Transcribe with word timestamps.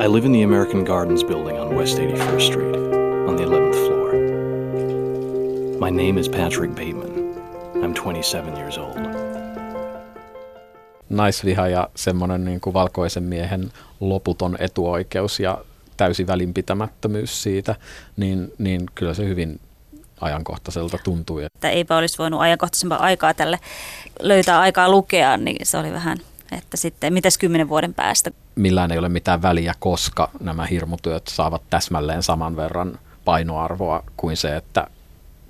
I 0.00 0.06
live 0.06 0.26
in 0.26 0.32
the 0.32 0.42
American 0.42 0.84
Gardens 0.84 1.24
building 1.24 1.60
on 1.60 1.76
West 1.76 1.98
81st 1.98 2.40
Street, 2.40 2.76
on 3.28 3.36
the 3.36 3.44
11th 3.44 3.86
floor. 3.86 4.12
My 5.78 5.90
name 5.90 6.20
is 6.20 6.28
Patrick 6.28 6.74
Bateman. 6.74 7.10
I'm 7.82 7.94
27 7.94 8.56
years 8.56 8.78
old. 8.78 8.96
naisviha 11.08 11.68
ja 11.68 11.88
semmoinen 11.96 12.44
niin 12.44 12.60
kuin 12.60 12.74
valkoisen 12.74 13.22
miehen 13.22 13.72
loputon 14.00 14.56
etuoikeus 14.58 15.40
ja 15.40 15.58
täysi 15.96 16.26
välinpitämättömyys 16.26 17.42
siitä, 17.42 17.74
niin, 18.16 18.52
niin 18.58 18.86
kyllä 18.94 19.14
se 19.14 19.24
hyvin 19.24 19.60
ajankohtaiselta 20.20 20.98
tuntui. 21.04 21.44
Että 21.44 21.70
eipä 21.70 21.96
olisi 21.96 22.18
voinut 22.18 22.40
ajankohtaisempaa 22.40 22.98
aikaa 22.98 23.34
tälle 23.34 23.58
löytää 24.20 24.60
aikaa 24.60 24.90
lukea, 24.90 25.36
niin 25.36 25.66
se 25.66 25.78
oli 25.78 25.92
vähän, 25.92 26.18
että 26.52 26.76
sitten 26.76 27.12
mitäs 27.12 27.38
kymmenen 27.38 27.68
vuoden 27.68 27.94
päästä. 27.94 28.30
Millään 28.54 28.92
ei 28.92 28.98
ole 28.98 29.08
mitään 29.08 29.42
väliä, 29.42 29.74
koska 29.78 30.30
nämä 30.40 30.66
hirmutyöt 30.66 31.28
saavat 31.28 31.62
täsmälleen 31.70 32.22
saman 32.22 32.56
verran 32.56 32.98
painoarvoa 33.24 34.02
kuin 34.16 34.36
se, 34.36 34.56
että 34.56 34.86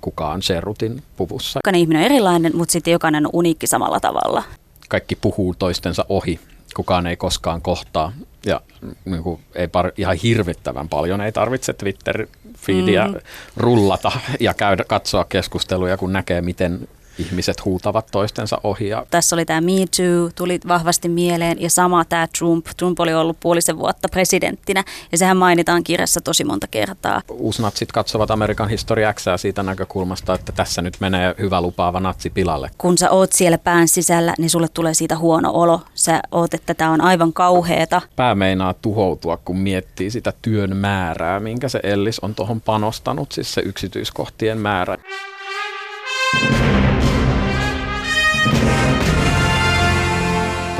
kuka 0.01 0.29
on 0.29 0.41
Sherrutin 0.41 1.03
puvussa. 1.17 1.59
Jokainen 1.59 1.81
ihminen 1.81 1.99
on 1.99 2.05
erilainen, 2.05 2.51
mutta 2.55 2.71
sitten 2.71 2.91
jokainen 2.91 3.25
on 3.25 3.31
uniikki 3.33 3.67
samalla 3.67 3.99
tavalla. 3.99 4.43
Kaikki 4.89 5.15
puhuu 5.15 5.55
toistensa 5.59 6.05
ohi, 6.09 6.39
kukaan 6.75 7.07
ei 7.07 7.15
koskaan 7.17 7.61
kohtaa 7.61 8.13
ja 8.45 8.61
niin 9.05 9.23
kuin, 9.23 9.41
ei 9.55 9.67
par, 9.67 9.91
ihan 9.97 10.15
hirvittävän 10.15 10.89
paljon 10.89 11.21
ei 11.21 11.31
tarvitse 11.31 11.73
Twitter-feediä 11.73 13.07
mm. 13.07 13.13
rullata 13.57 14.11
ja 14.39 14.53
käydä 14.53 14.83
katsoa 14.83 15.25
keskusteluja, 15.25 15.97
kun 15.97 16.13
näkee, 16.13 16.41
miten 16.41 16.87
ihmiset 17.17 17.65
huutavat 17.65 18.07
toistensa 18.11 18.57
ohi. 18.63 18.87
Ja 18.87 19.05
Tässä 19.11 19.35
oli 19.35 19.45
tämä 19.45 19.61
Me 19.61 19.71
Too, 19.71 20.29
tuli 20.35 20.59
vahvasti 20.67 21.09
mieleen 21.09 21.61
ja 21.61 21.69
sama 21.69 22.05
tämä 22.05 22.27
Trump. 22.37 22.65
Trump 22.77 22.99
oli 22.99 23.13
ollut 23.13 23.37
puolisen 23.39 23.77
vuotta 23.77 24.07
presidenttinä 24.09 24.83
ja 25.11 25.17
sehän 25.17 25.37
mainitaan 25.37 25.83
kirjassa 25.83 26.21
tosi 26.21 26.43
monta 26.43 26.67
kertaa. 26.67 27.21
uusnatsit 27.29 27.91
katsovat 27.91 28.31
Amerikan 28.31 28.69
historia 28.69 29.13
X 29.13 29.25
siitä 29.37 29.63
näkökulmasta, 29.63 30.33
että 30.33 30.51
tässä 30.51 30.81
nyt 30.81 30.97
menee 30.99 31.35
hyvä 31.39 31.61
lupaava 31.61 31.99
natsi 31.99 32.29
pilalle. 32.29 32.71
Kun 32.77 32.97
sä 32.97 33.09
oot 33.09 33.31
siellä 33.31 33.57
pään 33.57 33.87
sisällä, 33.87 34.33
niin 34.37 34.49
sulle 34.49 34.67
tulee 34.67 34.93
siitä 34.93 35.17
huono 35.17 35.51
olo. 35.53 35.81
Sä 35.93 36.21
oot, 36.31 36.53
että 36.53 36.73
tämä 36.73 36.91
on 36.91 37.01
aivan 37.01 37.33
kauheeta. 37.33 38.01
Pää 38.15 38.35
meinaa 38.35 38.73
tuhoutua, 38.73 39.37
kun 39.37 39.57
miettii 39.57 40.11
sitä 40.11 40.33
työn 40.41 40.77
määrää, 40.77 41.39
minkä 41.39 41.69
se 41.69 41.79
Ellis 41.83 42.19
on 42.19 42.35
tuohon 42.35 42.61
panostanut, 42.61 43.31
siis 43.31 43.53
se 43.53 43.61
yksityiskohtien 43.61 44.57
määrä. 44.57 44.97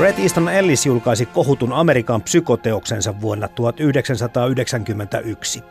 Bret 0.02 0.18
Easton 0.18 0.48
Ellis 0.48 0.86
julkaisi 0.86 1.26
kohutun 1.26 1.72
Amerikan 1.72 2.22
psykoteoksensa 2.22 3.20
vuonna 3.20 3.48
1991. 3.48 5.62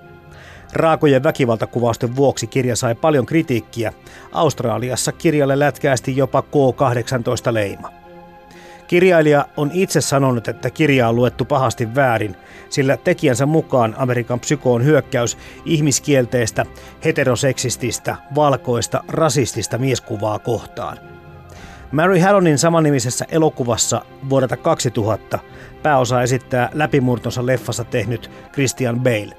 Raakojen 0.73 1.23
väkivaltakuvausten 1.23 2.15
vuoksi 2.15 2.47
kirja 2.47 2.75
sai 2.75 2.95
paljon 2.95 3.25
kritiikkiä. 3.25 3.93
Australiassa 4.31 5.11
kirjalle 5.11 5.59
lätkäästi 5.59 6.17
jopa 6.17 6.41
K18-leima. 6.41 7.93
Kirjailija 8.87 9.45
on 9.57 9.71
itse 9.73 10.01
sanonut, 10.01 10.47
että 10.47 10.69
kirja 10.69 11.09
on 11.09 11.15
luettu 11.15 11.45
pahasti 11.45 11.95
väärin, 11.95 12.35
sillä 12.69 12.97
tekijänsä 12.97 13.45
mukaan 13.45 13.95
Amerikan 13.97 14.39
psyko 14.39 14.73
on 14.73 14.85
hyökkäys 14.85 15.37
ihmiskielteistä, 15.65 16.65
heteroseksististä, 17.05 18.15
valkoista, 18.35 19.03
rasistista 19.07 19.77
mieskuvaa 19.77 20.39
kohtaan. 20.39 21.20
Mary 21.91 22.19
Hallonin 22.19 22.57
samannimisessä 22.57 23.25
elokuvassa 23.31 24.01
vuodelta 24.29 24.57
2000 24.57 25.39
pääosa 25.83 26.21
esittää 26.21 26.69
läpimurtonsa 26.73 27.45
leffassa 27.45 27.83
tehnyt 27.83 28.31
Christian 28.53 28.99
Bale. 28.99 29.37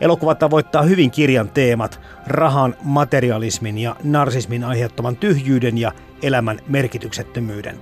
Elokuva 0.00 0.34
tavoittaa 0.34 0.82
hyvin 0.82 1.10
kirjan 1.10 1.50
teemat, 1.50 2.00
rahan, 2.26 2.74
materialismin 2.82 3.78
ja 3.78 3.96
narsismin 4.04 4.64
aiheuttaman 4.64 5.16
tyhjyyden 5.16 5.78
ja 5.78 5.92
elämän 6.22 6.58
merkityksettömyyden. 6.68 7.80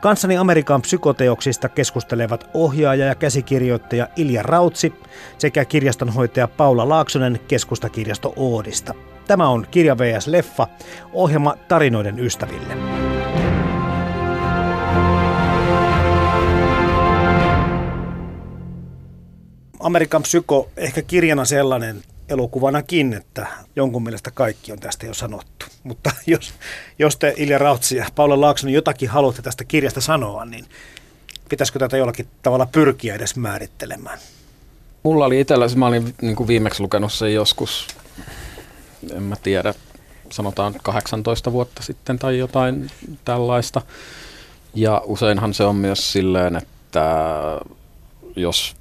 Kanssani 0.00 0.36
Amerikan 0.36 0.82
psykoteoksista 0.82 1.68
keskustelevat 1.68 2.50
ohjaaja 2.54 3.06
ja 3.06 3.14
käsikirjoittaja 3.14 4.08
Ilja 4.16 4.42
Rautsi 4.42 4.94
sekä 5.38 5.64
kirjastonhoitaja 5.64 6.48
Paula 6.48 6.88
Laaksonen 6.88 7.40
keskustakirjasto 7.48 8.32
Oodista. 8.36 8.94
Tämä 9.26 9.48
on 9.48 9.66
Kirja 9.70 9.98
vs. 9.98 10.26
Leffa, 10.26 10.66
ohjelma 11.12 11.56
tarinoiden 11.68 12.18
ystäville. 12.18 12.76
Amerikan 19.80 20.22
psyko 20.22 20.68
ehkä 20.76 21.02
kirjana 21.02 21.44
sellainen 21.44 22.02
elokuvanakin, 22.28 23.12
että 23.12 23.46
jonkun 23.76 24.02
mielestä 24.02 24.30
kaikki 24.30 24.72
on 24.72 24.78
tästä 24.78 25.06
jo 25.06 25.14
sanottu. 25.14 25.66
Mutta 25.84 26.10
jos, 26.26 26.54
jos 26.98 27.16
te 27.16 27.34
Ilja 27.36 27.58
Rautsi 27.58 27.96
ja 27.96 28.06
Paula 28.14 28.40
Laaksonen 28.40 28.74
jotakin 28.74 29.08
haluatte 29.08 29.42
tästä 29.42 29.64
kirjasta 29.64 30.00
sanoa, 30.00 30.44
niin 30.44 30.64
pitäisikö 31.48 31.78
tätä 31.78 31.96
jollakin 31.96 32.28
tavalla 32.42 32.66
pyrkiä 32.66 33.14
edes 33.14 33.36
määrittelemään? 33.36 34.18
Mulla 35.02 35.24
oli 35.24 35.40
itsellä, 35.40 35.66
mä 35.76 35.86
olin 35.86 36.14
niin 36.22 36.36
kuin 36.36 36.46
viimeksi 36.46 36.82
lukenut 36.82 37.12
sen 37.12 37.34
joskus, 37.34 37.86
en 39.12 39.22
mä 39.22 39.36
tiedä, 39.42 39.74
sanotaan 40.30 40.74
18 40.82 41.52
vuotta 41.52 41.82
sitten 41.82 42.18
tai 42.18 42.38
jotain 42.38 42.90
tällaista. 43.24 43.82
Ja 44.74 45.02
useinhan 45.04 45.54
se 45.54 45.64
on 45.64 45.76
myös 45.76 46.12
silleen, 46.12 46.56
että 46.56 47.34
jos 48.36 48.76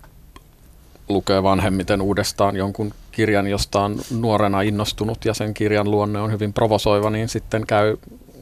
lukee 1.09 1.44
vanhemmiten 1.44 2.02
uudestaan 2.02 2.56
jonkun 2.56 2.94
kirjan, 3.12 3.47
josta 3.47 3.81
on 3.81 4.00
nuorena 4.19 4.62
innostunut 4.62 5.25
ja 5.25 5.34
sen 5.34 5.53
kirjan 5.53 5.91
luonne 5.91 6.19
on 6.19 6.31
hyvin 6.31 6.53
provosoiva, 6.53 7.09
niin 7.09 7.30
sitten 7.30 7.68
käy 7.68 7.97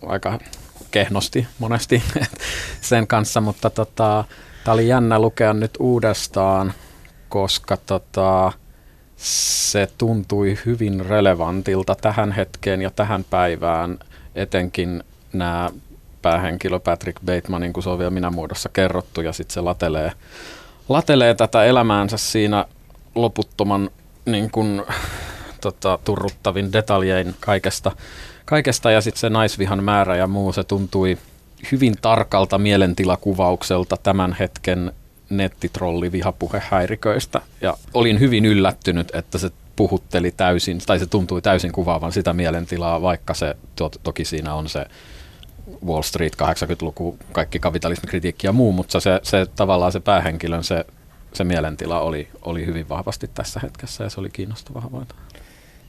aika 0.06 0.40
kehnosti 0.92 1.48
monesti 1.60 2.04
sen 2.82 3.08
kanssa, 3.08 3.42
mutta 3.42 3.70
tota, 3.70 4.24
tämä 4.64 4.74
oli 4.74 4.88
jännä 4.88 5.20
lukea 5.20 5.54
nyt 5.54 5.72
uudestaan, 5.80 6.74
koska 7.30 7.78
tota, 7.78 8.52
se 9.18 9.88
tuntui 9.98 10.58
hyvin 10.66 11.06
relevantilta 11.06 11.96
tähän 11.96 12.32
hetkeen 12.32 12.82
ja 12.82 12.92
tähän 12.92 13.24
päivään, 13.30 14.00
etenkin 14.36 15.04
nämä 15.34 15.70
päähenkilö 16.22 16.80
Patrick 16.80 17.20
Batemanin, 17.26 17.74
kun 17.74 17.84
se 17.84 17.90
on 17.90 18.00
vielä 18.00 18.12
minä 18.12 18.30
muodossa 18.30 18.70
kerrottu 18.70 19.22
ja 19.22 19.34
sitten 19.34 19.54
se 19.54 19.62
latelee, 19.62 20.12
latelee 20.90 21.36
tätä 21.36 21.64
elämäänsä 21.64 22.18
siinä 22.18 22.66
loputtoman 23.16 23.90
niin 24.26 24.52
kuin, 24.52 24.84
tota, 25.62 26.00
turruttavin 26.06 26.74
detaljein 26.74 27.36
kaikesta, 27.40 27.92
kaikesta 28.46 28.92
ja 28.92 29.02
sitten 29.02 29.20
se 29.20 29.30
naisvihan 29.30 29.84
määrä 29.84 30.16
ja 30.16 30.28
muu, 30.28 30.54
se 30.54 30.64
tuntui 30.64 31.18
hyvin 31.72 31.96
tarkalta 32.02 32.58
mielentilakuvaukselta 32.58 33.98
tämän 33.98 34.36
hetken 34.40 34.92
nettitrolli 35.38 36.12
vihapuhehäiriköistä 36.12 37.42
ja 37.62 37.78
olin 37.94 38.20
hyvin 38.20 38.46
yllättynyt, 38.46 39.16
että 39.16 39.38
se 39.38 39.52
puhutteli 39.76 40.32
täysin, 40.32 40.80
tai 40.86 41.00
se 41.00 41.06
tuntui 41.06 41.42
täysin 41.42 41.72
kuvaavan 41.72 42.12
sitä 42.12 42.34
mielentilaa, 42.34 43.02
vaikka 43.02 43.34
se 43.34 43.56
to, 43.76 43.92
toki 44.04 44.26
siinä 44.26 44.54
on 44.54 44.70
se 44.70 44.86
Wall 45.86 46.02
Street 46.02 46.36
80-luku, 46.36 47.18
kaikki 47.32 47.60
kapitalismikritiikki 47.60 48.48
ja 48.48 48.54
muu, 48.54 48.72
mutta 48.72 49.00
se, 49.00 49.20
se 49.24 49.46
tavallaan 49.56 49.92
se 49.92 50.00
päähenkilön 50.00 50.64
se, 50.64 50.86
se 51.34 51.44
mielentila 51.44 52.02
oli, 52.02 52.28
oli 52.42 52.66
hyvin 52.66 52.90
vahvasti 52.90 53.30
tässä 53.34 53.60
hetkessä 53.64 54.04
ja 54.04 54.10
se 54.10 54.20
oli 54.20 54.30
kiinnostava 54.30 54.82
havainto. 54.82 55.16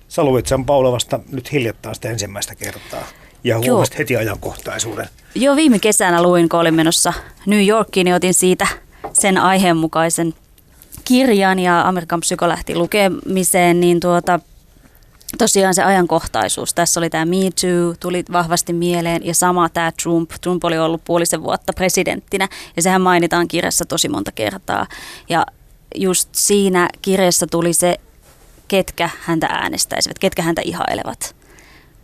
Sä 0.08 0.25
luit 0.25 0.47
sen 0.47 0.64
Paula 0.64 0.93
vasta 0.93 1.20
nyt 1.32 1.52
hiljattain 1.52 1.94
sitä 1.94 2.11
ensimmäistä 2.11 2.55
kertaa 2.55 3.05
ja 3.44 3.58
huomasit 3.58 3.99
heti 3.99 4.17
ajankohtaisuuden. 4.17 5.08
Joo, 5.35 5.56
viime 5.56 5.79
kesänä 5.79 6.23
luin, 6.23 6.49
kun 6.49 6.61
olin 6.61 6.75
menossa 6.75 7.12
New 7.47 7.67
Yorkiin, 7.67 8.05
niin 8.05 8.14
otin 8.14 8.35
siitä 8.35 8.67
sen 9.14 9.38
aiheen 9.38 9.76
mukaisen 9.76 10.34
kirjan 11.05 11.58
ja 11.58 11.88
Amerikan 11.88 12.20
psyko 12.20 12.49
lähti 12.49 12.75
lukemiseen, 12.75 13.81
niin 13.81 14.00
tuota, 14.00 14.40
tosiaan 15.38 15.75
se 15.75 15.82
ajankohtaisuus. 15.82 16.75
Tässä 16.75 17.00
oli 17.00 17.11
tämä 17.11 17.25
Me 17.25 17.37
Too, 17.37 17.94
tuli 18.00 18.25
vahvasti 18.32 18.72
mieleen 18.72 19.26
ja 19.26 19.34
sama 19.34 19.69
tämä 19.69 19.93
Trump. 20.02 20.31
Trump 20.40 20.64
oli 20.64 20.78
ollut 20.78 21.05
puolisen 21.05 21.43
vuotta 21.43 21.72
presidenttinä 21.72 22.49
ja 22.76 22.82
sehän 22.82 23.00
mainitaan 23.00 23.49
kirjassa 23.49 23.84
tosi 23.84 24.08
monta 24.08 24.32
kertaa. 24.32 24.87
Ja 25.28 25.46
just 25.94 26.28
siinä 26.32 26.88
kirjassa 27.02 27.46
tuli 27.46 27.72
se, 27.72 28.00
ketkä 28.69 29.11
häntä 29.20 29.46
äänestäisivät, 29.46 30.19
ketkä 30.19 30.43
häntä 30.43 30.62
ihailevat. 30.64 31.37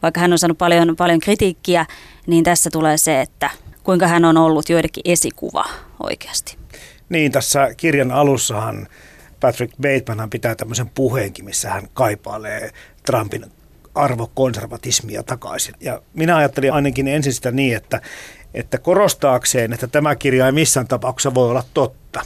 Vaikka 0.02 0.20
hän 0.20 0.32
on 0.32 0.38
saanut 0.38 0.58
paljon, 0.58 0.96
paljon 0.96 1.20
kritiikkiä, 1.20 1.86
niin 2.26 2.44
tässä 2.44 2.70
tulee 2.70 2.98
se, 2.98 3.20
että 3.20 3.50
kuinka 3.84 4.06
hän 4.06 4.24
on 4.24 4.36
ollut 4.36 4.68
joidenkin 4.68 5.02
esikuva 5.04 5.64
oikeasti. 6.02 6.56
Niin, 7.10 7.32
tässä 7.32 7.74
kirjan 7.76 8.10
alussahan 8.10 8.88
Patrick 9.40 9.74
Bateman 9.82 10.30
pitää 10.30 10.54
tämmöisen 10.54 10.90
puheenkin, 10.94 11.44
missä 11.44 11.70
hän 11.70 11.88
kaipailee 11.94 12.70
Trumpin 13.06 13.44
arvokonservatismia 13.94 15.22
takaisin. 15.22 15.74
Ja 15.80 16.02
minä 16.14 16.36
ajattelin 16.36 16.72
ainakin 16.72 17.08
ensin 17.08 17.32
sitä 17.32 17.50
niin, 17.50 17.76
että, 17.76 18.00
että 18.54 18.78
korostaakseen, 18.78 19.72
että 19.72 19.86
tämä 19.86 20.16
kirja 20.16 20.46
ei 20.46 20.52
missään 20.52 20.88
tapauksessa 20.88 21.34
voi 21.34 21.50
olla 21.50 21.64
totta. 21.74 22.20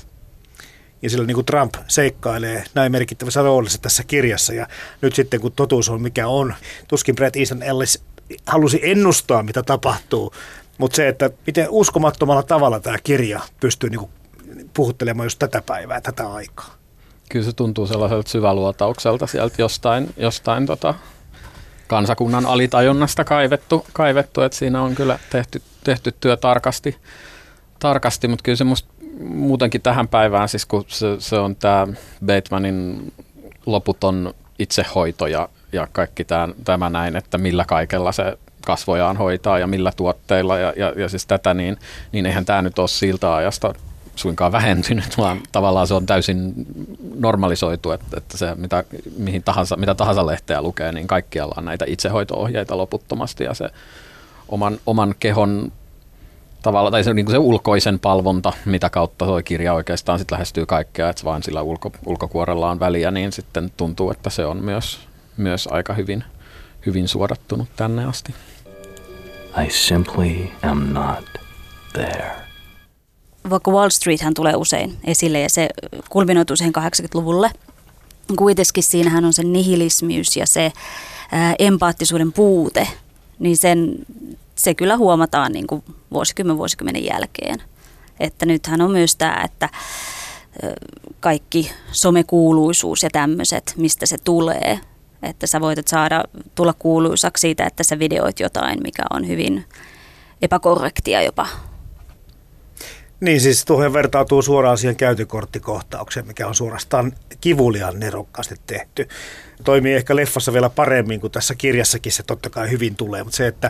Ja 1.03 1.11
sillä 1.11 1.27
niin 1.27 1.35
kuin 1.35 1.47
Trump 1.47 1.75
seikkailee 1.89 2.65
näin 2.75 2.93
merkittävässä 2.93 3.43
roolissa 3.43 3.83
tässä 3.83 4.05
kirjassa. 4.05 4.55
Ja 4.55 4.67
nyt 5.01 5.15
sitten 5.15 5.41
kun 5.41 5.53
totuus 5.53 5.89
on 5.89 6.03
mikä 6.03 6.29
on, 6.29 6.55
tuskin 6.89 7.15
Brett 7.15 7.37
Easton 7.37 7.63
Ellis 7.63 8.03
halusi 8.47 8.81
ennustaa, 8.83 9.43
mitä 9.43 9.63
tapahtuu. 9.63 10.33
Mutta 10.79 10.97
se, 10.97 11.09
että 11.09 11.31
miten 11.47 11.67
uskomattomalla 11.71 12.43
tavalla 12.43 12.81
tämä 12.81 12.99
kirja 13.05 13.41
pystyy 13.61 13.91
niin 13.91 13.99
kuin 13.99 14.11
puhuttelemaan 14.75 15.27
just 15.27 15.39
tätä 15.39 15.63
päivää, 15.67 16.01
tätä 16.01 16.33
aikaa. 16.33 16.75
Kyllä 17.29 17.45
se 17.45 17.53
tuntuu 17.53 17.87
sellaiselta 17.87 18.31
syväluotaukselta 18.31 19.27
sieltä 19.27 19.55
jostain, 19.59 20.15
jostain 20.17 20.67
tota 20.67 20.95
kansakunnan 21.87 22.47
alitajunnasta 22.47 23.25
kaivettu, 23.25 23.87
kaivettu, 23.93 24.41
että 24.41 24.59
siinä 24.59 24.83
on 24.83 24.95
kyllä 24.95 25.19
tehty, 25.31 25.63
tehty 25.85 26.15
työ 26.21 26.37
tarkasti, 26.37 26.97
tarkasti 27.79 28.29
mutta 28.29 28.43
kyllä 28.43 28.57
se 28.57 28.65
musta 28.65 28.95
muutenkin 29.21 29.83
tähän 29.83 30.09
päivään, 30.09 30.49
siis 30.49 30.67
kun 30.67 30.85
se, 30.89 31.07
se 31.19 31.39
on 31.39 31.57
tämä 31.57 31.87
Batemanin 32.27 33.13
loputon 33.67 34.35
itsehoito 34.59 35.27
ja, 35.27 35.49
ja 35.73 35.89
kaikki 35.93 36.25
tämän, 36.25 36.55
tämä 36.65 36.91
näin, 36.91 37.17
että 37.17 37.39
millä 37.39 37.65
kaikella 37.65 38.13
se 38.13 38.39
kasvojaan 38.67 39.17
hoitaa 39.17 39.59
ja 39.59 39.67
millä 39.67 39.93
tuotteilla 39.97 40.59
ja, 40.59 40.73
ja, 40.77 40.93
ja 40.97 41.09
siis 41.09 41.27
tätä, 41.27 41.55
niin, 41.55 41.77
niin 42.13 42.27
eihän 42.27 42.45
tämä 42.45 42.63
nyt 42.63 42.79
ole 42.79 42.89
siltä 42.89 43.35
ajasta 43.35 43.75
suinkaan 44.17 44.53
vähentynyt, 44.53 45.19
vaan 45.19 45.41
tavallaan 45.53 45.87
se 45.87 45.95
on 45.95 46.07
täysin 46.07 46.55
normalisoitu, 47.15 47.93
että, 47.93 48.17
että 48.17 48.37
se 48.37 48.55
mitä, 48.55 48.85
mihin 49.17 49.43
tahansa, 49.43 49.77
mitä 49.77 49.95
tahansa 49.95 50.27
lehteä 50.27 50.63
lukee, 50.63 50.93
niin 50.93 51.07
kaikkialla 51.07 51.55
on 51.59 51.65
näitä 51.65 51.85
itsehoito-ohjeita 51.89 52.77
loputtomasti 52.77 53.45
ja 53.45 53.55
se 53.55 53.69
oman, 54.49 54.79
oman 54.87 55.15
kehon 55.21 55.73
tavalla, 56.63 56.91
tai 56.91 57.05
se, 57.05 57.15
niin 57.15 57.31
se 57.31 57.39
ulkoisen 57.39 57.99
palvonta, 57.99 58.53
mitä 58.65 58.91
kautta 58.91 59.27
tuo 59.27 59.41
kirja 59.45 59.75
oikeastaan 59.75 60.19
sit 60.19 60.31
lähestyy 60.31 60.67
kaikkea, 60.67 61.11
että 61.11 61.25
vain 61.25 61.43
sillä 61.43 61.63
ulko, 61.63 61.93
ulkokuorella 62.07 62.71
on 62.71 62.81
väliä, 62.81 63.11
niin 63.11 63.33
sitten 63.33 63.73
tuntuu, 63.77 64.11
että 64.11 64.31
se 64.31 64.47
on 64.47 64.57
myös, 64.57 65.01
myös 65.37 65.69
aika 65.71 65.95
hyvin, 65.95 66.25
hyvin 66.87 67.09
suodattunut 67.09 67.69
tänne 67.77 68.05
asti. 68.05 68.35
I 69.67 69.71
simply 69.71 70.51
am 70.63 70.93
not 70.93 71.25
there. 71.93 72.44
Vaikka 73.51 73.71
Wall 73.71 73.89
Street 73.89 74.21
hän 74.21 74.35
tulee 74.35 74.57
usein 74.57 74.97
esille 75.05 75.41
ja 75.41 75.51
se 75.51 75.69
kulminoituu 76.11 76.57
siihen 76.57 76.73
80-luvulle. 76.79 77.51
Kuitenkin 78.37 78.83
siinähän 78.83 79.25
on 79.25 79.33
se 79.33 79.43
nihilismiys 79.45 80.37
ja 80.37 80.47
se 80.47 80.73
empaattisuuden 81.59 82.33
puute, 82.33 82.89
niin 83.39 83.57
sen, 83.57 83.95
se 84.55 84.75
kyllä 84.75 84.97
huomataan 84.97 85.53
niin 85.53 85.67
kuin 85.67 85.85
vuosikymmen 86.13 86.59
vuosikymmenen 86.59 87.05
jälkeen. 87.05 87.63
Että 88.21 88.47
nythän 88.47 88.81
on 88.81 88.91
myös 88.91 89.17
tämä, 89.17 89.43
että 89.45 89.69
kaikki 91.21 91.71
somekuuluisuus 91.93 93.03
ja 93.03 93.11
tämmöiset, 93.11 93.75
mistä 93.77 94.07
se 94.07 94.17
tulee, 94.25 94.81
että 95.23 95.47
sä 95.47 95.61
voit 95.61 95.89
saada 95.89 96.25
tulla 96.55 96.75
kuuluisaksi 96.79 97.41
siitä, 97.41 97.67
että 97.67 97.85
sä 97.85 97.99
videoit 97.99 98.41
jotain, 98.41 98.79
mikä 98.83 99.03
on 99.11 99.29
hyvin 99.29 99.65
epäkorrektia 100.43 101.23
jopa. 101.23 101.47
Niin 103.25 103.41
siis 103.41 103.65
tuohon 103.65 103.93
vertautuu 103.93 104.43
suoraan 104.43 104.79
siihen 104.79 104.97
käytökorttikohtaukseen, 104.97 106.27
mikä 106.27 106.47
on 106.49 106.55
suorastaan 106.55 107.13
kivuliaan 107.41 108.01
nerokkaasti 108.01 108.55
tehty. 108.67 109.09
Toimii 109.65 109.95
ehkä 109.95 110.17
leffassa 110.17 110.53
vielä 110.53 110.71
paremmin 110.71 111.21
kuin 111.21 111.31
tässä 111.31 111.55
kirjassakin 111.55 112.13
se 112.13 112.23
totta 112.23 112.51
kai 112.51 112.71
hyvin 112.71 112.97
tulee, 112.97 113.25
mutta 113.25 113.37
se, 113.37 113.47
että, 113.47 113.67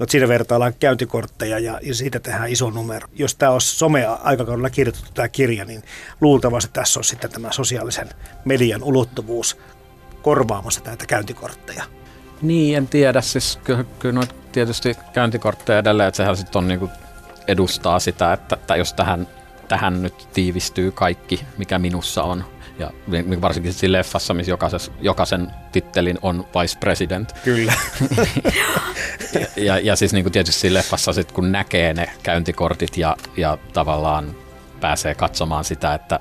että 0.00 0.12
siinä 0.12 0.28
vertaillaan 0.28 0.74
käyntikortteja 0.80 1.58
ja, 1.58 1.80
siitä 1.92 2.20
tehdään 2.20 2.48
iso 2.48 2.70
numero. 2.70 3.08
Jos 3.14 3.34
tämä 3.34 3.52
olisi 3.52 3.76
some-aikakaudella 3.76 4.70
kirjoitettu 4.70 5.10
tämä 5.14 5.28
kirja, 5.28 5.64
niin 5.64 5.82
luultavasti 6.20 6.70
tässä 6.72 7.00
on 7.00 7.04
sitten 7.04 7.30
tämä 7.30 7.52
sosiaalisen 7.52 8.08
median 8.44 8.82
ulottuvuus 8.82 9.58
korvaamassa 10.22 10.80
näitä 10.84 11.06
käyntikortteja. 11.06 11.84
Niin, 12.42 12.76
en 12.76 12.88
tiedä. 12.88 13.20
Siis 13.20 13.58
kyllä, 13.64 13.84
kyllä 13.98 14.26
tietysti 14.52 14.96
käyntikortteja 15.12 15.78
edelleen, 15.78 16.08
että 16.08 16.16
sehän 16.16 16.36
sitten 16.36 16.58
on 16.58 16.68
niinku 16.68 16.90
edustaa 17.48 17.98
sitä, 17.98 18.32
että, 18.32 18.56
että 18.56 18.76
jos 18.76 18.92
tähän, 18.92 19.28
tähän 19.68 20.02
nyt 20.02 20.28
tiivistyy 20.32 20.92
kaikki, 20.92 21.46
mikä 21.58 21.78
minussa 21.78 22.22
on, 22.22 22.44
ja 22.78 22.90
varsinkin 23.40 23.72
siinä 23.72 23.92
leffassa, 23.92 24.34
missä 24.34 24.52
jokaisen, 24.52 24.80
jokaisen 25.00 25.50
tittelin 25.72 26.18
on 26.22 26.46
vice 26.60 26.78
president. 26.78 27.32
Kyllä. 27.44 27.72
ja, 29.34 29.46
ja, 29.56 29.78
ja 29.78 29.96
siis 29.96 30.12
niin 30.12 30.24
kuin 30.24 30.32
tietysti 30.32 30.60
siinä 30.60 30.74
leffassa 30.74 31.12
sit, 31.12 31.32
kun 31.32 31.52
näkee 31.52 31.94
ne 31.94 32.10
käyntikortit 32.22 32.96
ja, 32.96 33.16
ja 33.36 33.58
tavallaan 33.72 34.36
pääsee 34.80 35.14
katsomaan 35.14 35.64
sitä, 35.64 35.94
että 35.94 36.20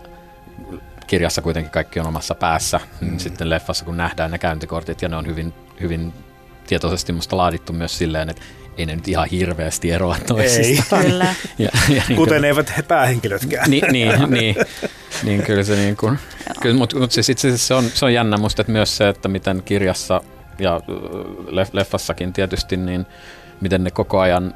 kirjassa 1.08 1.42
kuitenkin 1.42 1.72
kaikki 1.72 2.00
on 2.00 2.08
omassa 2.08 2.36
päässä, 2.36 2.80
niin 3.02 3.14
mm. 3.14 3.20
sitten 3.20 3.50
leffassa 3.50 3.86
kun 3.86 3.98
nähdään 3.98 4.32
ne 4.32 4.38
käyntikortit 4.38 5.02
ja 5.02 5.10
ne 5.10 5.16
on 5.16 5.28
hyvin, 5.28 5.54
hyvin 5.82 6.14
tietoisesti 6.68 7.14
musta 7.14 7.38
laadittu 7.38 7.74
myös 7.74 7.98
silleen, 7.98 8.30
että 8.30 8.42
ei 8.78 8.86
ne 8.86 8.96
nyt 8.96 9.08
ihan 9.08 9.28
hirveästi 9.28 9.92
eroa 9.92 10.18
toisistaan. 10.28 11.02
Ei. 11.02 11.12
Kyllä. 11.12 11.36
Ja, 11.58 11.70
ja 11.90 12.04
niin 12.08 12.18
Kuten 12.18 12.36
kuin, 12.36 12.46
eivät 12.46 12.78
he 12.78 12.82
päähenkilötkään. 12.82 13.70
Niin, 13.70 13.84
niin, 13.92 14.12
niin, 14.30 14.56
niin 15.24 15.44
kyllä 15.44 15.64
se 15.64 15.76
niin 15.76 15.98
kuin, 15.98 16.20
kyllä, 16.62 16.76
mutta, 16.76 17.00
mutta 17.00 17.14
siis 17.14 17.30
itse 17.30 17.48
asiassa 17.48 17.68
se 17.68 17.74
on, 17.74 17.84
se 17.94 18.06
on 18.06 18.14
jännä 18.14 18.38
musta, 18.38 18.62
että 18.62 18.72
myös 18.72 18.98
se, 18.98 19.10
että 19.10 19.28
miten 19.28 19.62
kirjassa 19.66 20.22
ja 20.60 20.82
leffassakin 21.72 22.34
tietysti, 22.34 22.78
niin 22.78 23.06
miten 23.62 23.84
ne 23.84 23.92
koko 23.92 24.20
ajan 24.20 24.56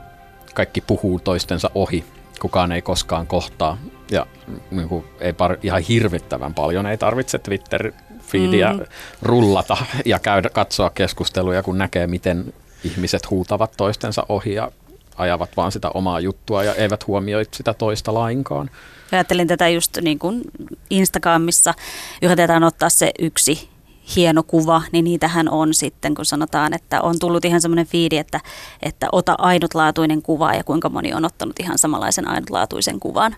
kaikki 0.53 0.81
puhuu 0.81 1.19
toistensa 1.19 1.71
ohi. 1.75 2.05
Kukaan 2.41 2.71
ei 2.71 2.81
koskaan 2.81 3.27
kohtaa 3.27 3.77
ja 4.11 4.25
niin 4.71 4.89
kuin, 4.89 5.05
ei 5.19 5.33
par, 5.33 5.57
ihan 5.63 5.81
hirvittävän 5.81 6.53
paljon 6.53 6.85
ei 6.85 6.97
tarvitse 6.97 7.39
Twitter 7.39 7.91
feedia 8.21 8.73
mm. 8.73 8.85
rullata 9.21 9.77
ja 10.05 10.19
käydä 10.19 10.49
katsoa 10.49 10.89
keskusteluja, 10.89 11.63
kun 11.63 11.77
näkee, 11.77 12.07
miten 12.07 12.53
ihmiset 12.83 13.29
huutavat 13.29 13.71
toistensa 13.77 14.25
ohi 14.29 14.53
ja 14.53 14.71
ajavat 15.17 15.49
vaan 15.57 15.71
sitä 15.71 15.89
omaa 15.89 16.19
juttua 16.19 16.63
ja 16.63 16.75
eivät 16.75 17.07
huomioi 17.07 17.45
sitä 17.53 17.73
toista 17.73 18.13
lainkaan. 18.13 18.69
Ajattelin 19.11 19.47
tätä 19.47 19.69
just 19.69 19.97
niin 20.01 20.19
kuin 20.19 20.41
Instagramissa, 20.89 21.73
yritetään 22.21 22.63
ottaa 22.63 22.89
se 22.89 23.11
yksi 23.19 23.69
hieno 24.15 24.43
kuva, 24.43 24.81
niin 24.91 25.03
niitähän 25.03 25.49
on 25.49 25.73
sitten, 25.73 26.15
kun 26.15 26.25
sanotaan, 26.25 26.73
että 26.73 27.01
on 27.01 27.19
tullut 27.19 27.45
ihan 27.45 27.61
semmoinen 27.61 27.87
fiidi, 27.87 28.17
että, 28.17 28.39
että 28.81 29.07
ota 29.11 29.35
ainutlaatuinen 29.37 30.21
kuva 30.21 30.53
ja 30.53 30.63
kuinka 30.63 30.89
moni 30.89 31.13
on 31.13 31.25
ottanut 31.25 31.59
ihan 31.59 31.77
samanlaisen 31.77 32.27
ainutlaatuisen 32.27 32.99
kuvan. 32.99 33.35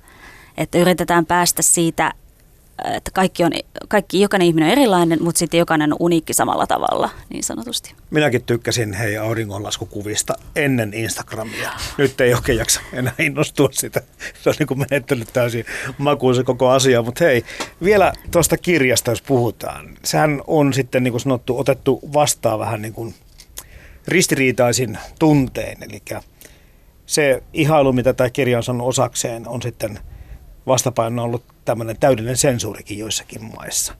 Että 0.57 0.77
yritetään 0.77 1.25
päästä 1.25 1.61
siitä 1.61 2.13
että 2.93 3.11
kaikki 3.13 3.43
on, 3.43 3.51
kaikki, 3.87 4.21
jokainen 4.21 4.47
ihminen 4.47 4.67
on 4.67 4.71
erilainen, 4.71 5.23
mutta 5.23 5.39
sitten 5.39 5.57
jokainen 5.57 5.93
on 5.93 5.97
uniikki 5.99 6.33
samalla 6.33 6.67
tavalla, 6.67 7.09
niin 7.29 7.43
sanotusti. 7.43 7.93
Minäkin 8.11 8.43
tykkäsin 8.43 8.93
hei 8.93 9.17
auringonlaskukuvista 9.17 10.33
ennen 10.55 10.93
Instagramia. 10.93 11.71
Nyt 11.97 12.21
ei 12.21 12.33
oikein 12.33 12.57
jaksa 12.57 12.81
enää 12.93 13.13
innostua 13.19 13.69
sitä. 13.71 14.01
Se 14.41 14.49
on 14.49 14.55
niin 14.59 14.67
kuin 14.67 14.79
menettänyt 14.79 15.33
täysin 15.33 15.65
makuun 15.97 16.35
se 16.35 16.43
koko 16.43 16.69
asia. 16.69 17.01
Mutta 17.01 17.23
hei, 17.23 17.43
vielä 17.83 18.13
tuosta 18.31 18.57
kirjasta, 18.57 19.11
jos 19.11 19.21
puhutaan. 19.21 19.89
Sehän 20.03 20.41
on 20.47 20.73
sitten 20.73 21.03
niin 21.03 21.11
kuin 21.11 21.21
sanottu, 21.21 21.59
otettu 21.59 21.99
vastaan 22.13 22.59
vähän 22.59 22.81
niin 22.81 22.93
kuin 22.93 23.15
ristiriitaisin 24.07 24.97
tuntein. 25.19 25.83
Eli 25.83 26.01
se 27.05 27.43
ihailu, 27.53 27.93
mitä 27.93 28.13
tämä 28.13 28.29
kirja 28.29 28.59
on 28.69 28.81
osakseen, 28.81 29.47
on 29.47 29.61
sitten 29.61 29.99
vastapaino 30.67 31.23
ollut 31.23 31.43
tämmöinen 31.69 31.97
täydellinen 31.99 32.37
sensuurikin 32.37 32.97
joissakin 32.97 33.43
maissa. 33.55 33.93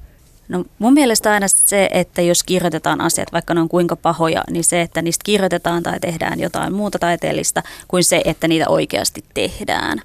No 0.48 0.66
mun 0.80 0.94
mielestä 0.94 1.32
aina 1.32 1.48
se, 1.48 1.90
että 1.92 2.22
jos 2.22 2.44
kirjoitetaan 2.44 3.02
asiat, 3.02 3.32
vaikka 3.32 3.54
ne 3.54 3.62
on 3.62 3.70
kuinka 3.70 3.96
pahoja, 3.96 4.44
niin 4.50 4.64
se, 4.64 4.82
että 4.82 5.02
niistä 5.02 5.24
kirjoitetaan 5.26 5.84
tai 5.84 6.00
tehdään 6.00 6.40
jotain 6.40 6.74
muuta 6.74 7.00
taiteellista, 7.00 7.64
kuin 7.88 8.04
se, 8.04 8.22
että 8.26 8.48
niitä 8.48 8.70
oikeasti 8.70 9.24
tehdään. 9.34 10.02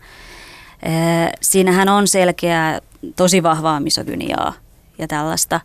Siinähän 1.40 1.88
on 1.88 2.08
selkeää, 2.08 2.80
tosi 3.16 3.42
vahvaa 3.42 3.80
misogyniaa 3.80 4.52
ja 4.98 5.08
tällaista, 5.08 5.60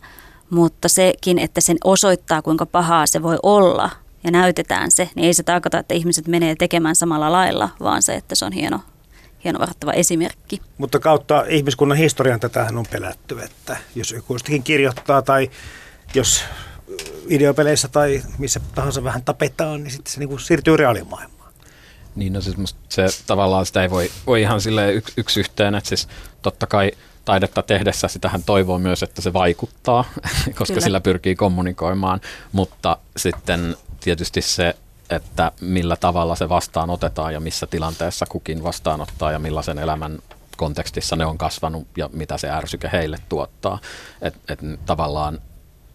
mutta 0.50 0.88
sekin, 0.88 1.38
että 1.38 1.60
sen 1.60 1.78
osoittaa, 1.84 2.42
kuinka 2.42 2.66
pahaa 2.66 3.06
se 3.06 3.22
voi 3.22 3.38
olla 3.42 3.90
ja 4.24 4.30
näytetään 4.30 4.90
se, 4.90 5.10
niin 5.14 5.26
ei 5.26 5.34
se 5.34 5.42
tarkoita, 5.42 5.78
että 5.78 5.94
ihmiset 5.94 6.28
menee 6.28 6.54
tekemään 6.54 6.96
samalla 6.96 7.32
lailla, 7.32 7.68
vaan 7.80 8.02
se, 8.02 8.14
että 8.14 8.34
se 8.34 8.44
on 8.44 8.52
hieno, 8.52 8.80
hieno 9.44 9.58
varattava 9.58 9.92
esimerkki. 9.92 10.60
Mutta 10.78 10.98
kautta 10.98 11.44
ihmiskunnan 11.48 11.98
historian 11.98 12.40
tätähän 12.40 12.76
on 12.76 12.86
pelätty, 12.90 13.40
että 13.42 13.76
jos 13.94 14.12
joku 14.12 14.34
jostakin 14.34 14.62
kirjoittaa 14.62 15.22
tai 15.22 15.50
jos 16.14 16.44
videopeleissä 17.28 17.88
tai 17.88 18.22
missä 18.38 18.60
tahansa 18.74 19.04
vähän 19.04 19.22
tapetaan, 19.22 19.82
niin 19.82 19.90
sitten 19.90 20.12
se 20.12 20.18
niin 20.18 20.28
kuin 20.28 20.40
siirtyy 20.40 20.76
reaalimaailmaan. 20.76 21.52
Niin, 22.14 22.32
no 22.32 22.40
siis 22.40 22.76
se 22.88 23.06
tavallaan 23.26 23.66
sitä 23.66 23.82
ei 23.82 23.90
voi, 23.90 24.10
voi 24.26 24.40
ihan 24.40 24.60
sille 24.60 24.92
yksi, 24.92 25.12
yksi 25.16 25.40
yhteen, 25.40 25.74
että 25.74 25.88
siis 25.88 26.08
totta 26.42 26.66
kai 26.66 26.92
taidetta 27.24 27.62
tehdessä 27.62 28.08
sitähän 28.08 28.42
toivoo 28.42 28.78
myös, 28.78 29.02
että 29.02 29.22
se 29.22 29.32
vaikuttaa, 29.32 30.04
koska 30.58 30.66
Kyllä. 30.66 30.80
sillä 30.80 31.00
pyrkii 31.00 31.36
kommunikoimaan, 31.36 32.20
mutta 32.52 32.96
sitten 33.16 33.76
tietysti 34.00 34.42
se, 34.42 34.74
että 35.10 35.52
millä 35.60 35.96
tavalla 35.96 36.36
se 36.36 36.48
vastaanotetaan 36.48 37.32
ja 37.32 37.40
missä 37.40 37.66
tilanteessa 37.66 38.26
kukin 38.26 38.62
vastaanottaa 38.62 39.32
ja 39.32 39.38
millaisen 39.38 39.78
elämän 39.78 40.18
kontekstissa 40.56 41.16
ne 41.16 41.26
on 41.26 41.38
kasvanut 41.38 41.86
ja 41.96 42.10
mitä 42.12 42.38
se 42.38 42.50
ärsyke 42.50 42.90
heille 42.92 43.18
tuottaa. 43.28 43.78
Et, 44.22 44.34
et 44.48 44.58
tavallaan 44.86 45.38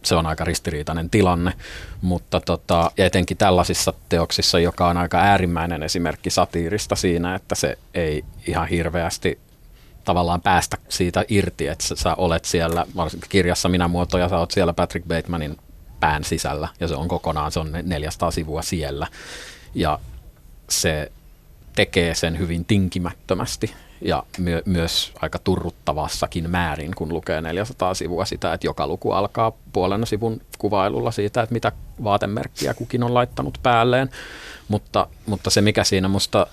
se 0.04 0.16
on 0.16 0.26
aika 0.26 0.44
ristiriitainen 0.44 1.10
tilanne, 1.10 1.54
mutta 2.02 2.42
tota, 2.42 2.92
ja 2.98 3.06
etenkin 3.06 3.38
tällaisissa 3.38 3.94
teoksissa, 4.10 4.60
joka 4.60 4.88
on 4.88 4.98
aika 4.98 5.18
äärimmäinen 5.18 5.84
esimerkki 5.84 6.30
satiirista 6.30 6.96
siinä, 6.96 7.36
että 7.36 7.56
se 7.56 7.78
ei 7.94 8.26
ihan 8.48 8.68
hirveästi 8.68 9.40
tavallaan 10.06 10.42
päästä 10.42 10.78
siitä 10.90 11.26
irti, 11.28 11.68
että 11.68 11.96
sä 11.96 12.16
olet 12.16 12.46
siellä, 12.46 12.86
varsinkin 12.96 13.30
kirjassa 13.30 13.70
Minä 13.70 13.88
muoto 13.88 14.18
ja 14.18 14.30
sä 14.30 14.38
oot 14.38 14.52
siellä 14.52 14.74
Patrick 14.74 15.08
Batemanin 15.08 15.58
pään 16.00 16.24
sisällä 16.24 16.68
ja 16.80 16.88
se 16.88 16.96
on 16.96 17.08
kokonaan, 17.08 17.52
se 17.52 17.60
on 17.60 17.72
400 17.84 18.32
sivua 18.32 18.62
siellä 18.62 19.08
ja 19.76 20.00
se 20.70 21.12
tekee 21.76 22.16
sen 22.16 22.38
hyvin 22.40 22.66
tinkimättömästi 22.66 23.74
ja 24.02 24.24
my- 24.38 24.62
myös 24.66 25.12
aika 25.22 25.40
turruttavassakin 25.40 26.50
määrin, 26.50 26.96
kun 26.96 27.10
lukee 27.10 27.42
400 27.42 27.94
sivua 27.94 28.26
sitä, 28.26 28.54
että 28.54 28.68
joka 28.68 28.88
luku 28.88 29.12
alkaa 29.12 29.52
puolen 29.74 30.08
sivun 30.08 30.42
kuvailulla 30.58 31.12
siitä, 31.12 31.42
että 31.42 31.54
mitä 31.54 31.72
vaatemerkkiä 32.04 32.74
kukin 32.74 33.04
on 33.04 33.14
laittanut 33.14 33.60
päälleen. 33.64 34.10
Mutta, 34.68 35.08
mutta 35.26 35.50
se, 35.50 35.62
mikä 35.62 35.84
siinä 35.84 36.08
musta 36.08 36.48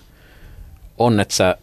on, 0.98 1.20
että 1.20 1.34
sä, 1.34 1.56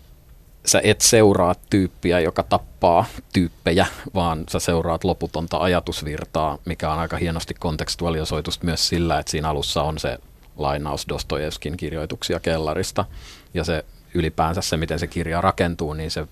sä 0.69 0.81
et 0.83 1.01
seuraa 1.01 1.55
tyyppiä, 1.69 2.19
joka 2.19 2.43
tappaa 2.43 3.05
tyyppejä, 3.33 3.85
vaan 4.13 4.43
sä 4.49 4.59
seuraat 4.59 5.03
loputonta 5.03 5.57
ajatusvirtaa, 5.57 6.57
mikä 6.65 6.91
on 6.91 6.99
aika 6.99 7.17
hienosti 7.17 7.53
kontekstualisoitusta 7.53 8.65
myös 8.65 8.87
sillä, 8.87 9.19
että 9.19 9.31
siinä 9.31 9.49
alussa 9.49 9.83
on 9.83 9.99
se 9.99 10.17
lainaus 10.57 11.07
Dostojevskin 11.09 11.77
kirjoituksia 11.77 12.39
kellarista 12.39 13.05
ja 13.53 13.63
se 13.63 13.85
ylipäänsä 14.13 14.61
se, 14.61 14.77
miten 14.77 14.99
se 14.99 15.07
kirja 15.07 15.41
rakentuu, 15.41 15.93
niin 15.93 16.11
se 16.11 16.27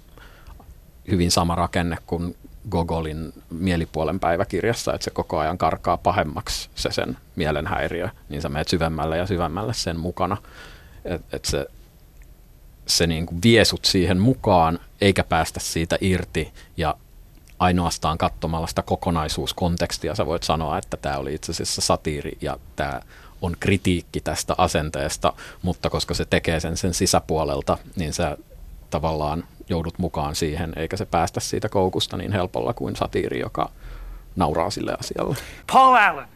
hyvin 1.12 1.32
sama 1.32 1.56
rakenne 1.56 1.98
kuin 2.06 2.36
Gogolin 2.70 3.34
mielipuolen 3.50 4.20
päiväkirjassa, 4.20 4.94
että 4.94 5.06
se 5.06 5.12
koko 5.12 5.40
ajan 5.40 5.58
karkaa 5.58 5.98
pahemmaksi 5.98 6.70
se 6.76 6.92
sen 6.92 7.18
mielenhäiriö, 7.36 8.10
niin 8.30 8.42
sä 8.42 8.50
menet 8.50 8.68
syvemmälle 8.68 9.18
ja 9.18 9.28
syvemmälle 9.28 9.74
sen 9.74 10.00
mukana. 10.00 10.38
Että 11.06 11.38
et 11.38 11.46
se, 11.46 11.68
se 12.88 13.08
niin 13.08 13.26
kuin 13.26 13.40
vie 13.44 13.66
sut 13.66 13.86
siihen 13.86 14.20
mukaan, 14.20 14.80
eikä 15.02 15.24
päästä 15.24 15.60
siitä 15.60 15.98
irti 16.02 16.54
ja 16.78 16.96
ainoastaan 17.60 18.18
katsomalla 18.18 18.68
sitä 18.68 18.82
kokonaisuuskontekstia 18.82 20.16
sä 20.16 20.26
voit 20.26 20.44
sanoa, 20.44 20.78
että 20.78 20.98
tämä 20.98 21.18
oli 21.18 21.34
itse 21.34 21.52
asiassa 21.52 21.82
satiiri 21.82 22.38
ja 22.42 22.58
tämä 22.76 23.02
on 23.42 23.56
kritiikki 23.60 24.22
tästä 24.22 24.56
asenteesta, 24.58 25.34
mutta 25.62 25.90
koska 25.90 26.14
se 26.14 26.26
tekee 26.26 26.60
sen 26.60 26.78
sen 26.78 26.94
sisäpuolelta, 26.94 27.78
niin 27.96 28.14
sä 28.14 28.38
tavallaan 28.90 29.44
joudut 29.70 30.00
mukaan 30.00 30.36
siihen, 30.36 30.74
eikä 30.76 30.98
se 30.98 31.06
päästä 31.06 31.40
siitä 31.40 31.70
koukusta 31.70 32.18
niin 32.18 32.32
helpolla 32.32 32.74
kuin 32.74 32.96
satiiri, 32.96 33.40
joka 33.40 33.72
nauraa 34.36 34.70
sille 34.70 34.96
asialle. 35.00 35.38
Paul 35.74 35.96
Allen. 35.96 36.28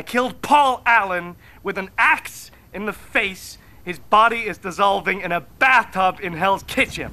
I 0.00 0.02
killed 0.02 0.34
Paul 0.48 0.78
Allen 0.84 1.36
with 1.64 1.78
an 1.78 1.90
axe 1.96 2.52
in 2.74 2.82
the 2.82 2.94
face. 3.12 3.59
His 3.90 4.00
body 4.10 4.50
is 4.50 4.62
dissolving 4.62 5.24
in 5.24 5.32
a 5.32 5.40
bathtub 5.58 6.24
in 6.24 6.32
Hell's 6.32 6.64
Kitchen. 6.74 7.10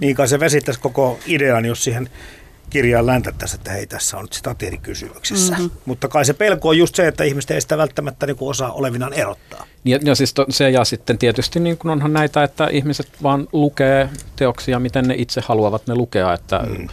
Niin 0.00 0.16
kai 0.16 0.28
se 0.28 0.40
vesittäisi 0.40 0.80
koko 0.80 1.18
idean, 1.26 1.64
jos 1.64 1.84
siihen 1.84 2.10
kirjaan 2.70 3.06
läntättäisiin, 3.06 3.60
että 3.60 3.70
hei, 3.70 3.86
tässä 3.86 4.16
on 4.16 4.24
nyt 4.24 4.32
satiirikysymyksessä. 4.32 5.52
Mm-hmm. 5.52 5.70
Mutta 5.84 6.08
kai 6.08 6.24
se 6.24 6.34
pelko 6.34 6.68
on 6.68 6.78
just 6.78 6.94
se, 6.94 7.08
että 7.08 7.24
ihmiset 7.24 7.50
ei 7.50 7.60
sitä 7.60 7.78
välttämättä 7.78 8.26
niin 8.26 8.36
osaa 8.40 8.72
olevinaan 8.72 9.12
erottaa. 9.12 9.66
Ja, 9.84 9.98
ja 10.02 10.14
siis 10.14 10.34
to, 10.34 10.46
se 10.48 10.70
ja 10.70 10.84
sitten 10.84 11.18
tietysti 11.18 11.60
niin 11.60 11.78
kuin 11.78 11.92
onhan 11.92 12.12
näitä, 12.12 12.42
että 12.42 12.68
ihmiset 12.72 13.08
vaan 13.22 13.48
lukee 13.52 14.08
teoksia, 14.36 14.78
miten 14.78 15.08
ne 15.08 15.14
itse 15.18 15.40
haluavat 15.44 15.86
ne 15.86 15.94
lukea, 15.94 16.32
että 16.32 16.58
mm 16.58 16.88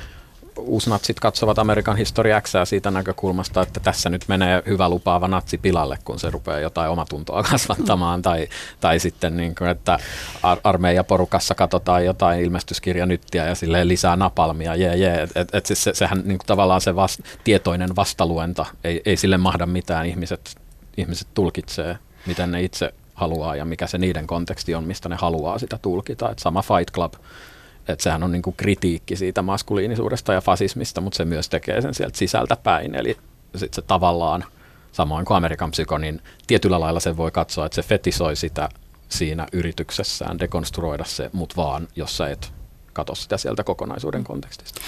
uusnatsit 0.57 1.19
katsovat 1.19 1.59
Amerikan 1.59 1.97
historia 1.97 2.41
siitä 2.65 2.91
näkökulmasta, 2.91 3.61
että 3.61 3.79
tässä 3.79 4.09
nyt 4.09 4.25
menee 4.27 4.63
hyvä 4.67 4.89
lupaava 4.89 5.27
natsi 5.27 5.57
pilalle, 5.57 5.97
kun 6.03 6.19
se 6.19 6.29
rupeaa 6.29 6.59
jotain 6.59 6.91
omatuntoa 6.91 7.43
kasvattamaan, 7.51 8.21
tai, 8.21 8.47
tai 8.79 8.99
sitten 8.99 9.37
niin 9.37 9.55
kuin, 9.55 9.69
että 9.69 9.99
ar- 10.43 10.59
armeijaporukassa 10.63 11.55
katsotaan 11.55 12.05
jotain 12.05 12.41
ilmestyskirjanyttiä 12.41 13.45
ja 13.45 13.55
silleen 13.55 13.87
lisää 13.87 14.15
napalmia, 14.15 14.75
jee, 14.75 14.95
jee. 14.95 15.27
Et, 15.35 15.55
et 15.55 15.65
siis 15.65 15.83
se, 15.83 15.93
sehän 15.93 16.21
niin 16.25 16.37
kuin 16.37 16.47
tavallaan 16.47 16.81
se 16.81 16.95
vast, 16.95 17.19
tietoinen 17.43 17.95
vastaluenta, 17.95 18.65
ei, 18.83 19.01
ei 19.05 19.17
sille 19.17 19.37
mahda 19.37 19.65
mitään, 19.65 20.05
ihmiset, 20.05 20.55
ihmiset 20.97 21.27
tulkitsee, 21.33 21.97
miten 22.25 22.51
ne 22.51 22.61
itse 22.61 22.93
haluaa 23.13 23.55
ja 23.55 23.65
mikä 23.65 23.87
se 23.87 23.97
niiden 23.97 24.27
konteksti 24.27 24.75
on, 24.75 24.83
mistä 24.83 25.09
ne 25.09 25.15
haluaa 25.15 25.59
sitä 25.59 25.79
tulkita. 25.81 26.31
Et 26.31 26.39
sama 26.39 26.61
Fight 26.61 26.91
Club 26.93 27.13
että 27.87 28.03
sehän 28.03 28.23
on 28.23 28.31
niin 28.31 28.41
kuin 28.41 28.55
kritiikki 28.57 29.15
siitä 29.15 29.41
maskuliinisuudesta 29.41 30.33
ja 30.33 30.41
fasismista, 30.41 31.01
mutta 31.01 31.17
se 31.17 31.25
myös 31.25 31.49
tekee 31.49 31.81
sen 31.81 31.93
sieltä 31.93 32.17
sisältä 32.17 32.55
päin. 32.55 32.95
Eli 32.95 33.17
sit 33.55 33.73
se 33.73 33.81
tavallaan, 33.81 34.45
samoin 34.91 35.25
kuin 35.25 35.37
Amerikan 35.37 35.71
psyko, 35.71 35.97
niin 35.97 36.21
tietyllä 36.47 36.79
lailla 36.79 36.99
se 36.99 37.17
voi 37.17 37.31
katsoa, 37.31 37.65
että 37.65 37.75
se 37.75 37.81
fetisoi 37.81 38.35
sitä 38.35 38.69
siinä 39.09 39.47
yrityksessään 39.53 40.39
dekonstruoida 40.39 41.03
se, 41.03 41.29
mutta 41.33 41.55
vaan, 41.55 41.87
jos 41.95 42.17
sä 42.17 42.27
et 42.27 42.53
katso 42.93 43.15
sitä 43.15 43.37
sieltä 43.37 43.63
kokonaisuuden 43.63 44.23
kontekstista. 44.23 44.81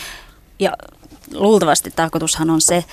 Ja 0.59 0.71
luultavasti 1.33 1.91
tarkoitushan 1.95 2.49
on 2.49 2.61
se, 2.61 2.85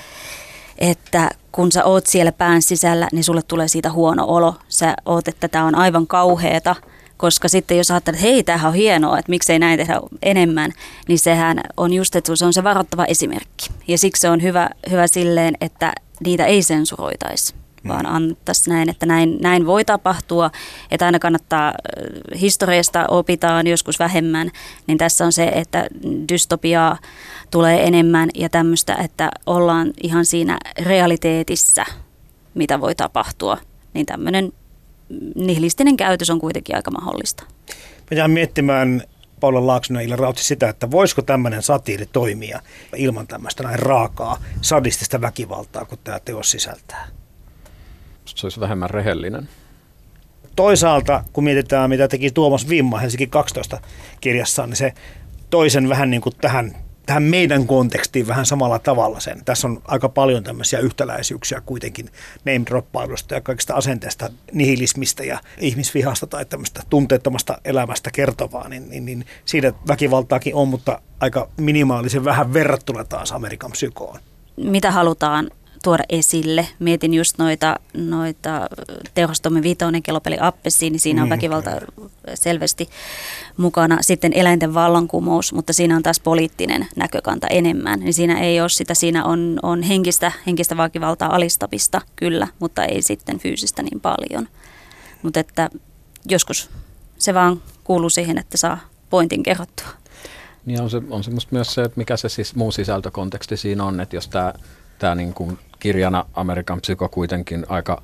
että 0.79 1.31
kun 1.53 1.73
sä 1.73 1.85
oot 1.85 2.07
siellä 2.07 2.33
pään 2.33 2.63
sisällä, 2.63 3.09
niin 3.13 3.25
sulle 3.25 3.43
tulee 3.43 3.69
siitä 3.69 3.93
huono 3.93 4.25
olo. 4.29 4.55
Sä 4.69 4.95
oot, 5.05 5.29
että 5.29 5.49
tämä 5.49 5.65
on 5.65 5.75
aivan 5.75 6.07
kauheeta– 6.07 6.77
koska 7.21 7.49
sitten 7.49 7.77
jos 7.77 7.91
ajattelet, 7.91 8.19
että 8.19 8.29
hei, 8.29 8.43
tämähän 8.43 8.69
on 8.69 8.75
hienoa, 8.75 9.19
että 9.19 9.31
miksei 9.31 9.59
näin 9.59 9.79
tehdä 9.79 10.01
enemmän, 10.23 10.73
niin 11.09 11.19
sehän 11.19 11.61
on 11.77 11.93
just, 11.93 12.17
että 12.17 12.37
se 12.37 12.45
on 12.45 12.53
se 12.53 12.65
varoittava 12.65 13.05
esimerkki. 13.05 13.69
Ja 13.89 13.99
siksi 13.99 14.21
se 14.21 14.31
on 14.31 14.43
hyvä, 14.43 14.71
hyvä 14.91 15.07
silleen, 15.07 15.55
että 15.61 15.93
niitä 16.25 16.47
ei 16.47 16.63
sensuroitaisi 16.63 17.55
vaan 17.89 18.07
mm. 18.07 18.15
annettaisiin 18.15 18.75
näin, 18.75 18.89
että 18.89 19.07
näin, 19.07 19.39
näin 19.43 19.67
voi 19.67 19.85
tapahtua, 19.85 20.51
että 20.91 21.07
aina 21.07 21.19
kannattaa, 21.19 21.75
historiasta 22.41 23.07
opitaan 23.09 23.67
joskus 23.67 23.99
vähemmän, 23.99 24.51
niin 24.87 24.99
tässä 24.99 25.25
on 25.25 25.33
se, 25.33 25.45
että 25.55 25.87
dystopiaa 26.29 26.99
tulee 27.51 27.87
enemmän 27.87 28.29
ja 28.35 28.49
tämmöistä, 28.49 28.95
että 28.95 29.31
ollaan 29.47 29.93
ihan 30.03 30.25
siinä 30.25 30.59
realiteetissa, 30.83 31.85
mitä 32.55 32.81
voi 32.81 32.95
tapahtua, 32.95 33.59
niin 33.95 34.07
tämmöinen 34.07 34.53
nihilistinen 35.35 35.97
käytös 35.97 36.31
on 36.31 36.41
kuitenkin 36.41 36.77
aika 36.77 36.91
mahdollista. 36.91 37.45
Mä 38.11 38.17
jään 38.17 38.31
miettimään 38.31 39.03
Paula 39.41 39.67
Laaksonen 39.67 40.09
ja 40.09 40.17
Rautsi 40.17 40.45
sitä, 40.45 40.69
että 40.69 40.91
voisiko 40.91 41.23
tämmöinen 41.23 41.63
satiiri 41.63 42.07
toimia 42.07 42.61
ilman 42.97 43.27
tämmöistä 43.27 43.63
näin 43.63 43.79
raakaa 43.79 44.39
sadistista 44.61 45.21
väkivaltaa, 45.21 45.85
kun 45.85 45.99
tämä 46.05 46.21
teos 46.21 46.51
sisältää. 46.51 47.09
Se 48.25 48.47
olisi 48.47 48.61
vähemmän 48.61 48.91
rehellinen. 48.91 49.49
Toisaalta, 50.57 51.25
kun 51.33 51.45
mietitään, 51.45 51.91
mitä 51.91 52.09
teki 52.09 52.31
Tuomas 52.31 52.69
Vimma 52.69 52.99
Helsinki 52.99 53.27
12 53.27 53.81
kirjassaan, 54.21 54.69
niin 54.69 54.77
se 54.77 54.93
toisen 55.51 55.89
vähän 55.89 56.11
niin 56.11 56.21
kuin 56.21 56.37
tähän 56.41 56.77
tähän 57.11 57.23
meidän 57.23 57.67
kontekstiin 57.67 58.27
vähän 58.27 58.47
samalla 58.47 58.79
tavalla 58.79 59.21
sen. 59.21 59.45
Tässä 59.45 59.69
on 59.69 59.83
aika 59.85 60.09
paljon 60.09 60.45
tämmöisiä 60.45 60.79
yhtäläisyyksiä 60.79 61.63
kuitenkin 61.67 62.11
name 62.45 62.63
droppailusta 62.67 63.35
ja 63.35 63.41
kaikista 63.41 63.75
asenteesta, 63.75 64.31
nihilismistä 64.53 65.25
ja 65.25 65.39
ihmisvihasta 65.59 66.27
tai 66.27 66.45
tämmöistä 66.45 66.83
tunteettomasta 66.91 67.59
elämästä 67.65 68.11
kertovaa, 68.11 68.69
niin, 68.69 68.91
niin, 68.91 69.05
niin 69.05 69.27
siitä 69.45 69.73
väkivaltaakin 69.89 70.55
on, 70.55 70.69
mutta 70.69 71.01
aika 71.21 71.49
minimaalisen 71.57 72.25
vähän 72.25 72.53
verrattuna 72.53 73.05
taas 73.05 73.33
Amerikan 73.33 73.73
psykoon. 73.73 74.21
Mitä 74.57 74.91
halutaan 74.91 75.51
tuoda 75.83 76.05
esille. 76.09 76.69
Mietin 76.79 77.15
just 77.15 77.39
noita, 77.39 77.77
noita 77.95 78.69
vitoinen 79.63 80.03
kellopeli 80.03 80.37
Appessiin, 80.41 80.93
niin 80.93 81.01
siinä 81.01 81.23
on 81.23 81.31
väkivalta 81.31 81.71
selvästi 82.35 82.89
mukana. 83.57 83.99
Sitten 84.01 84.33
eläinten 84.35 84.75
vallankumous, 84.75 85.53
mutta 85.53 85.73
siinä 85.73 85.97
on 85.97 86.03
taas 86.03 86.21
poliittinen 86.21 86.89
näkökanta 86.97 87.47
enemmän. 87.47 88.01
Niin 88.01 88.15
siinä 88.15 88.41
ei 88.41 88.61
ole 88.61 88.69
sitä, 88.69 88.95
siinä 88.95 89.25
on, 89.25 89.59
on 89.63 89.83
henkistä, 89.83 90.33
henkistä 90.47 90.77
väkivaltaa 90.77 91.35
alistavista 91.35 92.01
kyllä, 92.17 92.49
mutta 92.59 92.85
ei 92.85 93.03
sitten 93.03 93.39
fyysistä 93.39 93.83
niin 93.83 94.01
paljon. 94.01 94.49
Mutta 95.23 95.41
että 95.41 95.71
joskus 96.29 96.71
se 97.19 97.35
vaan 97.35 97.63
kuuluu 97.85 98.11
siihen, 98.11 98.39
että 98.39 98.57
saa 98.57 98.79
pointin 99.11 99.43
kerrottua. 99.43 99.89
Niin 100.67 100.83
on, 100.83 100.91
se, 100.91 101.03
on 101.11 101.25
semmoista 101.25 101.49
myös 101.53 101.75
se, 101.75 101.83
että 101.83 101.99
mikä 101.99 102.17
se 102.17 102.29
siis 102.29 102.55
muu 102.55 102.73
sisältökonteksti 102.73 103.57
siinä 103.57 103.85
on, 103.85 104.01
että 104.01 104.17
jos 104.17 104.29
tämä 104.29 104.53
tää 104.99 105.15
niin 105.15 105.35
kuin 105.35 105.59
kirjana 105.81 106.25
Amerikan 106.35 106.81
psyko 106.81 107.09
kuitenkin 107.09 107.67
aika 107.69 108.03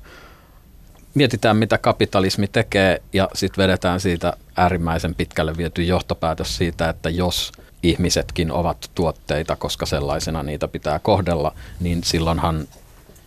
mietitään, 1.13 1.57
mitä 1.57 1.77
kapitalismi 1.77 2.47
tekee 2.47 3.01
ja 3.13 3.29
sitten 3.33 3.63
vedetään 3.63 3.99
siitä 3.99 4.33
äärimmäisen 4.57 5.15
pitkälle 5.15 5.57
viety 5.57 5.83
johtopäätös 5.83 6.57
siitä, 6.57 6.89
että 6.89 7.09
jos 7.09 7.51
ihmisetkin 7.83 8.51
ovat 8.51 8.91
tuotteita, 8.95 9.55
koska 9.55 9.85
sellaisena 9.85 10.43
niitä 10.43 10.67
pitää 10.67 10.99
kohdella, 10.99 11.53
niin 11.79 12.03
silloinhan 12.03 12.67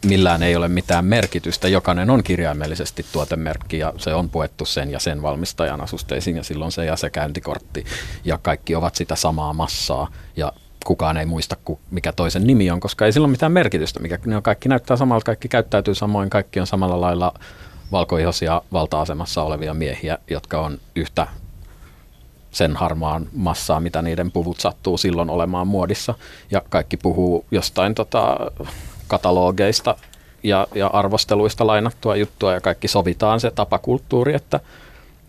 millään 0.06 0.42
ei 0.42 0.56
ole 0.56 0.68
mitään 0.68 1.04
merkitystä. 1.04 1.68
Jokainen 1.68 2.10
on 2.10 2.22
kirjaimellisesti 2.22 3.06
tuotemerkki 3.12 3.78
ja 3.78 3.92
se 3.96 4.14
on 4.14 4.30
puettu 4.30 4.64
sen 4.64 4.90
ja 4.90 5.00
sen 5.00 5.22
valmistajan 5.22 5.80
asusteisiin 5.80 6.36
ja 6.36 6.42
silloin 6.42 6.72
se 6.72 6.84
ja 6.84 6.96
se 6.96 7.10
käyntikortti 7.10 7.84
ja 8.24 8.38
kaikki 8.42 8.74
ovat 8.74 8.94
sitä 8.94 9.16
samaa 9.16 9.52
massaa 9.52 10.12
ja 10.36 10.52
kukaan 10.86 11.16
ei 11.16 11.26
muista, 11.26 11.56
mikä 11.90 12.12
toisen 12.12 12.46
nimi 12.46 12.70
on, 12.70 12.80
koska 12.80 13.06
ei 13.06 13.12
sillä 13.12 13.24
ole 13.24 13.30
mitään 13.30 13.52
merkitystä. 13.52 14.00
Mikä, 14.00 14.18
ne 14.26 14.36
on 14.36 14.42
kaikki 14.42 14.68
näyttää 14.68 14.96
samalta, 14.96 15.24
kaikki 15.24 15.48
käyttäytyy 15.48 15.94
samoin, 15.94 16.30
kaikki 16.30 16.60
on 16.60 16.66
samalla 16.66 17.00
lailla 17.00 17.34
valkoihosia 17.92 18.62
valta-asemassa 18.72 19.42
olevia 19.42 19.74
miehiä, 19.74 20.18
jotka 20.30 20.60
on 20.60 20.78
yhtä 20.96 21.26
sen 22.50 22.76
harmaan 22.76 23.28
massaa, 23.32 23.80
mitä 23.80 24.02
niiden 24.02 24.32
puvut 24.32 24.60
sattuu 24.60 24.98
silloin 24.98 25.30
olemaan 25.30 25.66
muodissa. 25.66 26.14
Ja 26.50 26.62
kaikki 26.68 26.96
puhuu 26.96 27.44
jostain 27.50 27.94
tota, 27.94 28.36
katalogeista 29.08 29.96
ja, 30.42 30.66
ja 30.74 30.86
arvosteluista 30.86 31.66
lainattua 31.66 32.16
juttua 32.16 32.54
ja 32.54 32.60
kaikki 32.60 32.88
sovitaan 32.88 33.40
se 33.40 33.50
tapakulttuuri, 33.50 34.34
että 34.34 34.60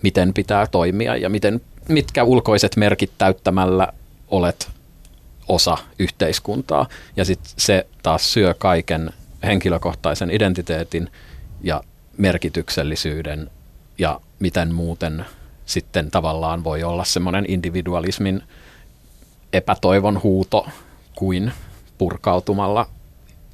miten 0.04 0.34
pitää 0.34 0.68
toimia 0.68 1.18
ja 1.18 1.30
miten, 1.30 1.62
mitkä 1.90 2.24
ulkoiset 2.24 2.76
merkit 2.76 3.12
täyttämällä 3.18 3.88
olet 4.28 4.70
osa 5.52 5.78
yhteiskuntaa. 6.00 6.88
Ja 7.16 7.26
sitten 7.26 7.54
se 7.58 7.88
taas 8.04 8.34
syö 8.34 8.54
kaiken 8.54 9.14
henkilökohtaisen 9.44 10.32
identiteetin 10.32 11.10
ja 11.64 11.84
merkityksellisyyden 12.18 13.52
ja 13.98 14.22
miten 14.40 14.74
muuten 14.74 15.26
sitten 15.66 16.12
tavallaan 16.12 16.64
voi 16.64 16.84
olla 16.84 17.04
semmoinen 17.04 17.46
individualismin 17.48 18.44
epätoivon 19.54 20.24
huuto 20.24 20.68
kuin 21.16 21.52
purkautumalla 21.98 22.88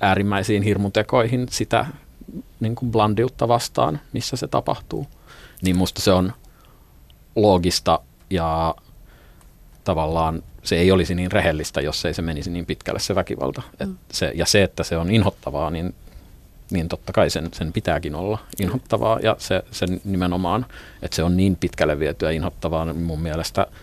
äärimmäisiin 0.01 0.63
hirmutekoihin 0.63 1.47
sitä 1.49 1.85
niin 2.59 2.75
kuin 2.75 2.91
blandiutta 2.91 3.47
vastaan, 3.47 3.99
missä 4.13 4.37
se 4.37 4.47
tapahtuu. 4.47 5.07
Niin 5.61 5.77
musta 5.77 6.01
se 6.01 6.11
on 6.11 6.33
loogista 7.35 7.99
ja 8.29 8.75
tavallaan 9.83 10.43
se 10.67 10.75
ei 10.75 10.91
olisi 10.91 11.15
niin 11.15 11.31
rehellistä, 11.31 11.81
jos 11.81 12.05
ei 12.05 12.13
se 12.13 12.21
menisi 12.21 12.49
niin 12.49 12.65
pitkälle 12.65 12.99
se 12.99 13.15
väkivalta. 13.15 13.61
Et 13.79 13.89
mm. 13.89 13.97
se, 14.11 14.31
ja 14.35 14.45
se, 14.45 14.63
että 14.63 14.83
se 14.83 14.97
on 14.97 15.11
inhottavaa, 15.11 15.69
niin, 15.69 15.95
niin 16.71 16.87
totta 16.87 17.13
kai 17.13 17.29
sen, 17.29 17.49
sen 17.53 17.73
pitääkin 17.73 18.15
olla 18.15 18.39
inhottavaa. 18.59 19.19
Ja 19.19 19.35
se, 19.39 19.63
se 19.71 19.85
nimenomaan, 20.03 20.65
että 21.01 21.15
se 21.15 21.23
on 21.23 21.37
niin 21.37 21.55
pitkälle 21.55 21.99
vietyä 21.99 22.31
inhottavaa, 22.31 22.85
niin 22.85 22.97
mun 22.97 23.21
mielestä– 23.21 23.67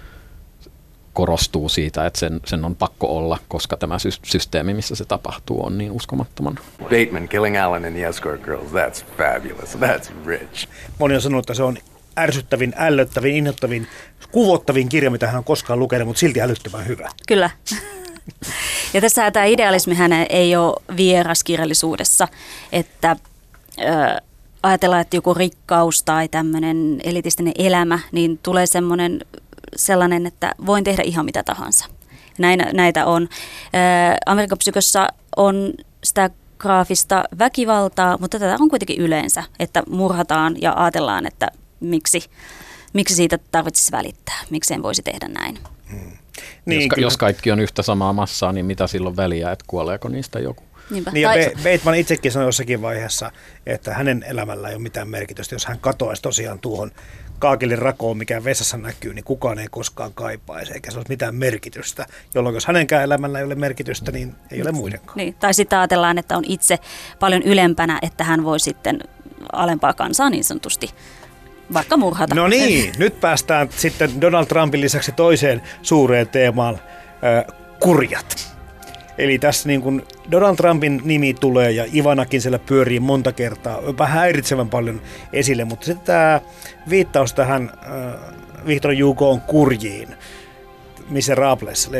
korostuu 1.14 1.68
siitä, 1.68 2.06
että 2.06 2.18
sen, 2.18 2.40
sen 2.44 2.64
on 2.64 2.76
pakko 2.76 3.16
olla, 3.16 3.38
koska 3.48 3.76
tämä 3.76 3.96
systeemi, 4.22 4.74
missä 4.74 4.94
se 4.94 5.04
tapahtuu, 5.04 5.66
on 5.66 5.78
niin 5.78 5.92
uskomattoman. 5.92 6.58
Bateman 6.82 7.28
killing 7.28 7.62
Alan 7.62 7.84
and 7.84 7.96
the 7.96 8.06
escort 8.06 8.42
girls, 8.42 8.72
that's 8.72 9.04
fabulous, 9.16 9.74
that's 9.74 10.26
rich. 10.26 10.68
Moni 10.98 11.14
on 11.14 11.20
sanonut, 11.20 11.44
että 11.44 11.54
se 11.54 11.62
on 11.62 11.76
ärsyttävin, 12.18 12.74
ällöttävin, 12.76 13.36
innoittavin, 13.36 13.86
kuvottavin 14.34 14.88
kirja, 14.88 15.10
mitä 15.10 15.26
hän 15.26 15.36
on 15.36 15.44
koskaan 15.44 15.78
lukenut, 15.78 16.08
mutta 16.08 16.20
silti 16.20 16.40
älyttömän 16.40 16.86
hyvä. 16.86 17.10
Kyllä. 17.28 17.50
Ja 18.94 19.00
tässä 19.00 19.30
tämä 19.30 19.44
idealismihän 19.44 20.12
ei 20.12 20.56
ole 20.56 20.82
vieras 20.96 21.44
kirjallisuudessa, 21.44 22.28
että 22.72 23.16
ö, 23.78 24.20
ajatellaan, 24.62 25.00
että 25.00 25.16
joku 25.16 25.34
rikkaus 25.34 26.02
tai 26.02 26.28
tämmöinen 26.28 27.00
elitistinen 27.04 27.52
elämä, 27.58 27.98
niin 28.12 28.38
tulee 28.42 28.66
semmoinen 28.66 29.20
sellainen, 29.76 30.26
että 30.26 30.54
voin 30.66 30.84
tehdä 30.84 31.02
ihan 31.02 31.24
mitä 31.24 31.42
tahansa. 31.42 31.86
Näin, 32.38 32.66
näitä 32.72 33.06
on. 33.06 33.28
Amerikan 34.26 34.58
psykossa 34.58 35.08
on 35.36 35.72
sitä 36.04 36.30
graafista 36.58 37.24
väkivaltaa, 37.38 38.18
mutta 38.20 38.38
tätä 38.38 38.56
on 38.60 38.68
kuitenkin 38.68 39.00
yleensä, 39.00 39.44
että 39.58 39.82
murhataan 39.90 40.56
ja 40.62 40.72
ajatellaan, 40.76 41.26
että 41.26 41.48
miksi, 41.80 42.24
miksi 42.94 43.14
siitä 43.14 43.38
tarvitsisi 43.50 43.92
välittää, 43.92 44.40
miksi 44.50 44.74
en 44.74 44.82
voisi 44.82 45.02
tehdä 45.02 45.28
näin. 45.28 45.58
Hmm. 45.90 46.12
Niin, 46.66 46.82
jos, 46.82 47.02
jos 47.02 47.16
kaikki 47.16 47.50
on 47.50 47.60
yhtä 47.60 47.82
samaa 47.82 48.12
massaa, 48.12 48.52
niin 48.52 48.66
mitä 48.66 48.86
silloin 48.86 49.16
väliä, 49.16 49.52
että 49.52 49.64
kuoleeko 49.68 50.08
niistä 50.08 50.38
joku? 50.38 50.62
Niinpä. 50.90 51.10
Niin 51.10 51.22
ja 51.22 51.30
Bateman 51.56 51.94
itsekin 51.94 52.32
sanoi 52.32 52.48
jossakin 52.48 52.82
vaiheessa, 52.82 53.32
että 53.66 53.94
hänen 53.94 54.24
elämällä 54.28 54.68
ei 54.68 54.74
ole 54.74 54.82
mitään 54.82 55.08
merkitystä, 55.08 55.54
jos 55.54 55.66
hän 55.66 55.78
katoaisi 55.78 56.22
tosiaan 56.22 56.58
tuohon 56.58 56.92
kaakelin 57.38 57.78
rakoon, 57.78 58.16
mikä 58.16 58.44
vessassa 58.44 58.76
näkyy, 58.76 59.14
niin 59.14 59.24
kukaan 59.24 59.58
ei 59.58 59.66
koskaan 59.70 60.14
kaipaisi, 60.14 60.72
eikä 60.72 60.90
se 60.90 60.96
olisi 60.96 61.08
mitään 61.08 61.34
merkitystä. 61.34 62.06
Jolloin 62.34 62.54
jos 62.54 62.66
hänenkään 62.66 63.04
elämällä 63.04 63.38
ei 63.38 63.44
ole 63.44 63.54
merkitystä, 63.54 64.12
niin 64.12 64.34
ei 64.50 64.62
ole 64.62 64.72
muidenkaan. 64.72 65.16
Niin, 65.16 65.34
tai 65.34 65.54
sitten 65.54 65.78
ajatellaan, 65.78 66.18
että 66.18 66.36
on 66.36 66.44
itse 66.46 66.78
paljon 67.20 67.42
ylempänä, 67.42 67.98
että 68.02 68.24
hän 68.24 68.44
voi 68.44 68.60
sitten 68.60 69.00
alempaa 69.52 69.92
kansaa 69.92 70.30
niin 70.30 70.44
sanotusti 70.44 70.90
vaikka 71.72 71.96
murhata. 71.96 72.34
No 72.34 72.48
niin, 72.48 72.92
nyt 72.98 73.20
päästään 73.20 73.68
sitten 73.70 74.20
Donald 74.20 74.46
Trumpin 74.46 74.80
lisäksi 74.80 75.12
toiseen 75.12 75.62
suureen 75.82 76.28
teemaan, 76.28 76.74
äh, 76.74 77.44
kurjat. 77.80 78.54
Eli 79.18 79.38
tässä 79.38 79.68
niin 79.68 79.82
kuin 79.82 80.02
Donald 80.30 80.56
Trumpin 80.56 81.00
nimi 81.04 81.34
tulee 81.34 81.70
ja 81.70 81.84
Ivanakin 81.94 82.40
siellä 82.40 82.58
pyörii 82.58 83.00
monta 83.00 83.32
kertaa, 83.32 83.80
jopa 83.86 84.06
häiritsevän 84.06 84.68
paljon 84.68 85.02
esille, 85.32 85.64
mutta 85.64 85.86
sitten 85.86 86.06
tämä 86.06 86.40
viittaus 86.90 87.34
tähän 87.34 87.72
äh, 87.72 88.34
Victor 88.66 88.92
Hugoon 89.02 89.40
kurjiin, 89.40 90.08
Miserables, 91.08 91.90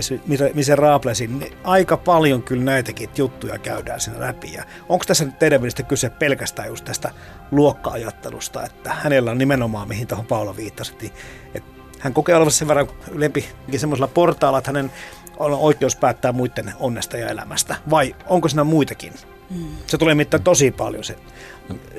Miserablesin, 0.55 1.39
niin 1.39 1.57
aika 1.65 1.97
paljon 1.97 2.43
kyllä 2.43 2.65
näitäkin 2.65 3.11
juttuja 3.17 3.59
käydään 3.59 4.01
siinä 4.01 4.21
läpi. 4.21 4.53
Ja 4.53 4.65
onko 4.89 5.05
tässä 5.05 5.25
nyt 5.25 5.39
teidän 5.39 5.61
mielestä 5.61 5.83
kyse 5.83 6.11
pelkästään 6.11 6.69
just 6.69 6.85
tästä 6.85 7.11
luokka-ajattelusta, 7.51 8.65
että 8.65 8.93
hänellä 8.93 9.31
on 9.31 9.39
nimenomaan, 9.39 9.89
mihin 9.89 10.07
tuohon 10.07 10.27
Paula 10.27 10.57
viittasi, 10.57 11.13
että 11.55 11.71
hän 11.99 12.15
kokee 12.15 12.37
olevansa 12.37 12.59
sen 12.59 12.69
verran 12.69 12.89
ylempi 13.11 13.49
semmoisella 13.77 14.09
portaalla, 14.09 14.59
että 14.59 14.69
hänen 14.69 14.91
on 15.37 15.53
oikeus 15.53 15.97
päättää 15.97 16.33
muiden 16.33 16.73
onnesta 16.81 17.17
ja 17.17 17.29
elämästä? 17.29 17.77
Vai 17.91 18.17
onko 18.27 18.49
siinä 18.49 18.65
muitakin? 18.65 19.13
Mm. 19.51 19.67
Se 19.87 19.99
tulee 19.99 20.15
mitään 20.15 20.43
tosi 20.43 20.71
paljon 20.71 21.05
se 21.05 21.17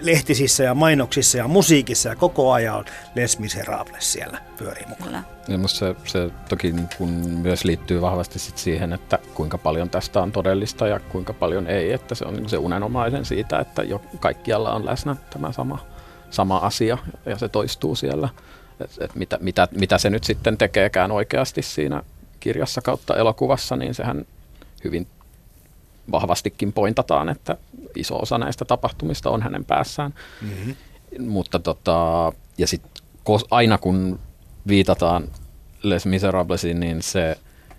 lehtisissä 0.02 0.64
ja 0.64 0.74
mainoksissa 0.74 1.38
ja 1.38 1.48
musiikissa 1.48 2.10
ja 2.10 2.16
koko 2.16 2.52
ajan 2.52 2.76
on 2.76 2.86
Les 3.16 3.40
Miserables 3.40 4.14
siellä 4.14 4.42
pyörii 4.58 4.86
mukana. 4.88 5.24
Ja 5.48 5.58
musta 5.58 5.80
se, 5.80 5.96
se 6.06 6.30
toki 6.50 6.72
niin 6.72 6.90
kun 6.98 7.10
myös 7.42 7.64
liittyy 7.64 8.02
vahvasti 8.02 8.40
sit 8.40 8.58
siihen, 8.58 8.94
että 8.94 9.20
kuinka 9.34 9.58
paljon 9.58 9.90
tästä 9.90 10.22
on 10.22 10.32
todellista 10.32 10.88
ja 10.88 11.00
kuinka 11.00 11.34
paljon 11.34 11.68
ei. 11.68 11.94
Että 11.94 12.16
se 12.16 12.26
on 12.26 12.36
niin 12.36 12.50
se 12.50 12.58
unenomaisen 12.58 13.26
siitä, 13.26 13.60
että 13.60 13.84
jo 13.84 14.02
kaikkialla 14.20 14.74
on 14.74 14.86
läsnä 14.86 15.16
tämä 15.30 15.52
sama, 15.52 15.80
sama 16.30 16.58
asia 16.58 16.98
ja 17.26 17.38
se 17.38 17.50
toistuu 17.50 17.96
siellä. 17.96 18.30
Et, 18.80 18.92
et 19.00 19.16
mitä, 19.16 19.38
mitä, 19.42 19.68
mitä 19.72 19.98
se 19.98 20.10
nyt 20.10 20.24
sitten 20.24 20.58
tekeekään 20.58 21.12
oikeasti 21.12 21.62
siinä 21.62 22.04
kirjassa 22.40 22.82
kautta 22.82 23.18
elokuvassa, 23.18 23.76
niin 23.76 23.94
sehän 23.94 24.26
hyvin 24.84 25.08
vahvastikin 26.12 26.74
pointataan, 26.74 27.30
että 27.30 27.58
iso 27.96 28.20
osa 28.22 28.38
näistä 28.38 28.66
tapahtumista 28.66 29.30
on 29.30 29.42
hänen 29.42 29.66
päässään. 29.66 30.14
Mm-hmm. 30.42 30.76
Mutta 31.28 31.60
tota, 31.60 32.32
ja 32.58 32.68
sitten 32.68 33.04
aina 33.52 33.78
kun 33.78 34.20
viitataan 34.68 35.24
Les 35.84 36.06
Miserablesiin, 36.06 36.80
niin 36.80 37.02
se, 37.02 37.38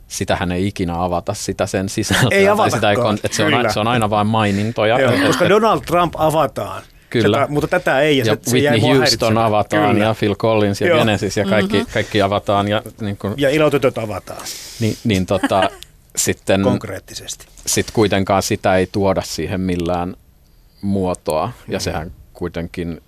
sitähän 0.09 0.53
ei 0.53 0.67
ikinä 0.67 1.03
avata 1.03 1.35
sitä 1.35 1.67
sen 1.67 1.89
sisältöä. 1.89 2.39
Ei 2.39 2.49
avata. 2.49 2.77
Sitä 2.77 2.91
ei, 2.91 2.97
että 3.25 3.37
se, 3.37 3.45
on, 3.45 3.53
se 3.73 3.81
on 3.81 3.89
aina 3.89 4.11
vain 4.11 4.27
mainintoja. 4.27 5.01
Joo, 5.01 5.13
koska 5.27 5.49
Donald 5.55 5.81
Trump 5.81 6.15
avataan. 6.17 6.83
Kyllä. 7.11 7.39
Tätä, 7.39 7.53
mutta 7.53 7.69
tätä 7.69 8.01
ei. 8.01 8.19
Ja, 8.19 8.25
ja 8.25 8.37
se, 8.43 8.53
Whitney 8.53 8.81
se 8.81 8.87
Houston 8.87 9.39
avataan 9.39 9.91
Kyllä. 9.91 10.05
ja 10.05 10.15
Phil 10.19 10.35
Collins 10.35 10.81
ja 10.81 10.87
Joo. 10.87 10.99
Genesis 10.99 11.37
ja 11.37 11.45
kaikki, 11.45 11.77
mm-hmm. 11.77 11.93
kaikki 11.93 12.23
avataan. 12.23 12.69
Ja, 12.69 12.83
niin 13.01 13.17
kun, 13.17 13.35
ja 13.37 13.51
ilotytöt 13.51 13.99
avataan. 13.99 14.43
Niin, 14.81 14.97
niin 15.05 15.27
tota, 15.27 15.71
sitten, 16.17 16.63
konkreettisesti. 16.63 17.47
sitten 17.67 17.95
kuitenkaan 17.95 18.43
sitä 18.43 18.77
ei 18.77 18.89
tuoda 18.93 19.23
siihen 19.23 19.61
millään 19.61 20.17
muotoa. 20.83 21.53
Ja 21.69 21.81
sehän 21.81 22.13
kuitenkin 22.33 23.01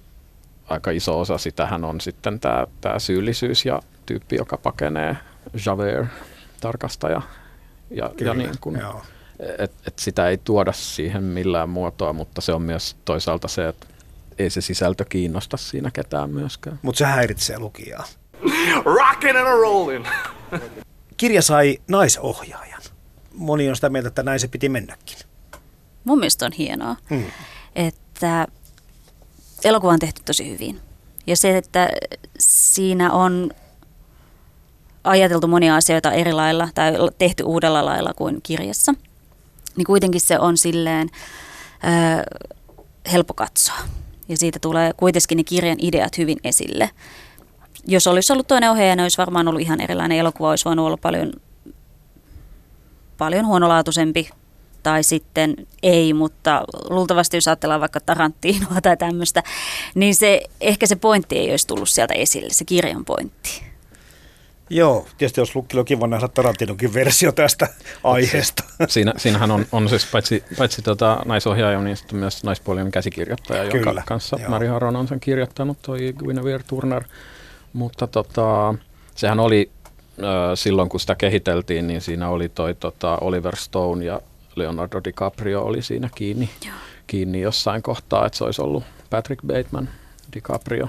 aika 0.69 0.91
iso 0.91 1.21
osa 1.21 1.39
sitähän 1.39 1.85
on 1.85 2.01
sitten 2.01 2.41
tämä, 2.41 2.67
tämä 2.81 2.99
syyllisyys 2.99 3.65
ja 3.65 3.83
tyyppi, 4.07 4.37
joka 4.37 4.57
pakenee 4.57 5.17
Javert 5.67 6.09
tarkastaja. 6.61 7.23
Ja, 7.91 8.11
ja 8.21 8.35
niin 8.35 8.51
kuin, 8.61 8.81
joo. 8.81 9.03
et, 9.59 9.73
et 9.87 9.99
sitä 9.99 10.29
ei 10.29 10.39
tuoda 10.39 10.73
siihen 10.73 11.25
millään 11.25 11.69
muotoa, 11.69 12.13
mutta 12.13 12.41
se 12.41 12.53
on 12.53 12.63
myös 12.63 12.97
toisaalta 13.05 13.49
se, 13.49 13.69
että 13.69 13.87
ei 14.39 14.51
se 14.51 14.61
sisältö 14.61 15.05
kiinnosta 15.05 15.57
siinä 15.57 15.91
ketään 15.91 16.31
myöskään. 16.31 16.79
Mutta 16.83 16.99
se 16.99 17.05
häiritsee 17.05 17.59
lukijaa. 17.59 18.05
Rockin' 18.85 19.37
and 19.37 19.47
a 19.47 19.55
rollin'. 19.55 20.09
Kirja 21.17 21.43
sai 21.43 21.79
naisohjaajan. 21.89 22.68
Moni 23.39 23.69
on 23.69 23.75
sitä 23.77 23.89
mieltä, 23.89 24.09
että 24.09 24.23
näin 24.23 24.41
se 24.41 24.49
piti 24.49 24.69
mennäkin. 24.69 25.17
Mun 26.05 26.19
mielestä 26.19 26.47
on 26.47 26.53
hienoa, 26.53 26.97
Hmm. 27.11 27.25
että 27.77 28.47
elokuva 29.65 29.93
on 29.93 29.99
tehty 29.99 30.23
tosi 30.25 30.51
hyvin. 30.51 30.81
Ja 31.27 31.37
se, 31.37 31.57
että 31.57 31.89
siinä 32.39 33.13
on 33.13 33.51
ajateltu 35.05 35.47
monia 35.49 35.77
asioita 35.77 36.13
eri 36.13 36.33
lailla 36.33 36.69
tai 36.75 36.93
tehty 37.19 37.43
uudella 37.43 37.85
lailla 37.85 38.15
kuin 38.15 38.41
kirjassa, 38.43 38.95
niin 39.77 39.85
kuitenkin 39.87 40.21
se 40.21 40.39
on 40.39 40.57
silleen 40.59 41.09
ö, 41.85 42.47
helppo 43.13 43.35
katsoa. 43.35 43.77
Ja 44.29 44.37
siitä 44.37 44.59
tulee 44.59 44.93
kuitenkin 44.93 45.37
ne 45.37 45.45
kirjan 45.45 45.77
ideat 45.81 46.19
hyvin 46.19 46.39
esille. 46.45 46.91
Jos 47.87 48.07
olisi 48.07 48.33
ollut 48.33 48.47
toinen 48.47 48.71
ohjaaja, 48.71 48.97
niin 48.97 49.03
olisi 49.03 49.19
varmaan 49.19 49.49
ollut 49.49 49.61
ihan 49.63 49.81
erilainen 49.81 50.19
elokuva, 50.19 50.51
olisi 50.51 50.65
voinut 50.65 50.87
olla 50.87 50.97
paljon, 50.97 51.33
paljon 53.19 53.47
huonolaatuisempi 53.47 54.31
tai 54.83 55.03
sitten 55.03 55.55
ei, 55.83 56.13
mutta 56.13 56.65
luultavasti 56.91 57.37
jos 57.37 57.49
ajatellaan 57.49 57.81
vaikka 57.81 58.01
Tarantinoa 58.01 58.81
tai 58.83 58.97
tämmöistä, 58.97 59.43
niin 59.95 60.15
se, 60.15 60.43
ehkä 60.61 60.87
se 60.87 60.97
pointti 60.97 61.39
ei 61.39 61.51
olisi 61.51 61.67
tullut 61.67 61.89
sieltä 61.89 62.15
esille, 62.15 62.51
se 62.51 62.65
kirjan 62.65 63.05
pointti. 63.05 63.69
Joo, 64.71 65.07
tietysti 65.19 65.41
jos 65.41 65.57
lukki 65.57 65.79
on 65.79 65.85
kiva 65.85 66.07
nähdä 66.07 66.29
Tarantinonkin 66.29 66.95
versio 66.95 67.33
tästä 67.33 67.69
aiheesta. 68.05 68.65
Siinä, 68.89 69.13
siinähän 69.17 69.51
on, 69.51 69.67
on 69.73 69.89
siis 69.89 70.07
paitsi, 70.13 70.45
paitsi 70.59 70.83
tota 70.83 71.23
naisohjaaja, 71.25 71.81
niin 71.81 71.97
sitten 71.97 72.19
myös 72.19 72.45
naispuolinen 72.45 72.91
käsikirjoittaja, 72.91 73.71
Kyllä, 73.71 73.87
jonka 73.87 74.03
kanssa 74.07 74.37
joo. 74.41 74.51
Mari 74.51 74.67
Haron 74.67 74.97
on 74.97 75.09
sen 75.09 75.21
kirjoittanut, 75.21 75.79
toi 75.83 76.13
Guinevere 76.19 76.63
Turner. 76.67 77.05
Mutta 77.73 78.07
tota, 78.07 78.75
sehän 79.15 79.41
oli 79.41 79.71
silloin, 80.55 80.89
kun 80.89 81.01
sitä 81.01 81.15
kehiteltiin, 81.15 81.87
niin 81.87 82.01
siinä 82.01 82.29
oli 82.29 82.49
toi 82.49 82.75
tota, 82.75 83.19
Oliver 83.21 83.57
Stone 83.57 84.05
ja 84.05 84.21
Leonardo 84.57 85.01
DiCaprio 85.05 85.63
oli 85.63 85.83
siinä 85.83 86.11
kiinni, 86.15 86.51
kiinni 87.07 87.41
jossain 87.41 87.83
kohtaa, 87.83 88.27
että 88.27 88.39
se 88.39 88.45
olisi 88.45 88.63
ollut 88.63 88.85
Patrick 89.11 89.43
Bateman, 89.47 89.89
DiCaprio. 90.35 90.89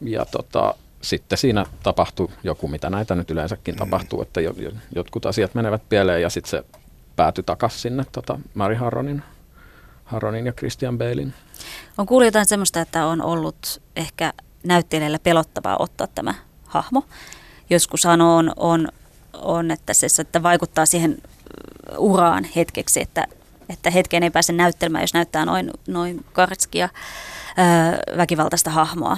Ja 0.00 0.24
tota, 0.24 0.74
sitten 1.02 1.38
siinä 1.38 1.66
tapahtui 1.82 2.28
joku, 2.42 2.68
mitä 2.68 2.90
näitä 2.90 3.14
nyt 3.14 3.30
yleensäkin 3.30 3.74
mm. 3.74 3.78
tapahtuu, 3.78 4.22
että 4.22 4.40
jo, 4.40 4.54
jo, 4.58 4.70
jotkut 4.94 5.26
asiat 5.26 5.54
menevät 5.54 5.82
pieleen 5.88 6.22
ja 6.22 6.30
sitten 6.30 6.50
se 6.50 6.64
päätyi 7.16 7.44
takaisin 7.44 7.80
sinne 7.80 8.04
tota 8.12 8.38
Mary 8.54 8.74
Harronin, 8.74 9.22
Harronin 10.04 10.46
ja 10.46 10.52
Christian 10.52 10.98
Balein. 10.98 11.34
On 11.98 12.06
kuullut 12.06 12.26
jotain 12.26 12.46
semmoista, 12.46 12.80
että 12.80 13.06
on 13.06 13.22
ollut 13.22 13.82
ehkä 13.96 14.32
näyttelijälle 14.64 15.18
pelottavaa 15.18 15.76
ottaa 15.78 16.06
tämä 16.06 16.34
hahmo. 16.66 17.04
Joskushan 17.70 18.20
on, 18.20 18.52
on, 18.56 18.88
on 19.32 19.70
että 19.70 19.94
se 19.94 20.06
että 20.22 20.42
vaikuttaa 20.42 20.86
siihen 20.86 21.16
uraan 21.98 22.44
hetkeksi, 22.56 23.00
että, 23.00 23.26
että 23.68 23.90
hetkeen 23.90 24.22
ei 24.22 24.30
pääse 24.30 24.52
näyttelemään, 24.52 25.02
jos 25.02 25.14
näyttää 25.14 25.44
noin, 25.44 25.70
noin 25.86 26.24
karskia 26.32 26.88
ää, 27.56 27.98
väkivaltaista 28.16 28.70
hahmoa. 28.70 29.16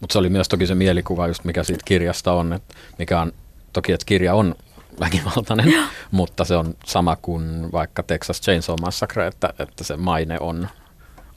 Mutta 0.00 0.12
se 0.12 0.18
oli 0.18 0.28
myös 0.28 0.48
toki 0.48 0.66
se 0.66 0.74
mielikuva, 0.74 1.28
just 1.28 1.44
mikä 1.44 1.62
siitä 1.62 1.82
kirjasta 1.84 2.32
on, 2.32 2.52
että 2.52 2.74
mikä 2.98 3.20
on, 3.20 3.32
toki 3.72 3.92
että 3.92 4.06
kirja 4.06 4.34
on 4.34 4.54
väkivaltainen, 5.00 5.74
mutta 6.10 6.44
se 6.44 6.56
on 6.56 6.74
sama 6.86 7.16
kuin 7.16 7.72
vaikka 7.72 8.02
Texas 8.02 8.40
Chainsaw 8.40 8.76
Massacre, 8.80 9.26
että, 9.26 9.54
että 9.58 9.84
se 9.84 9.96
maine 9.96 10.36
on, 10.40 10.68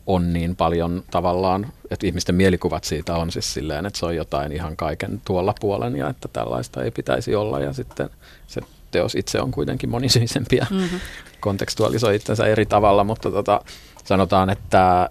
on 0.09 0.33
niin 0.33 0.55
paljon 0.55 1.03
tavallaan, 1.11 1.67
että 1.91 2.07
ihmisten 2.07 2.35
mielikuvat 2.35 2.83
siitä 2.83 3.15
on 3.15 3.31
siis 3.31 3.53
silleen, 3.53 3.85
että 3.85 3.99
se 3.99 4.05
on 4.05 4.15
jotain 4.15 4.51
ihan 4.51 4.75
kaiken 4.77 5.21
tuolla 5.25 5.53
puolen 5.59 5.95
ja 5.95 6.09
että 6.09 6.27
tällaista 6.27 6.83
ei 6.83 6.91
pitäisi 6.91 7.35
olla 7.35 7.59
ja 7.59 7.73
sitten 7.73 8.09
se 8.47 8.61
teos 8.91 9.15
itse 9.15 9.41
on 9.41 9.51
kuitenkin 9.51 9.89
monisyisempi 9.89 10.55
ja 10.55 10.65
mm-hmm. 10.69 10.99
kontekstualisoi 11.39 12.15
itsensä 12.15 12.45
eri 12.45 12.65
tavalla, 12.65 13.03
mutta 13.03 13.31
tota, 13.31 13.61
sanotaan, 14.03 14.49
että 14.49 15.09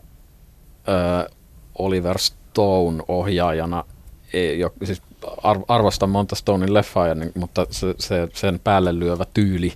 ö, 0.89 1.31
Oliver 1.79 2.19
Stone 2.19 3.03
ohjaajana, 3.09 3.85
ei, 4.33 4.59
jo, 4.59 4.73
siis 4.85 5.03
ar- 5.43 5.65
arvostan 5.69 6.11
monta 6.11 6.35
Stonein 6.35 6.75
leffaa, 6.75 7.09
ja, 7.09 7.15
niin- 7.15 7.33
mutta 7.35 7.67
se, 7.71 7.95
se, 7.99 8.29
sen 8.35 8.61
päälle 8.65 8.99
lyövä 8.99 9.25
tyyli 9.35 9.73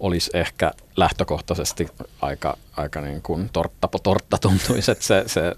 olisi 0.00 0.30
ehkä 0.34 0.70
lähtökohtaisesti 0.96 1.88
aika, 2.22 2.56
aika 2.76 3.00
niin 3.00 3.22
kuin 3.22 3.50
tortta 3.52 3.88
tortta 4.02 4.38
tuntuisi, 4.38 4.90
että 4.90 5.04
se, 5.04 5.24
se, 5.26 5.54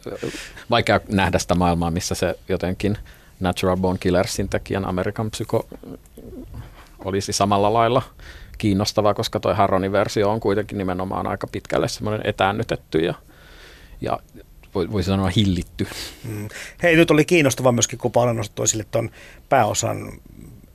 vaikea 0.70 1.00
nähdä 1.08 1.38
sitä 1.38 1.54
maailmaa, 1.54 1.90
missä 1.90 2.14
se 2.14 2.38
jotenkin 2.48 2.98
Natural 3.40 3.76
Born 3.76 3.98
Killersin 3.98 4.48
tekijän 4.48 4.84
Amerikan 4.84 5.30
Psycho 5.30 5.68
olisi 7.04 7.32
samalla 7.32 7.72
lailla 7.72 8.02
kiinnostava, 8.58 9.14
koska 9.14 9.40
toi 9.40 9.54
Harronin 9.54 9.92
versio 9.92 10.30
on 10.30 10.40
kuitenkin 10.40 10.78
nimenomaan 10.78 11.26
aika 11.26 11.46
pitkälle 11.46 11.88
semmoinen 11.88 12.20
etäännytetty 12.24 12.98
ja, 12.98 13.14
ja 14.00 14.18
voi, 14.74 14.92
voi 14.92 15.02
sanoa 15.02 15.30
hillitty. 15.36 15.86
Mm. 16.24 16.48
Hei, 16.82 16.96
nyt 16.96 17.10
oli 17.10 17.24
kiinnostavaa 17.24 17.72
myöskin, 17.72 17.98
kun 17.98 18.12
paljon 18.12 18.36
nostoi 18.36 18.68
sille 18.68 18.84
tuon 18.90 19.10
pääosan 19.48 20.12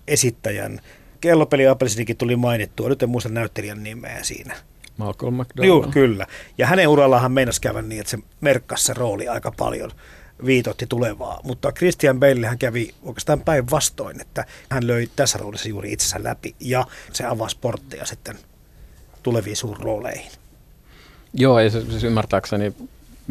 esittäjän. 0.07 0.81
Kellopeli 1.21 1.67
Appelsinikin 1.67 2.17
tuli 2.17 2.35
mainittua, 2.35 2.89
nyt 2.89 3.03
en 3.03 3.09
muista 3.09 3.29
näyttelijän 3.29 3.83
nimeä 3.83 4.23
siinä. 4.23 4.55
Malcolm 4.97 5.33
McDowell. 5.33 5.67
Joo, 5.67 5.87
kyllä. 5.91 6.27
Ja 6.57 6.67
hänen 6.67 6.87
urallaan 6.87 7.31
meinasi 7.31 7.61
käydä 7.61 7.81
niin, 7.81 8.01
että 8.01 8.11
se 8.11 8.17
merkkasi 8.41 8.85
se 8.85 8.93
rooli 8.93 9.27
aika 9.27 9.51
paljon 9.51 9.91
viitotti 10.45 10.87
tulevaa. 10.87 11.39
Mutta 11.43 11.71
Christian 11.71 12.19
Bale 12.19 12.47
hän 12.47 12.57
kävi 12.57 12.93
oikeastaan 13.03 13.41
päinvastoin, 13.41 14.21
että 14.21 14.45
hän 14.69 14.87
löi 14.87 15.09
tässä 15.15 15.37
roolissa 15.37 15.69
juuri 15.69 15.93
itsensä 15.93 16.23
läpi 16.23 16.55
ja 16.59 16.85
se 17.13 17.25
avasi 17.25 17.57
portteja 17.61 18.05
sitten 18.05 18.35
tuleviin 19.23 19.55
suurrooleihin. 19.55 20.31
Joo, 21.33 21.59
ei 21.59 21.69
se, 21.69 21.81
siis 21.81 22.03
ymmärtääkseni 22.03 22.73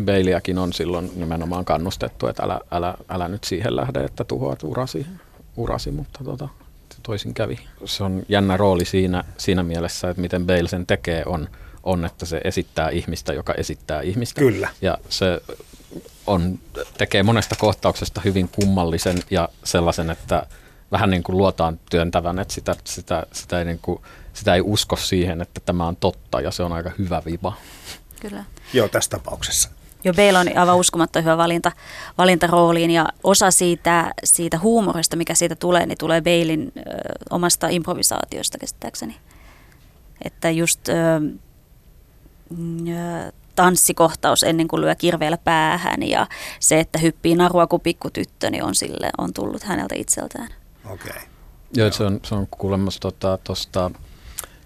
Baileyakin 0.05 0.59
on 0.59 0.73
silloin 0.73 1.11
nimenomaan 1.17 1.65
kannustettu, 1.65 2.27
että 2.27 2.43
älä, 2.43 2.61
älä, 2.71 2.95
älä 3.09 3.29
nyt 3.29 3.45
siihen 3.45 3.77
lähde, 3.77 4.05
että 4.05 4.25
tuhoat 4.25 4.63
urasi, 4.63 5.07
urasi 5.57 5.91
mutta 5.91 6.25
tota, 6.25 6.49
toisin 7.07 7.35
kävi. 7.35 7.59
Se 7.85 8.05
on 8.05 8.23
jännä 8.29 8.57
rooli 8.57 8.85
siinä, 8.85 9.25
siinä 9.39 9.63
mielessä, 9.63 10.11
että 10.11 10.21
miten 10.21 10.47
Bale 10.47 10.69
sen 10.69 10.87
tekee 10.87 11.23
on, 11.27 11.49
on, 11.83 12.05
että 12.05 12.27
se 12.27 12.41
esittää 12.45 12.91
ihmistä, 12.91 13.33
joka 13.33 13.55
esittää 13.55 14.01
ihmistä. 14.01 14.41
Kyllä. 14.41 14.69
Ja 14.83 14.99
se 15.09 15.41
on, 16.27 16.59
tekee 16.99 17.23
monesta 17.23 17.55
kohtauksesta 17.59 18.21
hyvin 18.25 18.49
kummallisen 18.49 19.23
ja 19.31 19.49
sellaisen, 19.65 20.11
että 20.11 20.47
vähän 20.93 21.11
niin 21.11 21.23
kuin 21.23 21.39
luotaan 21.39 21.81
työntävän, 21.91 22.39
että 22.39 22.55
sitä, 22.55 22.77
sitä, 22.85 23.27
sitä, 23.33 23.59
ei 23.59 23.65
niin 23.65 23.79
kuin, 23.83 24.03
sitä 24.33 24.55
ei 24.55 24.61
usko 24.61 24.97
siihen, 24.97 25.41
että 25.41 25.61
tämä 25.65 25.87
on 25.87 25.97
totta 25.97 26.41
ja 26.41 26.51
se 26.51 26.63
on 26.63 26.73
aika 26.73 26.91
hyvä 26.99 27.23
viba. 27.27 27.53
Kyllä. 28.21 28.45
Joo, 28.73 28.89
tässä 28.89 29.11
tapauksessa. 29.11 29.69
Jo 30.07 30.13
Bale 30.13 30.39
on 30.39 30.59
aivan 30.59 30.77
uskomattoman 30.77 31.25
hyvä 31.25 31.37
valinta, 31.37 31.73
valinta 32.19 32.47
rooliin 32.47 32.91
ja 32.91 33.09
osa 33.25 33.51
siitä, 33.51 34.13
siitä 34.25 34.59
huumorista, 34.59 35.17
mikä 35.17 35.35
siitä 35.35 35.55
tulee, 35.55 35.87
niin 35.87 35.99
tulee 35.99 36.21
Balein 36.21 36.73
ö, 36.77 36.81
omasta 37.31 37.69
improvisaatiosta 37.69 38.59
käsittääkseni. 38.59 39.17
Että 40.25 40.51
just 40.51 40.89
ö, 40.89 40.95
mm, 42.57 42.87
ö, 42.87 43.33
tanssikohtaus 43.55 44.43
ennen 44.43 44.69
kuin 44.69 44.81
lyö 44.81 44.95
kirveellä 44.95 45.39
päähän 45.39 46.03
ja 46.03 46.27
se, 46.61 46.81
että 46.81 46.99
hyppii 46.99 47.35
narua 47.35 47.67
kuin 47.67 47.83
pikkutyttö, 47.83 48.51
niin 48.51 48.65
on, 48.65 48.75
sille, 48.75 49.11
on 49.19 49.33
tullut 49.33 49.63
häneltä 49.63 49.95
itseltään. 49.99 50.49
Okei. 50.85 51.11
Okay. 51.11 51.23
Joo, 51.75 51.93
se 51.93 52.05
on, 52.05 52.21
se 52.23 52.35
on 52.35 52.47
kuulemma 52.51 52.91
tuosta 53.01 53.39
tota, 53.45 54.01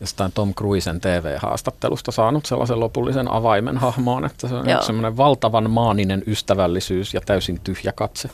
jostain 0.00 0.32
Tom 0.32 0.54
Cruisen 0.54 1.00
TV-haastattelusta 1.00 2.12
saanut 2.12 2.46
sellaisen 2.46 2.80
lopullisen 2.80 3.30
avaimen 3.32 3.78
hahmoon, 3.78 4.24
että 4.24 4.48
se 4.48 4.54
on 4.54 4.68
Joo. 4.68 4.82
semmoinen 4.82 5.16
valtavan 5.16 5.70
maaninen 5.70 6.22
ystävällisyys 6.26 7.14
ja 7.14 7.20
täysin 7.20 7.60
tyhjä 7.60 7.92
katse. 7.92 8.30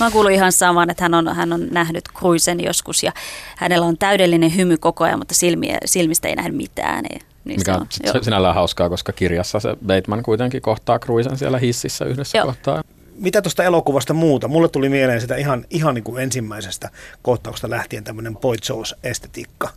Mä 0.00 0.06
oon 0.06 0.12
kuullut 0.12 0.32
ihan 0.32 0.52
saman, 0.52 0.90
että 0.90 1.04
hän 1.04 1.14
on, 1.14 1.36
hän 1.36 1.52
on 1.52 1.68
nähnyt 1.70 2.04
Cruisen 2.18 2.64
joskus 2.64 3.02
ja 3.02 3.12
hänellä 3.56 3.86
on 3.86 3.98
täydellinen 3.98 4.56
hymy 4.56 4.76
koko 4.76 5.04
ajan, 5.04 5.18
mutta 5.18 5.34
silmiä, 5.34 5.78
silmistä 5.84 6.28
ei 6.28 6.36
nähdä 6.36 6.52
mitään. 6.52 7.04
Niin, 7.04 7.22
niin 7.44 7.60
Mikä 7.60 7.72
se 7.72 7.80
on 7.80 7.86
joo. 8.04 8.22
sinällään 8.22 8.54
hauskaa, 8.54 8.88
koska 8.88 9.12
kirjassa 9.12 9.60
se 9.60 9.76
Bateman 9.86 10.22
kuitenkin 10.22 10.62
kohtaa 10.62 10.98
Cruisen 10.98 11.38
siellä 11.38 11.58
hississä 11.58 12.04
yhdessä 12.04 12.38
Joo. 12.38 12.46
kohtaa. 12.46 12.82
Mitä 13.14 13.42
tuosta 13.42 13.64
elokuvasta 13.64 14.14
muuta? 14.14 14.48
Mulle 14.48 14.68
tuli 14.68 14.88
mieleen 14.88 15.20
sitä 15.20 15.36
ihan, 15.36 15.64
ihan 15.70 15.94
niin 15.94 16.04
kuin 16.04 16.22
ensimmäisestä 16.22 16.90
kohtauksesta 17.22 17.70
lähtien 17.70 18.04
tämmöinen 18.04 18.36
Boy 18.36 18.56
Joes-estetiikka. 18.68 19.68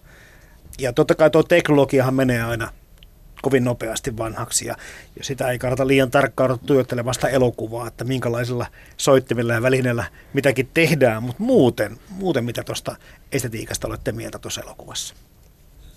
Ja 0.79 0.93
totta 0.93 1.15
kai 1.15 1.29
tuo 1.29 1.43
teknologiahan 1.43 2.13
menee 2.13 2.43
aina 2.43 2.69
kovin 3.41 3.63
nopeasti 3.63 4.17
vanhaksi 4.17 4.67
ja, 4.67 4.75
ja 5.17 5.23
sitä 5.23 5.49
ei 5.49 5.59
kannata 5.59 5.87
liian 5.87 6.11
tarkkaan 6.11 6.59
tuijottelemaan 6.65 7.05
vasta 7.05 7.29
elokuvaa, 7.29 7.87
että 7.87 8.03
minkälaisilla 8.03 8.65
soittimilla 8.97 9.53
ja 9.53 9.61
välineillä 9.61 10.03
mitäkin 10.33 10.69
tehdään, 10.73 11.23
mutta 11.23 11.43
muuten, 11.43 11.97
muuten 12.09 12.45
mitä 12.45 12.63
tuosta 12.63 12.95
estetiikasta 13.31 13.87
olette 13.87 14.11
mieltä 14.11 14.39
tuossa 14.39 14.61
elokuvassa? 14.61 15.15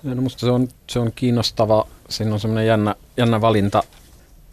No 0.02 0.22
musta 0.22 0.40
se 0.40 0.50
on, 0.50 0.68
se 0.90 0.98
on 0.98 1.12
kiinnostava, 1.12 1.86
siinä 2.08 2.34
on 2.34 2.40
semmoinen 2.40 2.66
jännä, 2.66 2.94
jännä 3.16 3.40
valinta, 3.40 3.82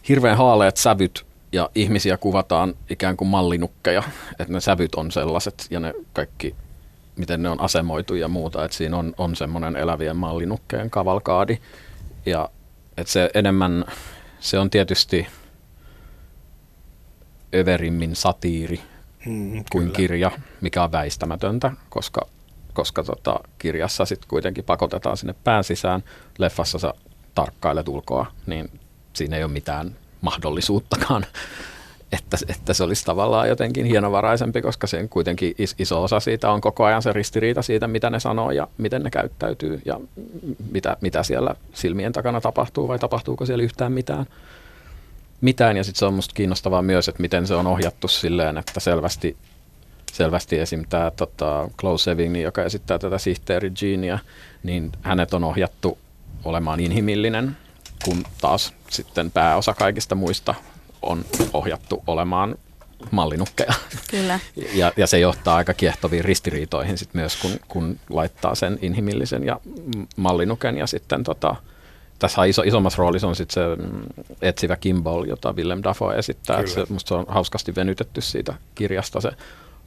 hirveän 0.08 0.36
haaleat 0.36 0.76
sävyt 0.76 1.26
ja 1.52 1.70
ihmisiä 1.74 2.16
kuvataan 2.16 2.74
ikään 2.90 3.16
kuin 3.16 3.28
mallinukkeja, 3.28 4.02
että 4.30 4.52
ne 4.52 4.60
sävyt 4.60 4.94
on 4.94 5.12
sellaiset 5.12 5.66
ja 5.70 5.80
ne 5.80 5.94
kaikki, 6.12 6.54
miten 7.16 7.42
ne 7.42 7.48
on 7.48 7.60
asemoitu 7.60 8.14
ja 8.14 8.28
muuta, 8.28 8.64
että 8.64 8.76
siinä 8.76 8.96
on, 8.96 9.14
on 9.18 9.36
semmoinen 9.36 9.76
elävien 9.76 10.16
mallinukkeen 10.16 10.90
kavalkaadi. 10.90 11.58
Ja 12.26 12.48
että 12.96 13.12
se 13.12 13.30
enemmän, 13.34 13.84
se 14.40 14.58
on 14.58 14.70
tietysti 14.70 15.26
överimmin 17.54 18.16
satiiri 18.16 18.80
Hmm, 19.26 19.64
kuin 19.72 19.92
kirja, 19.92 20.30
mikä 20.60 20.82
on 20.82 20.92
väistämätöntä, 20.92 21.72
koska, 21.88 22.26
koska 22.72 23.02
tota, 23.02 23.40
kirjassa 23.58 24.04
sitten 24.04 24.28
kuitenkin 24.28 24.64
pakotetaan 24.64 25.16
sinne 25.16 25.34
pään 25.44 25.64
sisään. 25.64 26.04
Leffassa 26.38 26.78
sä 26.78 26.94
tarkkailet 27.34 27.88
ulkoa, 27.88 28.26
niin 28.46 28.80
siinä 29.12 29.36
ei 29.36 29.44
ole 29.44 29.52
mitään 29.52 29.96
mahdollisuuttakaan, 30.20 31.26
että, 32.12 32.36
että 32.48 32.74
se 32.74 32.84
olisi 32.84 33.04
tavallaan 33.04 33.48
jotenkin 33.48 33.86
hienovaraisempi, 33.86 34.62
koska 34.62 34.86
sen 34.86 35.08
kuitenkin 35.08 35.54
is, 35.58 35.74
iso 35.78 36.02
osa 36.02 36.20
siitä 36.20 36.50
on 36.50 36.60
koko 36.60 36.84
ajan 36.84 37.02
se 37.02 37.12
ristiriita 37.12 37.62
siitä, 37.62 37.88
mitä 37.88 38.10
ne 38.10 38.20
sanoo 38.20 38.50
ja 38.50 38.68
miten 38.78 39.02
ne 39.02 39.10
käyttäytyy 39.10 39.82
ja 39.84 40.00
mitä, 40.72 40.96
mitä 41.00 41.22
siellä 41.22 41.54
silmien 41.74 42.12
takana 42.12 42.40
tapahtuu 42.40 42.88
vai 42.88 42.98
tapahtuuko 42.98 43.46
siellä 43.46 43.64
yhtään 43.64 43.92
mitään. 43.92 44.26
Mitään 45.40 45.76
ja 45.76 45.84
sitten 45.84 45.98
se 45.98 46.06
on 46.06 46.14
musta 46.14 46.34
kiinnostavaa 46.34 46.82
myös, 46.82 47.08
että 47.08 47.22
miten 47.22 47.46
se 47.46 47.54
on 47.54 47.66
ohjattu 47.66 48.08
silleen, 48.08 48.58
että 48.58 48.80
selvästi, 48.80 49.36
selvästi 50.12 50.58
esim. 50.58 50.84
tämä 50.88 51.10
tota, 51.10 51.68
Close 51.78 52.04
Sevigny, 52.04 52.40
joka 52.40 52.62
esittää 52.62 52.98
tätä 52.98 53.18
sihteeri 53.18 53.72
Jeania, 53.82 54.18
niin 54.62 54.92
hänet 55.02 55.34
on 55.34 55.44
ohjattu 55.44 55.98
olemaan 56.44 56.80
inhimillinen, 56.80 57.56
kun 58.04 58.24
taas 58.40 58.72
sitten 58.90 59.30
pääosa 59.30 59.74
kaikista 59.74 60.14
muista 60.14 60.54
on 61.06 61.24
ohjattu 61.52 62.02
olemaan 62.06 62.56
mallinukkeja. 63.10 63.74
Kyllä. 64.10 64.40
Ja, 64.74 64.92
ja 64.96 65.06
se 65.06 65.18
johtaa 65.18 65.56
aika 65.56 65.74
kiehtoviin 65.74 66.24
ristiriitoihin 66.24 66.98
sit 66.98 67.14
myös, 67.14 67.36
kun, 67.36 67.50
kun 67.68 67.98
laittaa 68.10 68.54
sen 68.54 68.78
inhimillisen 68.82 69.44
ja 69.44 69.60
mallinuken. 70.16 70.78
Ja 70.78 70.86
sitten 70.86 71.24
tota, 71.24 71.56
tässä 72.18 72.44
iso, 72.44 72.62
isommassa 72.62 72.98
roolissa 72.98 73.28
on 73.28 73.36
sitten 73.36 73.54
se 73.54 73.82
mm, 73.82 74.00
etsivä 74.42 74.76
Kimball, 74.76 75.24
jota 75.24 75.52
Willem 75.52 75.80
Dafoe 75.82 76.18
esittää. 76.18 76.66
Se, 76.66 76.84
musta 76.88 77.08
se 77.08 77.14
on 77.14 77.24
hauskasti 77.28 77.74
venytetty 77.74 78.20
siitä 78.20 78.54
kirjasta 78.74 79.20
se 79.20 79.30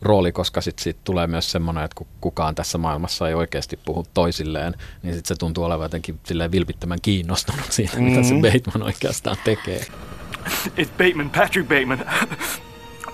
rooli, 0.01 0.31
koska 0.31 0.61
sitten 0.61 0.83
siitä 0.83 0.99
tulee 1.03 1.27
myös 1.27 1.51
semmoinen, 1.51 1.83
että 1.83 1.95
kun 1.95 2.07
kukaan 2.21 2.55
tässä 2.55 2.77
maailmassa 2.77 3.27
ei 3.27 3.33
oikeasti 3.33 3.79
puhu 3.85 4.05
toisilleen, 4.13 4.73
niin 5.03 5.13
sitten 5.15 5.35
se 5.35 5.39
tuntuu 5.39 5.63
olevan 5.63 5.85
jotenkin 5.85 6.19
silleen 6.25 6.51
vilpittömän 6.51 7.01
kiinnostunut 7.01 7.71
siitä, 7.71 7.97
mm-hmm. 7.97 8.09
mitä 8.09 8.23
se 8.23 8.35
Bateman 8.35 8.87
oikeastaan 8.87 9.37
tekee. 9.43 9.85
It's 10.77 10.91
Bateman, 10.97 11.29
Patrick 11.29 11.69
Bateman. 11.69 12.05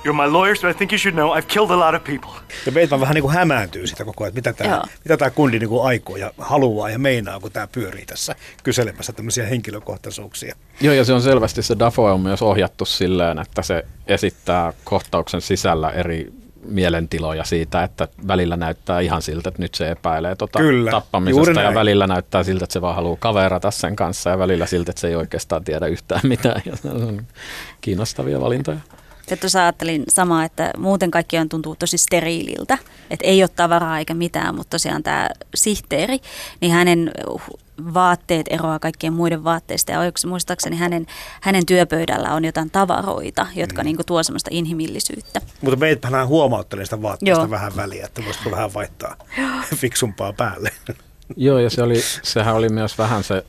You're 0.06 0.14
my 0.14 0.28
lawyer, 0.28 0.56
so 0.56 0.70
I 0.70 0.74
think 0.74 0.92
you 0.92 1.00
should 1.00 1.16
know 1.16 1.40
I've 1.40 1.48
killed 1.48 1.72
a 1.72 1.80
lot 1.80 1.96
of 1.96 2.04
people. 2.04 2.30
Ja 2.66 2.72
Bateman 2.72 3.00
vähän 3.00 3.14
niin 3.16 3.22
kuin 3.22 3.34
hämääntyy 3.34 3.88
sitä 3.88 4.06
koko 4.06 4.24
ajan, 4.24 4.38
että 4.38 4.50
mitä 4.50 4.64
tämä, 4.64 4.76
Joo. 4.76 4.84
mitä 5.04 5.18
tämä 5.18 5.32
kundi 5.32 5.60
niin 5.60 5.70
kuin 5.70 5.86
aikoo 5.88 6.16
ja 6.18 6.32
haluaa 6.38 6.90
ja 6.90 7.00
meinaa, 7.00 7.40
kun 7.40 7.52
tämä 7.52 7.68
pyörii 7.68 8.06
tässä 8.06 8.36
kyselemässä 8.64 9.14
tämmöisiä 9.14 9.46
henkilökohtaisuuksia. 9.46 10.56
Joo, 10.82 10.94
ja 10.94 11.06
se 11.06 11.14
on 11.14 11.22
selvästi 11.22 11.64
se 11.64 11.80
Dafoe 11.80 12.12
on 12.12 12.22
myös 12.22 12.42
ohjattu 12.42 12.86
silleen, 12.86 13.40
että 13.40 13.62
se 13.62 13.86
esittää 14.08 14.74
kohtauksen 14.84 15.42
sisällä 15.42 15.90
eri 15.90 16.34
mielentiloja 16.68 17.44
siitä, 17.44 17.84
että 17.84 18.08
välillä 18.28 18.58
näyttää 18.58 19.00
ihan 19.00 19.22
siltä, 19.22 19.50
että 19.50 19.62
nyt 19.62 19.76
se 19.76 19.92
epäilee 19.92 20.36
tota 20.36 20.60
Kyllä, 20.60 20.92
tappamisesta 20.92 21.62
ja 21.62 21.74
välillä 21.74 22.08
näyttää 22.08 22.44
siltä, 22.44 22.64
että 22.64 22.74
se 22.74 22.82
vaan 22.82 22.96
haluaa 22.96 23.18
kaverata 23.20 23.72
sen 23.72 23.96
kanssa 23.96 24.30
ja 24.30 24.40
välillä 24.40 24.66
siltä, 24.66 24.92
että 24.92 25.00
se 25.00 25.08
ei 25.08 25.16
oikeastaan 25.16 25.64
tiedä 25.64 25.88
yhtään 25.88 26.22
mitään 26.34 26.62
ja 26.66 26.76
se 26.76 26.90
on 26.90 27.22
kiinnostavia 27.82 28.42
valintoja. 28.42 28.80
Ja 29.30 29.38
tuossa 29.38 29.62
ajattelin 29.62 30.04
samaa, 30.10 30.44
että 30.44 30.72
muuten 30.78 31.12
kaikki 31.12 31.38
on 31.38 31.50
tuntuu 31.50 31.76
tosi 31.76 31.98
steriililtä, 31.98 32.78
että 33.10 33.28
ei 33.28 33.44
ole 33.44 33.50
tavaraa 33.56 34.00
eikä 34.00 34.14
mitään, 34.14 34.56
mutta 34.56 34.70
tosiaan 34.70 35.04
tämä 35.04 35.30
sihteeri, 35.56 36.20
niin 36.62 36.72
hänen 36.72 37.12
vaatteet 37.94 38.46
eroaa 38.50 38.80
kaikkien 38.80 39.14
muiden 39.14 39.44
vaatteista 39.44 39.92
ja 39.92 40.00
oikeus 40.00 40.26
muistaakseni 40.26 40.78
hänen, 40.78 41.06
hänen 41.42 41.66
työpöydällä 41.66 42.34
on 42.34 42.46
jotain 42.46 42.72
tavaroita, 42.72 43.48
jotka 43.56 43.82
mm. 43.82 43.86
niinku 43.86 44.04
tuo 44.04 44.24
semmoista 44.24 44.50
inhimillisyyttä. 44.54 45.42
Mutta 45.62 45.78
Bateman 45.78 46.28
huomauttelee 46.28 46.86
sitä 46.86 47.02
vaatteesta 47.02 47.42
Joo. 47.42 47.50
vähän 47.50 47.76
väliä, 47.76 48.06
että 48.06 48.26
voisiko 48.26 48.52
vähän 48.52 48.74
vaihtaa 48.74 49.16
fiksumpaa 49.76 50.34
päälle. 50.34 50.72
Joo, 51.38 51.60
ja 51.60 51.70
se 51.70 51.84
oli, 51.84 52.02
sehän 52.24 52.56
oli 52.56 52.70
myös 52.70 52.98
vähän 52.98 53.24
se, 53.24 53.46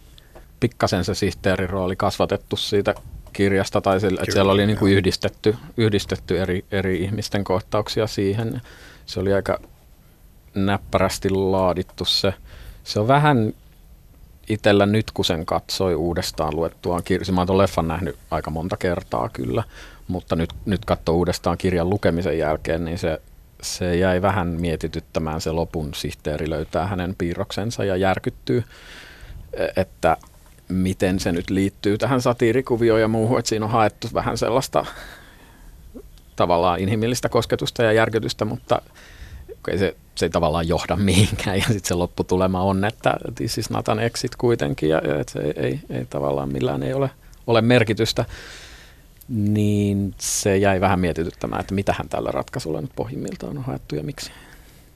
pikkasen 0.60 1.04
se 1.04 1.14
sihteerin 1.14 1.70
rooli 1.70 1.96
kasvatettu 1.96 2.56
siitä 2.56 2.94
kirjasta, 3.32 3.80
tai 3.80 4.00
sille, 4.00 4.20
että 4.20 4.32
siellä 4.32 4.52
oli 4.52 4.66
niin 4.66 4.78
kuin 4.78 4.92
yhdistetty, 4.92 5.56
yhdistetty 5.76 6.40
eri, 6.40 6.64
eri 6.72 7.02
ihmisten 7.02 7.44
kohtauksia 7.44 8.06
siihen. 8.06 8.60
Se 9.06 9.20
oli 9.20 9.32
aika 9.32 9.60
näppärästi 10.54 11.30
laadittu 11.30 12.04
se. 12.04 12.34
Se 12.84 13.00
on 13.00 13.08
vähän 13.08 13.52
itsellä 14.48 14.86
nyt, 14.86 15.10
kun 15.10 15.24
sen 15.24 15.46
katsoi 15.46 15.94
uudestaan 15.94 16.56
luettuaan 16.56 17.02
kirjan. 17.04 17.34
Mä 17.34 17.40
oon 17.40 17.46
tuon 17.46 17.58
leffan 17.58 17.88
nähnyt 17.88 18.16
aika 18.30 18.50
monta 18.50 18.76
kertaa 18.76 19.28
kyllä, 19.28 19.64
mutta 20.08 20.36
nyt, 20.36 20.50
nyt 20.66 20.84
katso 20.84 21.12
uudestaan 21.12 21.58
kirjan 21.58 21.90
lukemisen 21.90 22.38
jälkeen, 22.38 22.84
niin 22.84 22.98
se, 22.98 23.20
se 23.62 23.96
jäi 23.96 24.22
vähän 24.22 24.48
mietityttämään 24.48 25.40
se 25.40 25.52
lopun 25.52 25.94
sihteeri 25.94 26.50
löytää 26.50 26.86
hänen 26.86 27.14
piirroksensa 27.18 27.84
ja 27.84 27.96
järkyttyy, 27.96 28.64
että 29.76 30.16
miten 30.68 31.20
se 31.20 31.32
nyt 31.32 31.50
liittyy 31.50 31.98
tähän 31.98 32.20
satiirikuvioon 32.20 33.00
ja 33.00 33.08
muuhun, 33.08 33.38
että 33.38 33.48
siinä 33.48 33.64
on 33.64 33.72
haettu 33.72 34.08
vähän 34.14 34.38
sellaista 34.38 34.86
tavallaan 36.36 36.80
inhimillistä 36.80 37.28
kosketusta 37.28 37.82
ja 37.82 37.92
järkytystä, 37.92 38.44
mutta 38.44 38.82
ei 39.68 39.78
se, 39.78 39.96
se 40.16 40.26
ei 40.26 40.30
tavallaan 40.30 40.68
johda 40.68 40.96
mihinkään 41.10 41.56
ja 41.56 41.64
sitten 41.64 41.84
se 41.84 41.94
lopputulema 41.94 42.62
on, 42.62 42.84
että 42.84 43.14
this 43.34 43.58
is 43.58 43.70
not 43.70 43.88
an 43.88 44.00
exit 44.00 44.36
kuitenkin 44.36 44.88
ja, 44.88 44.98
että 44.98 45.32
se 45.32 45.38
ei, 45.38 45.52
ei, 45.56 45.80
ei 45.90 46.04
tavallaan 46.04 46.52
millään 46.52 46.82
ei 46.82 46.94
ole, 46.94 47.10
ole 47.46 47.60
merkitystä, 47.60 48.24
niin 49.28 50.14
se 50.18 50.56
jäi 50.56 50.80
vähän 50.80 51.00
mietityttämään, 51.00 51.60
että 51.60 51.74
mitähän 51.74 52.08
tällä 52.08 52.30
ratkaisulla 52.30 52.80
nyt 52.80 52.92
pohjimmiltaan 52.96 53.58
on 53.58 53.64
haettu 53.64 53.96
ja 53.96 54.02
miksi. 54.02 54.30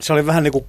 Se 0.01 0.13
oli 0.13 0.25
vähän 0.25 0.43
niin 0.43 0.51
kuin 0.51 0.65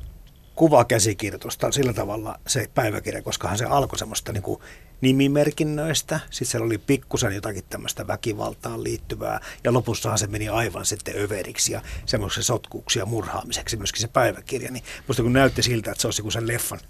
kuvakäsikirjoitusta 0.62 1.72
sillä 1.72 1.92
tavalla 1.92 2.38
se 2.46 2.68
päiväkirja, 2.74 3.22
koskahan 3.22 3.58
se 3.58 3.64
alkoi 3.64 3.98
semmoista 3.98 4.32
niin 4.32 4.42
kuin 4.42 4.60
nimimerkinnöistä, 5.00 6.20
sitten 6.30 6.46
siellä 6.46 6.64
oli 6.64 6.78
pikkusen 6.78 7.34
jotakin 7.34 7.64
tämmöistä 7.70 8.06
väkivaltaan 8.06 8.84
liittyvää, 8.84 9.40
ja 9.64 9.72
lopussahan 9.72 10.18
se 10.18 10.26
meni 10.26 10.48
aivan 10.48 10.86
sitten 10.86 11.14
överiksi 11.18 11.72
ja 11.72 11.82
semmoiseksi 12.06 12.46
sotkuuksi 12.46 12.98
ja 12.98 13.06
murhaamiseksi 13.06 13.76
myöskin 13.76 14.00
se 14.00 14.08
päiväkirja, 14.08 14.70
niin 14.70 14.84
musta 15.08 15.22
kun 15.22 15.32
näytti 15.32 15.62
siltä, 15.62 15.90
että 15.90 16.00
se 16.00 16.06
olisi 16.06 16.22
kuin 16.22 16.32
sen 16.32 16.48
leffan 16.48 16.80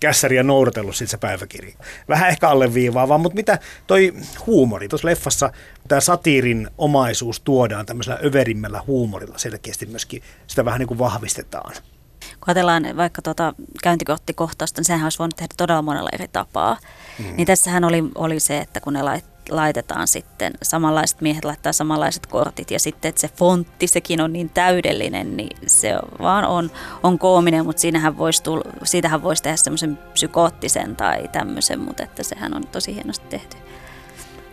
kässäriä 0.00 0.42
noudatellut 0.42 0.96
sitten 0.96 1.10
se 1.10 1.18
päiväkirja. 1.18 1.76
Vähän 2.08 2.28
ehkä 2.28 2.48
alleviivaavaa, 2.48 3.18
mutta 3.18 3.36
mitä 3.36 3.58
toi 3.86 4.14
huumori, 4.46 4.88
tuossa 4.88 5.08
leffassa 5.08 5.52
tämä 5.88 6.00
satiirin 6.00 6.70
omaisuus 6.78 7.40
tuodaan 7.40 7.86
tämmöisellä 7.86 8.18
överimmällä 8.24 8.82
huumorilla 8.86 9.38
selkeästi 9.38 9.86
myöskin, 9.86 10.22
sitä 10.46 10.64
vähän 10.64 10.78
niin 10.78 10.88
kuin 10.88 10.98
vahvistetaan. 10.98 11.74
Kun 12.44 12.50
ajatellaan 12.50 12.96
vaikka 12.96 13.22
tuota 13.22 13.54
käyntikorttikohtausta, 13.82 14.80
niin 14.80 14.86
sehän 14.86 15.04
olisi 15.04 15.18
voinut 15.18 15.36
tehdä 15.36 15.54
todella 15.56 15.82
monella 15.82 16.08
eri 16.12 16.28
tapaa. 16.28 16.76
Mm. 17.18 17.36
Niin 17.36 17.46
tässähän 17.46 17.84
oli, 17.84 18.04
oli 18.14 18.40
se, 18.40 18.58
että 18.58 18.80
kun 18.80 18.92
ne 18.92 19.02
lait, 19.02 19.24
laitetaan 19.50 20.08
sitten, 20.08 20.52
samanlaiset 20.62 21.20
miehet 21.20 21.44
laittaa 21.44 21.72
samanlaiset 21.72 22.26
kortit 22.26 22.70
ja 22.70 22.78
sitten, 22.78 23.08
että 23.08 23.20
se 23.20 23.28
fontti, 23.28 23.86
sekin 23.86 24.20
on 24.20 24.32
niin 24.32 24.50
täydellinen, 24.50 25.36
niin 25.36 25.56
se 25.66 25.94
vaan 26.20 26.44
on, 26.44 26.70
on 27.02 27.18
koominen, 27.18 27.64
mutta 27.64 27.80
siinähän 27.80 28.18
voisi 28.18 28.42
tulla, 28.42 28.64
siitähän 28.84 29.22
voisi 29.22 29.42
tehdä 29.42 29.56
semmoisen 29.56 29.98
psykoottisen 30.12 30.96
tai 30.96 31.28
tämmöisen, 31.28 31.80
mutta 31.80 32.02
että 32.02 32.22
sehän 32.22 32.56
on 32.56 32.66
tosi 32.66 32.94
hienosti 32.94 33.26
tehty. 33.28 33.56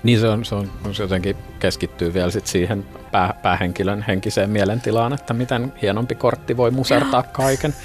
Niin 0.04 0.20
se 0.20 0.28
on, 0.28 0.46
se 0.46 0.56
on 0.56 0.70
se 0.92 1.04
jotenkin 1.04 1.36
keskittyy 1.60 2.14
vielä 2.14 2.32
sit 2.32 2.48
siihen 2.48 2.86
pää, 3.12 3.34
päähenkilön 3.42 4.06
henkiseen 4.08 4.50
mielentilaan, 4.50 5.14
että 5.14 5.34
miten 5.34 5.74
hienompi 5.82 6.16
kortti 6.16 6.58
voi 6.58 6.72
musertaa 6.72 7.24
kaiken, 7.24 7.76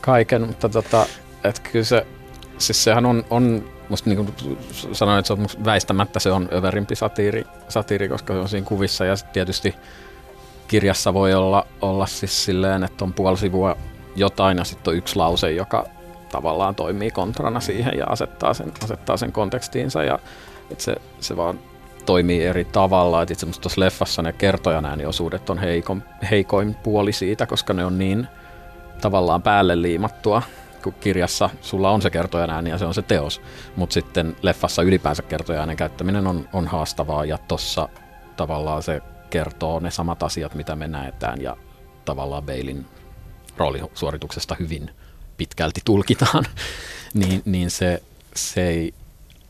kaiken. 0.00 0.46
Mutta 0.46 0.68
tota, 0.68 1.06
että 1.44 1.62
kyllä 1.72 1.84
se, 1.84 2.06
siis 2.58 2.84
sehän 2.84 3.06
on, 3.06 3.24
on 3.30 3.64
musta 3.88 4.10
niin 4.10 4.24
kuin 4.24 4.56
sanoin, 4.92 5.18
että 5.18 5.26
se 5.26 5.32
on 5.32 5.64
väistämättä 5.64 6.20
se 6.20 6.32
on 6.32 6.48
överimpi 6.52 6.96
satiiri, 6.96 7.44
satiiri, 7.68 8.08
koska 8.08 8.34
se 8.34 8.40
on 8.40 8.48
siinä 8.48 8.66
kuvissa. 8.66 9.04
Ja 9.04 9.14
tietysti 9.32 9.74
kirjassa 10.68 11.14
voi 11.14 11.34
olla, 11.34 11.66
olla 11.80 12.06
siis 12.06 12.44
silleen, 12.44 12.84
että 12.84 13.04
on 13.04 13.12
puoli 13.12 13.38
sivua 13.38 13.76
jotain 14.16 14.58
ja 14.58 14.64
sitten 14.64 14.90
on 14.90 14.96
yksi 14.98 15.16
lause, 15.16 15.52
joka, 15.52 15.84
tavallaan 16.32 16.74
toimii 16.74 17.10
kontrana 17.10 17.60
siihen 17.60 17.98
ja 17.98 18.06
asettaa 18.06 18.54
sen, 18.54 18.72
asettaa 18.84 19.16
sen 19.16 19.32
kontekstiinsa. 19.32 20.02
Ja 20.04 20.18
että 20.70 20.84
se, 20.84 20.96
se 21.20 21.36
vaan 21.36 21.60
toimii 22.06 22.44
eri 22.44 22.64
tavalla. 22.64 23.22
Että 23.22 23.32
itse 23.32 23.46
tuossa 23.60 23.80
leffassa 23.80 24.22
ne 24.22 24.32
kertojan 24.32 24.86
ääniosuudet 24.86 25.50
on 25.50 25.58
heikon, 25.58 26.02
heikoin 26.30 26.74
puoli 26.74 27.12
siitä, 27.12 27.46
koska 27.46 27.74
ne 27.74 27.84
on 27.84 27.98
niin 27.98 28.28
tavallaan 29.00 29.42
päälle 29.42 29.82
liimattua 29.82 30.42
kun 30.82 30.94
kirjassa 31.00 31.50
sulla 31.60 31.90
on 31.90 32.02
se 32.02 32.10
kertojan 32.10 32.50
ääni 32.50 32.70
ja 32.70 32.78
se 32.78 32.84
on 32.84 32.94
se 32.94 33.02
teos, 33.02 33.40
mutta 33.76 33.94
sitten 33.94 34.36
leffassa 34.42 34.82
ylipäänsä 34.82 35.22
kertojan 35.22 35.60
äänen 35.60 35.76
käyttäminen 35.76 36.26
on, 36.26 36.48
on 36.52 36.66
haastavaa 36.66 37.24
ja 37.24 37.38
tossa 37.38 37.88
tavallaan 38.36 38.82
se 38.82 39.02
kertoo 39.30 39.80
ne 39.80 39.90
samat 39.90 40.22
asiat, 40.22 40.54
mitä 40.54 40.76
me 40.76 40.88
näetään 40.88 41.40
ja 41.40 41.56
tavallaan 42.04 42.42
Beilin 42.42 42.86
roolisuorituksesta 43.56 44.56
hyvin 44.58 44.90
pitkälti 45.36 45.80
tulkitaan, 45.84 46.44
niin, 47.14 47.42
niin 47.44 47.70
se, 47.70 48.02
se 48.34 48.68
ei 48.68 48.94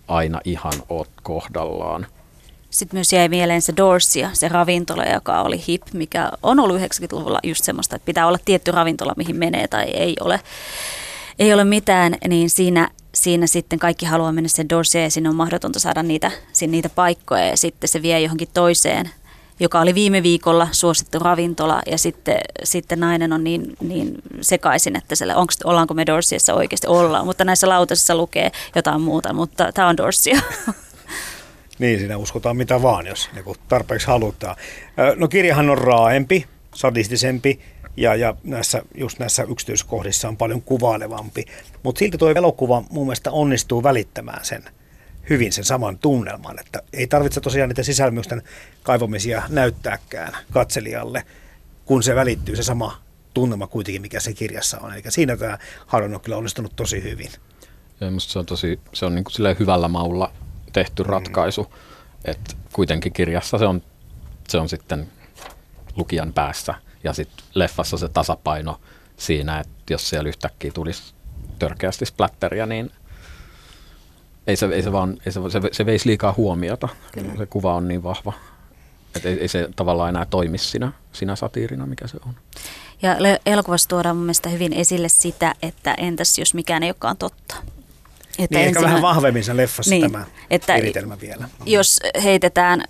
aina 0.08 0.40
ihan 0.44 0.72
ole 0.88 1.06
kohdallaan. 1.22 2.06
Sitten 2.70 2.96
myös 2.96 3.12
jäi 3.12 3.28
mieleen 3.28 3.62
se 3.62 3.72
Dorsia, 3.76 4.30
se 4.32 4.48
ravintola, 4.48 5.04
joka 5.04 5.40
oli 5.40 5.64
hip, 5.68 5.82
mikä 5.92 6.30
on 6.42 6.60
ollut 6.60 6.80
90-luvulla 6.80 7.38
just 7.42 7.64
semmoista, 7.64 7.96
että 7.96 8.06
pitää 8.06 8.26
olla 8.26 8.38
tietty 8.44 8.70
ravintola, 8.70 9.14
mihin 9.16 9.36
menee 9.36 9.68
tai 9.68 9.84
ei 9.84 10.16
ole 10.20 10.40
ei 11.38 11.54
ole 11.54 11.64
mitään, 11.64 12.16
niin 12.28 12.50
siinä, 12.50 12.90
siinä 13.14 13.46
sitten 13.46 13.78
kaikki 13.78 14.06
haluaa 14.06 14.32
mennä 14.32 14.48
sen 14.48 14.68
Dorsey 14.68 15.02
ja 15.02 15.10
sinne 15.10 15.28
on 15.28 15.36
mahdotonta 15.36 15.78
saada 15.78 16.02
niitä, 16.02 16.30
niitä 16.66 16.88
paikkoja 16.88 17.46
ja 17.46 17.56
sitten 17.56 17.88
se 17.88 18.02
vie 18.02 18.20
johonkin 18.20 18.48
toiseen 18.54 19.10
joka 19.60 19.80
oli 19.80 19.94
viime 19.94 20.22
viikolla 20.22 20.68
suosittu 20.72 21.18
ravintola 21.18 21.82
ja 21.86 21.98
sitten, 21.98 22.38
sitten 22.64 23.00
nainen 23.00 23.32
on 23.32 23.44
niin, 23.44 23.76
niin 23.80 24.14
sekaisin, 24.40 24.96
että 24.96 25.14
siellä, 25.14 25.36
onko, 25.36 25.52
ollaanko 25.64 25.94
me 25.94 26.06
Dorsiassa 26.06 26.54
oikeasti 26.54 26.86
ollaan, 26.86 27.26
mutta 27.26 27.44
näissä 27.44 27.68
lautasissa 27.68 28.14
lukee 28.14 28.52
jotain 28.74 29.00
muuta, 29.00 29.32
mutta 29.32 29.72
tämä 29.72 29.88
on 29.88 29.96
Dorsia. 29.96 30.40
Niin, 31.78 31.98
siinä 31.98 32.16
uskotaan 32.16 32.56
mitä 32.56 32.82
vaan, 32.82 33.06
jos 33.06 33.30
niin 33.34 33.56
tarpeeksi 33.68 34.06
halutaan. 34.06 34.56
No 35.16 35.28
kirjahan 35.28 35.70
on 35.70 35.78
raaempi, 35.78 36.46
sadistisempi 36.74 37.60
ja, 37.96 38.14
ja 38.14 38.34
näissä, 38.44 38.82
just 38.94 39.18
näissä 39.18 39.42
yksityiskohdissa 39.42 40.28
on 40.28 40.36
paljon 40.36 40.62
kuvailevampi. 40.62 41.44
Mutta 41.82 41.98
silti 41.98 42.18
tuo 42.18 42.30
elokuva 42.30 42.82
mun 42.90 43.06
mielestä 43.06 43.30
onnistuu 43.30 43.82
välittämään 43.82 44.44
sen 44.44 44.64
hyvin 45.30 45.52
sen 45.52 45.64
saman 45.64 45.98
tunnelman, 45.98 46.60
että 46.60 46.82
ei 46.92 47.06
tarvitse 47.06 47.40
tosiaan 47.40 47.68
niitä 47.68 47.82
sisälmysten 47.82 48.42
kaivamisia 48.82 49.42
näyttääkään 49.48 50.36
katselijalle, 50.52 51.24
kun 51.84 52.02
se 52.02 52.14
välittyy 52.14 52.56
se 52.56 52.62
sama 52.62 53.02
tunnelma 53.34 53.66
kuitenkin, 53.66 54.02
mikä 54.02 54.20
se 54.20 54.32
kirjassa 54.32 54.78
on. 54.80 54.92
Eli 54.92 55.02
siinä 55.08 55.36
tämä 55.36 55.58
Haron 55.86 56.14
on 56.14 56.20
kyllä 56.20 56.36
onnistunut 56.36 56.76
tosi 56.76 57.02
hyvin. 57.02 57.30
Ja 58.00 58.06
se 58.18 58.38
on 58.38 58.46
tosi, 58.46 58.80
se 58.92 59.06
on 59.06 59.14
niin 59.14 59.24
kuin 59.24 59.56
hyvällä 59.58 59.88
maulla 59.88 60.32
tehty 60.72 61.02
mm. 61.02 61.08
ratkaisu, 61.08 61.62
mm. 61.62 61.70
että 62.24 62.54
kuitenkin 62.72 63.12
kirjassa 63.12 63.58
se 63.58 63.66
on, 63.66 63.82
se 64.48 64.58
on 64.58 64.68
sitten 64.68 65.08
lukijan 65.96 66.32
päässä 66.32 66.74
ja 67.04 67.12
sitten 67.12 67.44
leffassa 67.54 67.96
se 67.96 68.08
tasapaino 68.08 68.80
siinä, 69.16 69.60
että 69.60 69.92
jos 69.92 70.08
siellä 70.08 70.28
yhtäkkiä 70.28 70.70
tulisi 70.74 71.14
törkeästi 71.58 72.06
splatteria, 72.06 72.66
niin 72.66 72.90
ei 74.48 74.56
se, 74.56 74.66
ei 74.66 74.82
se 74.82 74.92
vaan, 74.92 75.16
ei 75.26 75.32
se, 75.32 75.40
se, 75.48 75.60
se 75.72 75.86
veisi 75.86 76.08
liikaa 76.08 76.34
huomiota. 76.36 76.88
Kyllä. 77.12 77.32
Se 77.38 77.46
kuva 77.46 77.74
on 77.74 77.88
niin 77.88 78.02
vahva, 78.02 78.32
että 79.16 79.28
ei, 79.28 79.40
ei 79.40 79.48
se 79.48 79.68
tavallaan 79.76 80.08
enää 80.08 80.26
toimi 80.26 80.58
sinä, 80.58 80.92
sinä 81.12 81.36
satiirina, 81.36 81.86
mikä 81.86 82.06
se 82.06 82.18
on. 82.26 82.34
Ja 83.02 83.16
elokuvassa 83.46 83.88
tuodaan 83.88 84.16
mun 84.16 84.24
mielestä 84.24 84.48
hyvin 84.48 84.72
esille 84.72 85.08
sitä, 85.08 85.54
että 85.62 85.94
entäs 85.94 86.38
jos 86.38 86.54
mikään 86.54 86.82
ei 86.82 86.88
olekaan 86.88 87.16
totta. 87.16 87.54
Että 88.38 88.58
niin, 88.58 88.68
ehkä 88.68 88.82
vähän 88.82 89.02
vahvemmin 89.02 89.44
se 89.44 89.56
leffassa 89.56 89.90
niin, 89.90 90.02
tämä 90.02 90.24
että 90.50 90.74
eritelmä 90.74 91.20
vielä. 91.20 91.48
Jos 91.66 92.00
heitetään 92.22 92.84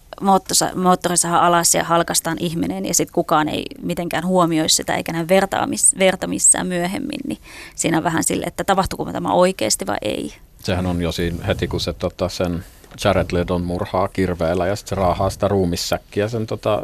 moottorisaha 0.75 1.47
alas 1.47 1.75
ja 1.75 1.85
halkastaan 1.85 2.37
ihminen 2.40 2.87
ja 2.87 2.94
sitten 2.94 3.14
kukaan 3.14 3.49
ei 3.49 3.64
mitenkään 3.83 4.27
huomioi 4.27 4.68
sitä 4.68 4.97
eikä 4.97 5.12
näe 5.12 5.29
verta, 5.29 5.68
verta 5.99 6.27
missään 6.27 6.66
myöhemmin, 6.66 7.21
niin 7.29 7.38
siinä 7.75 7.99
on 7.99 8.05
vähän 8.05 8.25
sille, 8.25 8.44
että 8.47 8.64
tapahtuuko 8.64 9.12
tämä 9.12 9.33
oikeasti 9.33 9.87
vai 9.87 9.97
ei. 10.03 10.35
Sehän 10.64 10.87
on 10.87 11.03
jo 11.03 11.12
siinä 11.12 11.44
heti, 11.47 11.68
kun 11.68 11.81
se 11.81 11.92
tota, 11.92 12.29
sen 12.29 12.64
Jared 13.05 13.27
Ledon 13.33 13.64
murhaa 13.64 14.09
kirveellä 14.09 14.66
ja 14.66 14.77
sitten 14.77 14.88
se 14.88 14.94
raahaa 14.94 15.31
sitä 15.31 15.49
ruumissäkkiä 15.49 16.29
sen 16.29 16.47
tota, 16.47 16.83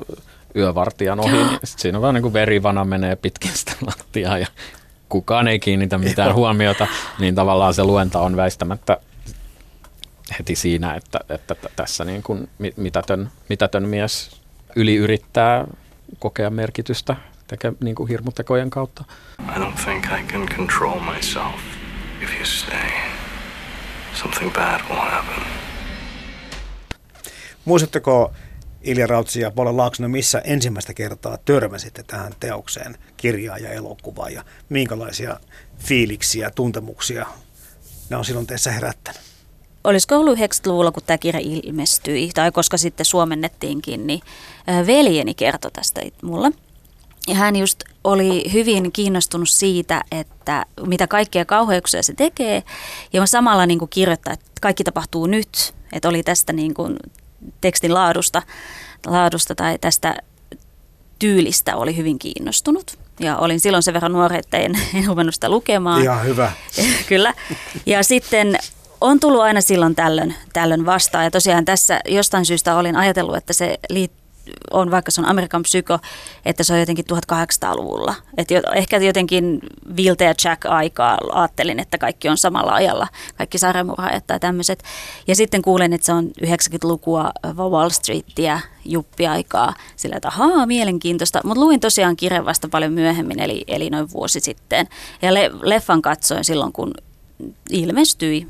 yövartijan 0.57 1.21
ohi. 1.21 1.33
Niin 1.33 1.59
sit 1.65 1.79
siinä 1.79 1.99
on 1.99 2.03
vaan 2.03 2.15
niin 2.15 2.23
kuin 2.23 2.33
verivana 2.33 2.85
menee 2.85 3.17
pitkin 3.17 3.51
sitä 3.55 3.73
lattiaa 3.87 4.39
ja 4.39 4.47
kukaan 5.09 5.49
ei 5.49 5.59
kiinnitä 5.59 5.99
mitään 5.99 6.35
huomiota, 6.35 6.87
niin 7.19 7.35
tavallaan 7.35 7.75
se 7.75 7.85
luenta 7.85 8.21
on 8.21 8.37
väistämättä 8.37 8.99
heti 10.39 10.57
siinä, 10.57 10.95
että, 10.95 11.21
että 11.29 11.57
tässä 11.77 12.05
niin 12.05 12.23
kuin 12.23 12.49
mitätön, 12.77 13.31
mitätön 13.49 13.89
mies 13.89 14.41
yli 14.77 14.97
yrittää 14.97 15.65
kokea 16.19 16.51
merkitystä 16.51 17.17
teke, 17.47 17.73
niin 17.81 17.95
kuin 17.95 18.09
hirmutekojen 18.09 18.71
kautta. 18.71 19.05
I 19.57 19.59
don't 19.59 19.85
think 19.85 20.05
I 20.05 20.33
can 20.33 20.47
control 20.57 21.01
myself 21.01 21.61
if 22.23 22.35
you 22.37 22.45
stay. 22.45 23.14
Something 24.25 24.53
bad 24.55 24.81
will 24.91 25.01
happen. 25.01 25.43
Muistatteko 27.65 28.33
Ilja 28.83 29.07
Rautsi 29.07 29.41
ja 29.41 29.51
Paula 29.51 29.77
Laaksonen, 29.77 30.11
missä 30.11 30.39
ensimmäistä 30.39 30.95
kertaa 30.95 31.39
törmäsitte 31.45 32.03
tähän 32.03 32.33
teokseen, 32.41 32.99
kirjaa 33.17 33.59
ja 33.59 33.71
elokuvaa 33.71 34.31
ja 34.31 34.45
minkälaisia 34.69 35.41
fiiliksiä, 35.79 36.51
tuntemuksia 36.51 37.27
ne 38.11 38.17
on 38.17 38.25
silloin 38.25 38.47
teissä 38.47 38.73
herättänyt? 38.73 39.21
Olisiko 39.85 40.17
ollut 40.17 40.39
90-luvulla, 40.39 40.93
kun 40.93 41.03
tämä 41.07 41.19
kirja 41.19 41.41
ilmestyi, 41.41 42.31
tai 42.35 42.53
koska 42.53 42.77
sitten 42.77 43.07
suomennettiinkin, 43.07 44.07
niin 44.07 44.21
veljeni 44.87 45.35
kertoi 45.35 45.71
tästä 45.71 46.01
mulle. 46.23 46.51
Ja 47.29 47.35
hän 47.35 47.57
just 47.57 47.85
oli 48.05 48.53
hyvin 48.53 48.93
kiinnostunut 48.93 49.49
siitä, 49.49 50.03
että 50.11 50.67
mitä 50.87 51.07
kaikkea 51.07 51.45
kauheuksia 51.45 52.03
se 52.03 52.15
tekee. 52.15 52.63
Ja 53.13 53.27
samalla 53.27 53.67
niin 53.67 53.79
kuin 53.79 53.89
kirjoittaa, 53.89 54.33
että 54.33 54.51
kaikki 54.61 54.85
tapahtuu 54.85 55.27
nyt. 55.27 55.75
Että 55.93 56.09
oli 56.09 56.23
tästä 56.23 56.53
niin 56.53 56.75
kuin 56.75 56.97
tekstin 57.61 57.95
laadusta, 57.95 58.43
laadusta 59.07 59.55
tai 59.55 59.79
tästä 59.79 60.17
tyylistä 61.19 61.77
oli 61.77 61.97
hyvin 61.97 62.19
kiinnostunut. 62.19 62.99
Ja 63.21 63.37
olin 63.37 63.61
silloin 63.61 63.83
sen 63.83 63.95
verran 63.95 64.13
nuori, 64.13 64.39
että 64.39 64.57
en, 64.57 64.79
en 64.95 65.05
ruvennut 65.07 65.35
sitä 65.35 65.49
lukemaan. 65.49 66.03
Ihan 66.03 66.25
hyvä. 66.25 66.53
Kyllä. 67.09 67.35
Ja 67.87 68.03
sitten 68.03 68.59
on 69.01 69.21
tullut 69.21 69.43
aina 69.43 69.61
silloin 69.61 69.95
tällöin, 69.95 70.35
tällöin 70.53 70.87
vastaan. 70.87 71.25
Ja 71.25 71.31
tosiaan 71.31 71.65
tässä 71.65 72.01
jostain 72.09 72.47
syystä 72.47 72.77
olin 72.77 72.97
ajatellut, 72.97 73.37
että 73.37 73.53
se 73.53 73.79
liittyy 73.91 74.24
on, 74.71 74.91
vaikka 74.91 75.11
se 75.11 75.21
on 75.21 75.29
Amerikan 75.29 75.63
psyko, 75.63 75.99
että 76.45 76.65
se 76.65 76.73
on 76.73 76.81
jotenkin 76.81 77.05
1800-luvulla. 77.13 78.15
Että 78.37 78.55
ehkä 78.75 78.99
jotenkin 78.99 79.61
Vilte 79.97 80.25
ja 80.25 80.35
Jack-aikaa 80.45 81.19
ajattelin, 81.33 81.81
että 81.81 81.99
kaikki 81.99 82.29
on 82.29 82.39
samalla 82.39 82.73
ajalla, 82.75 83.09
kaikki 83.37 83.59
sarjamurhaajat 83.59 84.27
tai 84.27 84.41
tämmöiset. 84.41 84.83
Ja 85.27 85.37
sitten 85.37 85.63
kuulen, 85.63 85.93
että 85.93 86.05
se 86.05 86.13
on 86.13 86.31
90-lukua 86.47 87.31
Wall 87.57 87.89
Streetia, 87.89 88.61
juppiaikaa, 88.85 89.75
sillä 89.97 90.17
että 90.17 90.29
ahaa, 90.29 90.67
mielenkiintoista. 90.67 91.41
Mutta 91.45 91.61
luin 91.61 91.81
tosiaan 91.81 92.17
kirjan 92.17 92.45
vasta 92.45 92.69
paljon 92.69 92.93
myöhemmin, 92.93 93.41
eli, 93.41 93.65
eli 93.67 93.91
noin 93.91 94.13
vuosi 94.13 94.41
sitten. 94.41 94.89
Ja 95.23 95.35
le, 95.35 95.51
leffan 95.63 96.03
katsoin 96.03 96.45
silloin, 96.45 96.73
kun 96.73 96.95
ilmestyi 97.71 98.47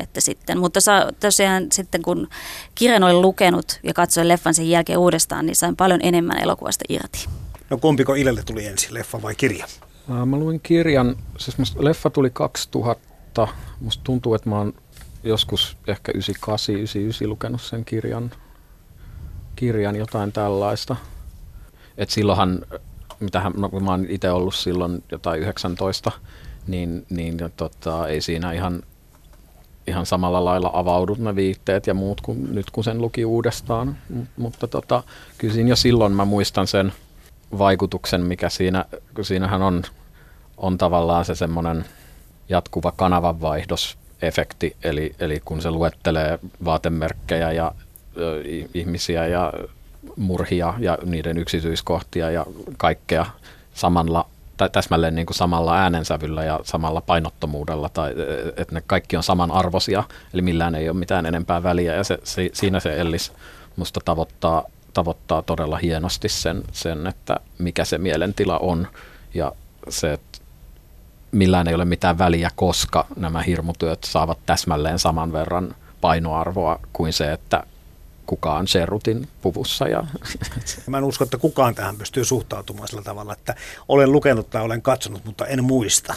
että 0.00 0.20
sitten, 0.20 0.58
mutta 0.58 0.80
sa, 0.80 1.12
tosiaan 1.20 1.66
sitten 1.72 2.02
kun 2.02 2.28
kirjan 2.74 3.04
olin 3.04 3.22
lukenut 3.22 3.80
ja 3.82 3.94
katsoin 3.94 4.28
leffan 4.28 4.54
sen 4.54 4.70
jälkeen 4.70 4.98
uudestaan, 4.98 5.46
niin 5.46 5.56
sain 5.56 5.76
paljon 5.76 6.00
enemmän 6.02 6.38
elokuvasta 6.38 6.84
irti. 6.88 7.28
No 7.70 7.78
kumpiko 7.78 8.14
Ilelle 8.14 8.42
tuli 8.42 8.66
ensin, 8.66 8.94
leffa 8.94 9.22
vai 9.22 9.34
kirja? 9.34 9.66
Mä 10.26 10.36
luin 10.36 10.60
kirjan, 10.60 11.16
siis 11.38 11.58
musta 11.58 11.84
leffa 11.84 12.10
tuli 12.10 12.30
2000. 12.30 13.48
Musta 13.80 14.04
tuntuu, 14.04 14.34
että 14.34 14.48
mä 14.48 14.58
oon 14.58 14.74
joskus 15.22 15.76
ehkä 15.86 16.12
98, 16.12 16.74
99 16.74 17.28
lukenut 17.28 17.62
sen 17.62 17.84
kirjan, 17.84 18.30
kirjan 19.56 19.96
jotain 19.96 20.32
tällaista. 20.32 20.96
Et 21.98 22.10
silloinhan, 22.10 22.60
mitähän, 23.20 23.52
no, 23.56 23.68
mä 23.68 23.90
oon 23.90 24.06
itse 24.08 24.30
ollut 24.30 24.54
silloin 24.54 25.04
jotain 25.12 25.40
19, 25.40 26.12
niin, 26.66 27.06
niin 27.10 27.38
tota, 27.56 28.08
ei 28.08 28.20
siinä 28.20 28.52
ihan 28.52 28.82
ihan 29.90 30.06
samalla 30.06 30.44
lailla 30.44 30.70
avaudut 30.72 31.18
ne 31.18 31.36
viitteet 31.36 31.86
ja 31.86 31.94
muut 31.94 32.20
kuin 32.20 32.54
nyt 32.54 32.70
kun 32.70 32.84
sen 32.84 33.00
luki 33.00 33.24
uudestaan. 33.24 33.96
M- 34.08 34.22
mutta 34.36 34.66
tota, 34.68 35.02
kyllä 35.38 35.54
siinä 35.54 35.70
jo 35.70 35.76
silloin 35.76 36.12
mä 36.12 36.24
muistan 36.24 36.66
sen 36.66 36.92
vaikutuksen, 37.58 38.20
mikä 38.20 38.48
siinä, 38.48 38.84
kun 39.14 39.24
siinähän 39.24 39.62
on, 39.62 39.82
on 40.56 40.78
tavallaan 40.78 41.24
se 41.24 41.34
semmoinen 41.34 41.84
jatkuva 42.48 42.92
kanavanvaihdosefekti, 42.92 44.76
eli, 44.84 45.14
eli 45.20 45.40
kun 45.44 45.62
se 45.62 45.70
luettelee 45.70 46.38
vaatemerkkejä 46.64 47.52
ja 47.52 47.72
ö, 48.16 48.42
ihmisiä 48.74 49.26
ja 49.26 49.52
murhia 50.16 50.74
ja 50.78 50.98
niiden 51.04 51.38
yksityiskohtia 51.38 52.30
ja 52.30 52.46
kaikkea 52.76 53.26
samalla 53.74 54.26
tai 54.60 54.70
täsmälleen 54.70 55.14
niin 55.14 55.26
kuin 55.26 55.36
samalla 55.36 55.76
äänensävyllä 55.76 56.44
ja 56.44 56.60
samalla 56.64 57.00
painottomuudella, 57.00 57.88
tai 57.88 58.14
että 58.56 58.74
ne 58.74 58.82
kaikki 58.86 59.16
on 59.16 59.22
samanarvoisia, 59.22 60.04
eli 60.34 60.42
millään 60.42 60.74
ei 60.74 60.88
ole 60.88 60.98
mitään 60.98 61.26
enempää 61.26 61.62
väliä, 61.62 61.94
ja 61.94 62.04
se, 62.04 62.18
se, 62.24 62.50
siinä 62.52 62.80
se 62.80 63.00
Ellis 63.00 63.32
musta 63.76 64.00
tavoittaa, 64.04 64.64
tavoittaa 64.94 65.42
todella 65.42 65.76
hienosti 65.76 66.28
sen, 66.28 66.62
sen, 66.72 67.06
että 67.06 67.36
mikä 67.58 67.84
se 67.84 67.98
mielentila 67.98 68.58
on, 68.58 68.86
ja 69.34 69.52
se, 69.88 70.12
että 70.12 70.38
millään 71.32 71.68
ei 71.68 71.74
ole 71.74 71.84
mitään 71.84 72.18
väliä, 72.18 72.50
koska 72.56 73.06
nämä 73.16 73.42
hirmutyöt 73.42 74.04
saavat 74.04 74.38
täsmälleen 74.46 74.98
saman 74.98 75.32
verran 75.32 75.74
painoarvoa 76.00 76.78
kuin 76.92 77.12
se, 77.12 77.32
että 77.32 77.62
kukaan 78.30 78.66
Serrutin 78.68 79.28
puvussa. 79.42 79.88
Ja... 79.88 80.04
Mä 80.86 80.98
en 80.98 81.04
usko, 81.04 81.24
että 81.24 81.38
kukaan 81.38 81.74
tähän 81.74 81.96
pystyy 81.96 82.24
suhtautumaan 82.24 82.88
sillä 82.88 83.02
tavalla, 83.02 83.32
että 83.32 83.54
olen 83.88 84.12
lukenut 84.12 84.50
tai 84.50 84.62
olen 84.62 84.82
katsonut, 84.82 85.24
mutta 85.24 85.46
en 85.46 85.64
muista. 85.64 86.14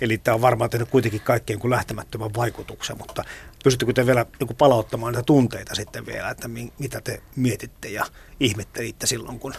Eli 0.00 0.18
tämä 0.18 0.34
on 0.34 0.40
varmaan 0.40 0.70
tehnyt 0.70 0.88
kuitenkin 0.88 1.20
kaikkien 1.20 1.58
kuin 1.58 1.70
lähtemättömän 1.70 2.34
vaikutuksen, 2.36 2.98
mutta 2.98 3.24
pystyttekö 3.64 3.92
te 3.92 4.06
vielä 4.06 4.26
niin 4.40 4.56
palauttamaan 4.56 5.12
niitä 5.12 5.22
tunteita 5.22 5.74
sitten 5.74 6.06
vielä, 6.06 6.30
että 6.30 6.48
mitä 6.78 7.00
te 7.00 7.22
mietitte 7.36 7.88
ja 7.88 8.06
ihmettelitte 8.40 9.06
silloin, 9.06 9.40
kun 9.40 9.54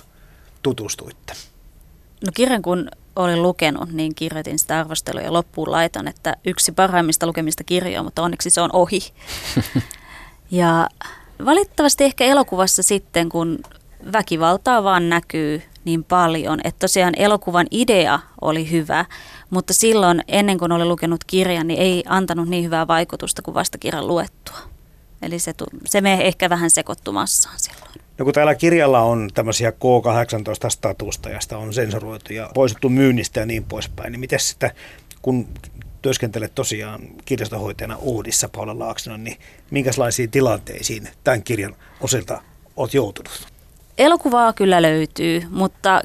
tutustuitte? 0.62 1.34
No 2.26 2.32
kirjan 2.34 2.62
kun 2.62 2.89
olin 3.16 3.43
lukenut, 3.43 3.91
niin 3.91 4.16
kirjoitin 4.16 4.60
sitä 4.60 4.80
arvostelua 4.80 5.22
ja 5.22 5.34
loppuun 5.34 5.72
laitan, 5.72 6.08
että 6.08 6.36
yksi 6.45 6.72
parhaimmista 6.72 7.28
lukemista 7.28 7.64
kirjoja, 7.64 8.04
mutta 8.04 8.24
onneksi 8.24 8.50
se 8.50 8.62
on 8.62 8.70
ohi. 8.74 9.00
ja 10.52 10.89
valitettavasti 11.46 12.04
ehkä 12.04 12.24
elokuvassa 12.24 12.84
sitten, 12.84 13.30
kun 13.30 13.60
väkivaltaa 14.14 14.84
vaan 14.84 15.10
näkyy 15.10 15.62
niin 15.86 16.04
paljon, 16.04 16.60
että 16.64 16.80
tosiaan 16.80 17.14
elokuvan 17.18 17.68
idea 17.72 18.20
oli 18.42 18.72
hyvä, 18.72 19.06
mutta 19.50 19.74
silloin 19.74 20.24
ennen 20.28 20.58
kuin 20.58 20.72
olin 20.72 20.90
lukenut 20.90 21.24
kirjan, 21.24 21.68
niin 21.68 21.80
ei 21.80 22.04
antanut 22.08 22.50
niin 22.50 22.64
hyvää 22.64 22.88
vaikutusta 22.88 23.42
kuin 23.42 23.56
vasta 23.56 23.78
kirjan 23.78 24.08
luettua. 24.08 24.58
Eli 25.22 25.40
se, 25.40 25.54
se 25.86 26.02
menee 26.02 26.28
ehkä 26.28 26.50
vähän 26.50 26.70
sekoittumassaan 26.70 27.60
silloin. 27.60 27.92
No 28.18 28.26
kun 28.26 28.34
täällä 28.34 28.56
kirjalla 28.56 29.02
on 29.02 29.30
tämmöisiä 29.34 29.70
K18-statusta 29.72 31.30
ja 31.30 31.42
sitä 31.42 31.58
on 31.58 31.74
sensuroitu 31.74 32.34
ja 32.34 32.50
poistettu 32.54 32.90
myynnistä 32.90 33.40
ja 33.40 33.46
niin 33.46 33.64
poispäin, 33.64 34.12
niin 34.12 34.20
miten 34.20 34.40
sitä, 34.40 34.72
kun 35.22 35.48
työskentelet 36.02 36.56
tosiaan 36.56 37.02
kirjastohoitajana 37.26 37.97
Uudissa 37.97 38.50
Paula 38.50 38.80
Laaksona, 38.80 39.18
niin 39.18 39.38
minkälaisiin 39.72 40.32
tilanteisiin 40.32 41.10
tämän 41.24 41.43
kirjan 41.43 41.76
osilta 42.02 42.41
olet 42.76 42.93
joutunut? 42.93 43.47
Elokuvaa 43.97 44.54
kyllä 44.54 44.82
löytyy, 44.82 45.43
mutta 45.50 46.02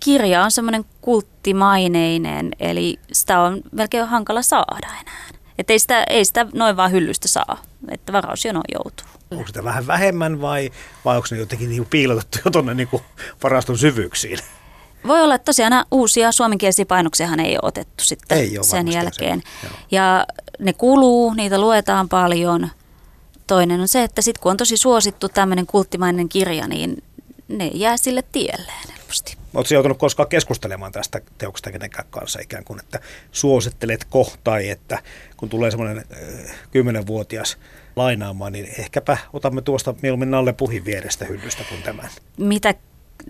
kirja 0.00 0.42
on 0.42 0.50
semmoinen 0.50 0.84
kulttimaineinen, 1.00 2.50
eli 2.60 2.98
sitä 3.12 3.40
on 3.40 3.62
melkein 3.72 4.06
hankala 4.06 4.42
saada 4.42 4.88
enää. 5.00 5.26
Että 5.58 5.72
ei 5.72 5.78
sitä, 5.78 6.04
ei 6.04 6.24
sitä 6.24 6.46
noin 6.54 6.76
vaan 6.76 6.92
hyllystä 6.92 7.28
saa, 7.28 7.62
että 7.90 8.12
varausjono 8.12 8.62
joutuu. 8.72 9.06
Onko 9.30 9.46
sitä 9.46 9.64
vähän 9.64 9.86
vähemmän 9.86 10.40
vai, 10.40 10.70
vai 11.04 11.16
onko 11.16 11.28
ne 11.30 11.38
jotenkin 11.38 11.68
niin 11.68 11.86
piilotettu 11.86 12.38
jo 12.44 12.50
tuonne 12.50 12.74
niin 12.74 12.88
varaston 13.42 13.78
syvyyksiin? 13.78 14.38
Voi 15.06 15.22
olla, 15.22 15.34
että 15.34 15.44
tosiaan 15.44 15.86
uusia 15.90 16.32
suomenkielisiä 16.32 16.86
painoksiahan 16.86 17.40
ei 17.40 17.52
ole 17.52 17.60
otettu 17.62 18.04
sitten 18.04 18.38
ei 18.38 18.58
ole 18.58 18.66
sen 18.66 18.92
jälkeen. 18.92 19.42
Se. 19.60 19.68
Ja 19.90 20.26
ne 20.58 20.72
kuluu, 20.72 21.34
niitä 21.34 21.60
luetaan 21.60 22.08
paljon. 22.08 22.68
Toinen 23.46 23.80
on 23.80 23.88
se, 23.88 24.02
että 24.02 24.22
sitten 24.22 24.42
kun 24.42 24.50
on 24.50 24.56
tosi 24.56 24.76
suosittu 24.76 25.28
tämmöinen 25.28 25.66
kulttimainen 25.66 26.28
kirja, 26.28 26.68
niin 26.68 27.02
ne 27.48 27.70
jää 27.74 27.96
sille 27.96 28.22
tielleen 28.32 28.88
helposti. 28.88 29.36
Oletko 29.54 29.74
joutunut 29.74 29.98
koskaan 29.98 30.28
keskustelemaan 30.28 30.92
tästä 30.92 31.20
teoksesta 31.38 31.72
kenenkään 31.72 32.08
kanssa 32.10 32.40
ikään 32.40 32.64
kuin, 32.64 32.80
että 32.80 33.00
suositteletko 33.32 34.32
tai 34.44 34.68
että 34.68 34.98
kun 35.36 35.48
tulee 35.48 35.70
semmoinen 35.70 36.04
kymmenenvuotias 36.70 37.56
lainaamaan, 37.96 38.52
niin 38.52 38.68
ehkäpä 38.78 39.18
otamme 39.32 39.62
tuosta 39.62 39.94
mieluummin 40.02 40.30
Nalle 40.30 40.52
Puhin 40.52 40.84
vierestä 40.84 41.24
hyllystä 41.24 41.64
kuin 41.68 41.82
tämän. 41.82 42.08
Mitä 42.36 42.74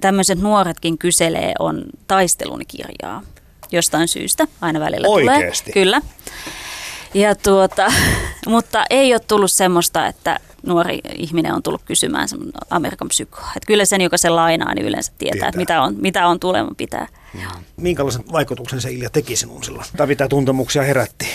tämmöiset 0.01 0.39
nuoretkin 0.39 0.99
kyselee 0.99 1.53
on 1.59 1.85
taistelun 2.09 2.63
kirjaa 2.69 3.23
jostain 3.73 4.09
syystä, 4.09 4.47
aina 4.61 4.81
välillä 4.81 5.09
Oikeasti? 5.09 5.73
tulee. 5.73 5.85
Kyllä. 5.85 6.01
Ja 7.15 7.35
tuota, 7.35 7.93
mutta 8.47 8.85
ei 8.91 9.15
ole 9.15 9.21
tullut 9.21 9.53
semmoista, 9.53 10.07
että 10.07 10.41
nuori 10.67 11.01
ihminen 11.15 11.55
on 11.55 11.63
tullut 11.63 11.83
kysymään 11.85 12.29
Amerikan 12.71 13.09
psykoa. 13.09 13.49
Että 13.57 13.67
kyllä 13.67 13.85
sen, 13.85 14.01
joka 14.01 14.17
sen 14.17 14.37
lainaa, 14.37 14.75
niin 14.75 14.87
yleensä 14.87 15.13
tietää, 15.19 15.33
tietää. 15.33 15.49
Että 15.49 15.59
mitä 15.59 15.83
on, 15.83 15.95
mitä 15.99 16.27
on 16.27 16.41
tulema 16.41 16.71
pitää. 16.77 17.09
Mm. 17.35 17.41
Minkälaisen 17.77 18.25
vaikutuksen 18.33 18.81
se 18.81 18.93
Ilja 18.93 19.11
teki 19.11 19.37
sinun 19.37 19.65
silloin? 19.65 19.87
Tai 19.97 20.07
mitä 20.07 20.29
tuntemuksia 20.29 20.83
herätti? 20.83 21.27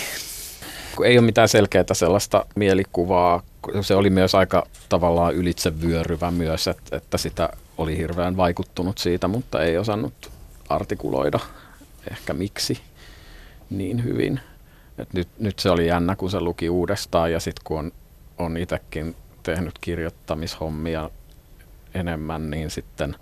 Ei 1.04 1.18
ole 1.18 1.26
mitään 1.26 1.48
selkeää 1.48 1.84
sellaista 1.92 2.46
mielikuvaa. 2.54 3.42
Se 3.80 3.94
oli 3.94 4.10
myös 4.10 4.34
aika 4.34 4.66
tavallaan 4.88 5.34
ylitsevyöryvä 5.34 6.30
myös, 6.30 6.68
että, 6.68 6.96
että 6.96 7.18
sitä 7.18 7.48
oli 7.78 7.96
hirveän 7.96 8.36
vaikuttunut 8.36 8.98
siitä, 8.98 9.28
mutta 9.28 9.62
ei 9.62 9.78
osannut 9.78 10.30
artikuloida 10.68 11.40
ehkä 12.10 12.32
miksi 12.32 12.80
niin 13.70 14.04
hyvin. 14.04 14.40
Et 14.98 15.12
nyt, 15.12 15.28
nyt 15.38 15.58
se 15.58 15.70
oli 15.70 15.86
jännä, 15.86 16.16
kun 16.16 16.30
se 16.30 16.40
luki 16.40 16.70
uudestaan 16.70 17.32
ja 17.32 17.40
sitten 17.40 17.64
kun 17.64 17.78
on, 17.78 17.92
on 18.38 18.56
itsekin 18.56 19.16
tehnyt 19.42 19.74
kirjoittamishommia 19.80 21.10
enemmän, 21.94 22.50
niin 22.50 22.70
sitten 22.70 23.16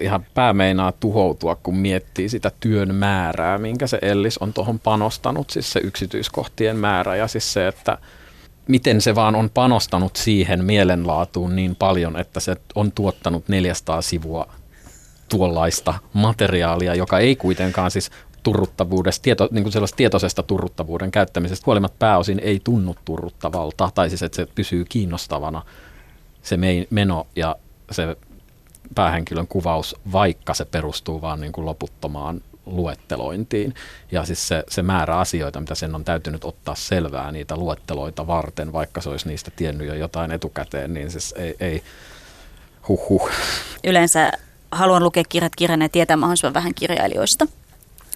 ihan 0.00 0.26
pää 0.34 0.52
meinaa 0.52 0.92
tuhoutua, 0.92 1.56
kun 1.56 1.76
miettii 1.76 2.28
sitä 2.28 2.50
työn 2.60 2.94
määrää, 2.94 3.58
minkä 3.58 3.86
se 3.86 3.98
Ellis 4.02 4.38
on 4.38 4.52
tuohon 4.52 4.78
panostanut, 4.78 5.50
siis 5.50 5.72
se 5.72 5.80
yksityiskohtien 5.80 6.76
määrä 6.76 7.16
ja 7.16 7.28
siis 7.28 7.52
se, 7.52 7.68
että 7.68 7.98
miten 8.68 9.00
se 9.00 9.14
vaan 9.14 9.34
on 9.34 9.50
panostanut 9.50 10.16
siihen 10.16 10.64
mielenlaatuun 10.64 11.56
niin 11.56 11.76
paljon, 11.76 12.16
että 12.20 12.40
se 12.40 12.56
on 12.74 12.92
tuottanut 12.92 13.48
400 13.48 14.02
sivua 14.02 14.46
tuollaista 15.28 15.94
materiaalia, 16.12 16.94
joka 16.94 17.18
ei 17.18 17.36
kuitenkaan 17.36 17.90
siis 17.90 18.10
turruttavuudesta, 18.42 19.22
tieto, 19.22 19.48
niin 19.50 19.64
kuin 19.64 19.72
sellaista 19.72 19.96
tietoisesta 19.96 20.42
turruttavuuden 20.42 21.10
käyttämisestä. 21.10 21.66
Huolimatta 21.66 21.96
pääosin 21.98 22.38
ei 22.38 22.60
tunnu 22.64 22.96
turruttavalta, 23.04 23.90
tai 23.94 24.08
siis 24.08 24.22
että 24.22 24.36
se 24.36 24.46
pysyy 24.54 24.84
kiinnostavana 24.84 25.62
se 26.42 26.58
meno 26.90 27.26
ja 27.36 27.56
se 27.90 28.16
päähenkilön 28.94 29.46
kuvaus, 29.46 29.96
vaikka 30.12 30.54
se 30.54 30.64
perustuu 30.64 31.20
vaan 31.20 31.40
niin 31.40 31.52
kuin 31.52 31.66
loputtomaan 31.66 32.40
luettelointiin. 32.66 33.74
Ja 34.12 34.24
siis 34.24 34.48
se, 34.48 34.64
se 34.68 34.82
määrä 34.82 35.18
asioita, 35.18 35.60
mitä 35.60 35.74
sen 35.74 35.94
on 35.94 36.04
täytynyt 36.04 36.44
ottaa 36.44 36.74
selvää 36.74 37.32
niitä 37.32 37.56
luetteloita 37.56 38.26
varten, 38.26 38.72
vaikka 38.72 39.00
se 39.00 39.08
olisi 39.08 39.28
niistä 39.28 39.50
tiennyt 39.50 39.86
jo 39.86 39.94
jotain 39.94 40.30
etukäteen, 40.30 40.94
niin 40.94 41.10
siis 41.10 41.34
ei, 41.38 41.56
ei 41.60 41.82
huh. 42.88 43.30
Yleensä 43.84 44.32
haluan 44.72 45.04
lukea 45.04 45.22
kirjat 45.28 45.56
kirjan 45.56 45.82
ja 45.82 45.88
tietää 45.88 46.16
mahdollisimman 46.16 46.54
vähän 46.54 46.74
kirjailijoista. 46.74 47.46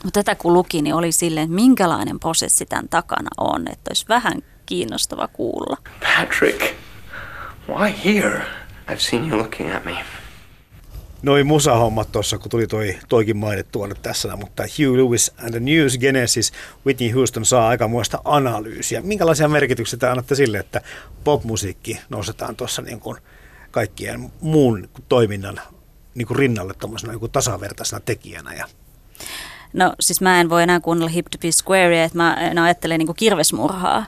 Mutta 0.04 0.22
tätä 0.22 0.34
kun 0.34 0.52
luki, 0.52 0.82
niin 0.82 0.94
oli 0.94 1.12
silleen, 1.12 1.44
että 1.44 1.54
minkälainen 1.54 2.20
prosessi 2.20 2.66
tämän 2.66 2.88
takana 2.88 3.28
on, 3.38 3.68
että 3.68 3.90
olisi 3.90 4.06
vähän 4.08 4.42
kiinnostava 4.66 5.28
kuulla. 5.28 5.76
Patrick, 6.00 6.74
why 7.68 7.92
here? 8.04 8.42
I've 8.90 8.98
seen 8.98 9.28
you 9.28 9.38
looking 9.38 9.76
at 9.76 9.84
me 9.84 9.96
noin 11.22 11.46
musahommat 11.46 12.12
tuossa, 12.12 12.38
kun 12.38 12.50
tuli 12.50 12.66
toi, 12.66 12.98
toikin 13.08 13.36
mainittua 13.36 13.86
nyt 13.86 14.02
tässä, 14.02 14.36
mutta 14.36 14.62
Hugh 14.62 14.96
Lewis 14.96 15.32
and 15.38 15.50
the 15.50 15.60
News 15.60 15.98
Genesis, 15.98 16.52
Whitney 16.86 17.10
Houston 17.10 17.44
saa 17.44 17.68
aikamoista 17.68 18.20
analyysiä. 18.24 19.02
Minkälaisia 19.02 19.48
merkityksiä 19.48 19.98
te 19.98 20.08
annatte 20.08 20.34
sille, 20.34 20.58
että 20.58 20.80
popmusiikki 21.24 22.00
nostetaan 22.08 22.56
tuossa 22.56 22.82
niin 22.82 23.00
kuin 23.00 23.16
kaikkien 23.70 24.32
muun 24.40 24.88
toiminnan 25.08 25.60
niin 26.14 26.26
kuin 26.26 26.38
rinnalle 26.38 26.74
niin 27.06 27.30
tasavertaisena 27.32 28.00
tekijänä? 28.00 28.54
Ja... 28.54 28.66
No 29.72 29.94
siis 30.00 30.20
mä 30.20 30.40
en 30.40 30.50
voi 30.50 30.62
enää 30.62 30.80
kuunnella 30.80 31.10
Hip 31.10 31.26
to 31.30 31.38
be 31.38 31.52
Squarea, 31.52 32.04
että 32.04 32.18
mä 32.18 32.34
en 32.34 32.58
ajattele 32.58 32.98
niin 32.98 33.06
kuin 33.06 33.16
kirvesmurhaa 33.16 34.06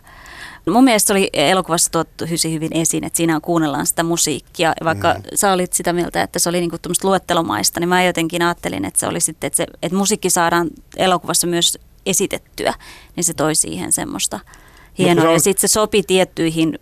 Mun 0.67 0.85
mielestä 0.85 1.07
se 1.07 1.13
oli 1.13 1.31
elokuvassa 1.33 1.91
tuottu 1.91 2.25
hyvin, 2.25 2.55
hyvin 2.55 2.77
esiin, 2.77 3.05
että 3.05 3.17
siinä 3.17 3.41
kuunnellaan 3.41 3.87
sitä 3.87 4.03
musiikkia. 4.03 4.73
Vaikka 4.85 5.15
mm. 5.15 5.23
sä 5.35 5.53
olit 5.53 5.73
sitä 5.73 5.93
mieltä, 5.93 6.23
että 6.23 6.39
se 6.39 6.49
oli 6.49 6.61
niinku 6.61 6.77
luettelomaista, 7.03 7.81
niin 7.81 7.89
mä 7.89 8.05
jotenkin 8.05 8.43
ajattelin, 8.43 8.85
että 8.85 9.01
se 9.01 9.07
oli 9.07 9.21
sitten, 9.21 9.49
että, 9.49 9.57
se, 9.57 9.67
että 9.83 9.99
musiikki 9.99 10.31
saadaan 10.31 10.71
elokuvassa 10.97 11.47
myös 11.47 11.79
esitettyä, 12.07 12.75
niin 13.17 13.25
se 13.25 13.35
toi 13.35 13.55
siihen 13.55 13.93
semmoista 13.93 14.41
hienoa. 14.99 15.29
On... 15.29 15.33
Ja 15.35 15.41
sitten 15.41 15.69
se 15.69 15.73
sopi 15.73 16.03
tiettyihin, 16.03 16.79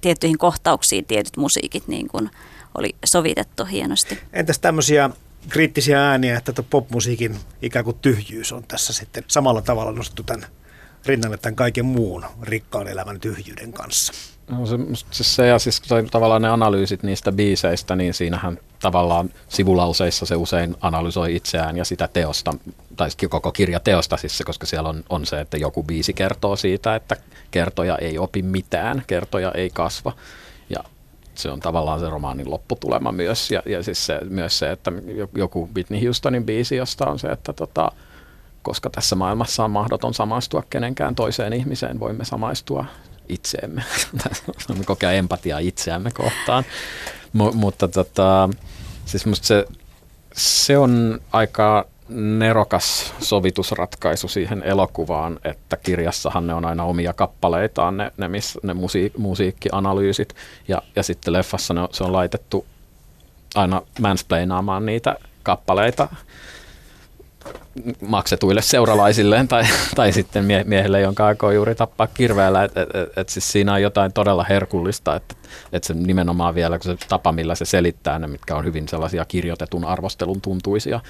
tiettyihin 0.00 0.38
kohtauksiin, 0.38 1.04
tietyt 1.04 1.36
musiikit 1.36 1.88
niin 1.88 2.08
kuin 2.08 2.30
oli 2.74 2.94
sovitettu 3.04 3.64
hienosti. 3.64 4.18
Entäs 4.32 4.58
tämmöisiä 4.58 5.10
kriittisiä 5.48 6.08
ääniä, 6.10 6.38
että 6.38 6.62
popmusiikin 6.62 7.36
ikään 7.62 7.84
kuin 7.84 7.98
tyhjyys 8.02 8.52
on 8.52 8.64
tässä 8.68 8.92
sitten 8.92 9.24
samalla 9.28 9.62
tavalla 9.62 9.92
nostettu 9.92 10.22
tämän 10.22 10.46
rinnalle 11.08 11.38
tämän 11.38 11.56
kaiken 11.56 11.86
muun 11.86 12.24
rikkaan 12.42 12.88
elämän 12.88 13.20
tyhjyyden 13.20 13.72
kanssa. 13.72 14.12
No 14.50 14.66
se, 14.66 14.76
siis 15.10 15.36
se 15.36 15.46
ja 15.46 15.58
siis 15.58 15.82
tavallaan 16.10 16.42
ne 16.42 16.48
analyysit 16.48 17.02
niistä 17.02 17.32
biiseistä, 17.32 17.96
niin 17.96 18.14
siinähän 18.14 18.58
tavallaan 18.82 19.30
sivulauseissa 19.48 20.26
se 20.26 20.36
usein 20.36 20.76
analysoi 20.80 21.36
itseään 21.36 21.76
ja 21.76 21.84
sitä 21.84 22.08
teosta, 22.08 22.54
tai 22.96 23.08
koko 23.28 23.52
kirja 23.52 23.80
teosta 23.80 24.16
siis, 24.16 24.42
koska 24.46 24.66
siellä 24.66 24.88
on, 24.88 25.04
on 25.10 25.26
se, 25.26 25.40
että 25.40 25.56
joku 25.56 25.82
biisi 25.82 26.12
kertoo 26.12 26.56
siitä, 26.56 26.94
että 26.94 27.16
kertoja 27.50 27.98
ei 27.98 28.18
opi 28.18 28.42
mitään, 28.42 29.02
kertoja 29.06 29.52
ei 29.52 29.70
kasva. 29.70 30.12
Ja 30.70 30.84
se 31.34 31.50
on 31.50 31.60
tavallaan 31.60 32.00
se 32.00 32.10
romaanin 32.10 32.50
lopputulema 32.50 33.12
myös. 33.12 33.50
Ja, 33.50 33.62
ja 33.66 33.82
siis 33.82 34.06
se, 34.06 34.20
myös 34.28 34.58
se, 34.58 34.70
että 34.70 34.92
joku 35.34 35.68
Whitney 35.74 36.04
Houstonin 36.04 36.44
biisi, 36.44 36.76
josta 36.76 37.06
on 37.06 37.18
se, 37.18 37.28
että 37.28 37.52
tota, 37.52 37.92
koska 38.68 38.90
tässä 38.90 39.16
maailmassa 39.16 39.64
on 39.64 39.70
mahdoton 39.70 40.14
samaistua 40.14 40.62
kenenkään 40.70 41.14
toiseen 41.14 41.52
ihmiseen, 41.52 42.00
voimme 42.00 42.24
samaistua 42.24 42.84
itseemme. 43.28 43.82
kokea 44.84 45.12
empatiaa 45.12 45.58
itseämme 45.58 46.10
kohtaan. 46.10 46.64
M- 47.32 47.56
mutta 47.56 47.88
tota, 47.88 48.48
siis 49.04 49.26
musta 49.26 49.46
se, 49.46 49.64
se 50.32 50.78
on 50.78 51.20
aika 51.32 51.86
nerokas 52.08 53.14
sovitusratkaisu 53.20 54.28
siihen 54.28 54.62
elokuvaan, 54.62 55.38
että 55.44 55.76
kirjassahan 55.76 56.46
ne 56.46 56.54
on 56.54 56.64
aina 56.64 56.84
omia 56.84 57.12
kappaleitaan, 57.12 57.96
ne, 57.96 58.12
ne, 58.16 58.28
miss, 58.28 58.58
ne 58.62 58.74
musi, 58.74 59.12
musiikkianalyysit, 59.18 60.34
ja, 60.68 60.82
ja 60.96 61.02
sitten 61.02 61.32
leffassa 61.32 61.74
ne, 61.74 61.80
se 61.92 62.04
on 62.04 62.12
laitettu 62.12 62.66
aina 63.54 63.82
mansplainaamaan 64.00 64.86
niitä 64.86 65.16
kappaleita 65.42 66.08
maksetuille 68.00 68.62
seuralaisilleen 68.62 69.48
tai, 69.48 69.64
tai 69.94 70.12
sitten 70.12 70.44
mie- 70.44 70.64
miehelle, 70.64 71.00
jonka 71.00 71.26
aikoo 71.26 71.50
juuri 71.50 71.74
tappaa 71.74 72.06
kirveellä. 72.06 72.64
Et, 72.64 72.76
et, 72.76 72.88
et, 72.94 73.18
et 73.18 73.28
siis 73.28 73.52
siinä 73.52 73.72
on 73.72 73.82
jotain 73.82 74.12
todella 74.12 74.44
herkullista, 74.48 75.16
että 75.16 75.34
et 75.72 75.84
se 75.84 75.94
nimenomaan 75.94 76.54
vielä 76.54 76.78
se 76.80 76.96
tapa, 77.08 77.32
millä 77.32 77.54
se 77.54 77.64
selittää 77.64 78.18
ne, 78.18 78.26
mitkä 78.26 78.56
on 78.56 78.64
hyvin 78.64 78.88
sellaisia 78.88 79.24
kirjoitetun 79.24 79.84
arvostelun 79.84 80.40
tuntuisia, 80.40 81.00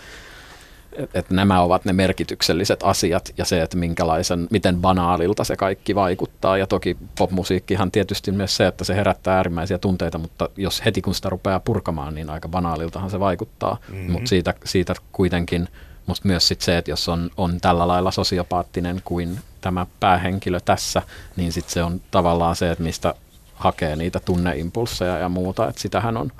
että 0.93 1.19
et 1.19 1.31
nämä 1.31 1.61
ovat 1.61 1.85
ne 1.85 1.93
merkitykselliset 1.93 2.81
asiat 2.83 3.33
ja 3.37 3.45
se, 3.45 3.63
että 3.63 3.77
minkälaisen, 3.77 4.47
miten 4.51 4.77
banaalilta 4.77 5.45
se 5.45 5.57
kaikki 5.57 5.95
vaikuttaa. 5.95 6.59
Ja 6.59 6.67
toki 6.67 6.97
popmusiikkihan 7.19 7.91
tietysti 7.91 8.33
myös 8.33 8.57
se, 8.57 8.67
että 8.67 8.85
se 8.85 8.95
herättää 8.95 9.37
äärimmäisiä 9.37 9.79
tunteita, 9.79 10.19
mutta 10.19 10.49
jos 10.57 10.85
heti 10.85 11.03
kun 11.03 11.15
sitä 11.15 11.29
rupeaa 11.29 11.61
purkamaan, 11.61 12.15
niin 12.15 12.31
aika 12.31 12.49
banaaliltahan 12.49 13.11
se 13.11 13.21
vaikuttaa. 13.21 13.79
Mm-hmm. 13.89 14.13
Mutta 14.13 14.29
siitä, 14.29 14.55
siitä 14.65 14.95
kuitenkin– 15.13 15.69
Musta 16.09 16.29
myös 16.29 16.49
sit 16.49 16.61
se, 16.61 16.79
että 16.79 16.91
jos 16.91 17.09
on, 17.09 17.31
on 17.37 17.61
tällä 17.61 17.89
lailla 17.89 18.11
sosiopaattinen 18.11 19.03
kuin 19.05 19.41
tämä 19.61 19.87
päähenkilö 20.01 20.61
tässä, 20.61 21.03
niin 21.37 21.53
sit 21.53 21.69
se 21.69 21.83
on 21.83 22.01
tavallaan 22.11 22.57
se, 22.57 22.71
että 22.71 22.85
mistä 22.85 23.15
hakee 23.55 23.97
niitä 23.97 24.21
tunneimpulseja 24.21 25.19
ja 25.19 25.29
muuta. 25.29 25.69
Että 25.69 25.81
sitähän 25.81 26.17
on, 26.17 26.33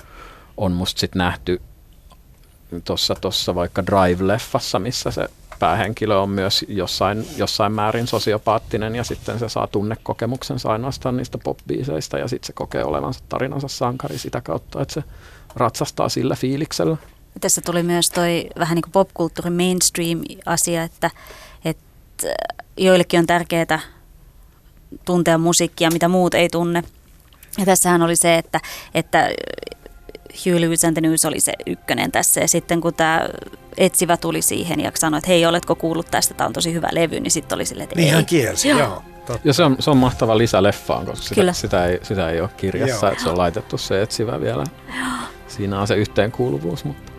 on 0.57 0.71
musta 0.71 0.99
sit 0.99 1.15
nähty 1.15 1.61
tuossa 2.83 3.15
tossa 3.15 3.55
vaikka 3.55 3.81
Drive-leffassa, 3.81 4.79
missä 4.79 5.11
se 5.11 5.27
päähenkilö 5.59 6.17
on 6.17 6.29
myös 6.29 6.65
jossain, 6.67 7.27
jossain 7.37 7.71
määrin 7.71 8.07
sosiopaattinen 8.07 8.95
ja 8.95 9.03
sitten 9.03 9.39
se 9.39 9.49
saa 9.49 9.67
tunnekokemuksensa 9.67 10.69
ainoastaan 10.69 11.17
niistä 11.17 11.37
popbiiseistä 11.37 12.17
ja 12.17 12.27
sitten 12.27 12.47
se 12.47 12.53
kokee 12.53 12.83
olevansa 12.83 13.19
tarinansa 13.29 13.67
sankari 13.67 14.17
sitä 14.17 14.41
kautta, 14.41 14.81
että 14.81 14.93
se 14.93 15.03
ratsastaa 15.55 16.09
sillä 16.09 16.35
fiiliksellä. 16.35 16.97
Tässä 17.41 17.61
tuli 17.65 17.83
myös 17.83 18.09
toi 18.09 18.49
vähän 18.59 18.75
niin 18.75 18.83
kuin 18.83 18.91
popkulttuurin 18.91 19.53
mainstream-asia, 19.53 20.83
että, 20.83 21.11
että 21.65 22.27
joillekin 22.77 23.19
on 23.19 23.27
tärkeää 23.27 23.79
tuntea 25.05 25.37
musiikkia, 25.37 25.91
mitä 25.91 26.07
muut 26.07 26.33
ei 26.33 26.49
tunne. 26.49 26.83
Ja 27.57 27.65
tässähän 27.65 28.01
oli 28.01 28.15
se, 28.15 28.37
että, 28.37 28.59
että 28.93 29.29
Hugh 30.45 30.59
Lewis 30.59 30.85
and 30.85 30.93
the 30.93 31.01
News 31.01 31.25
oli 31.25 31.39
se 31.39 31.53
ykkönen 31.65 32.11
tässä. 32.11 32.41
Ja 32.41 32.47
sitten 32.47 32.81
kun 32.81 32.93
tämä 32.93 33.27
etsivä 33.77 34.17
tuli 34.17 34.41
siihen 34.41 34.79
ja 34.79 34.91
sanoi, 34.95 35.17
että 35.17 35.27
hei, 35.27 35.45
oletko 35.45 35.75
kuullut 35.75 36.11
tästä, 36.11 36.33
tämä 36.33 36.47
on 36.47 36.53
tosi 36.53 36.73
hyvä 36.73 36.89
levy, 36.91 37.19
niin 37.19 37.31
sitten 37.31 37.55
oli 37.55 37.65
silleen, 37.65 37.83
että 37.83 37.95
niin 37.95 38.07
ei. 38.07 38.13
hän 38.13 38.25
kielsi, 38.25 38.69
joo. 38.69 38.79
joo. 38.79 39.03
Ja 39.43 39.53
se 39.53 39.63
on, 39.63 39.75
se 39.79 39.89
on 39.89 39.97
mahtava 39.97 40.37
lisä 40.37 40.63
leffaan, 40.63 41.05
koska 41.05 41.23
sitä, 41.23 41.35
Kyllä. 41.35 41.53
sitä, 41.53 41.85
ei, 41.85 41.99
sitä 42.03 42.29
ei 42.29 42.41
ole 42.41 42.49
kirjassa, 42.57 43.05
Joo. 43.05 43.11
että 43.11 43.23
se 43.23 43.29
on 43.29 43.37
laitettu 43.37 43.77
se 43.77 44.01
etsivä 44.01 44.41
vielä. 44.41 44.63
Siinä 45.47 45.81
on 45.81 45.87
se 45.87 45.95
yhteenkuuluvuus, 45.95 46.83
mutta 46.83 47.11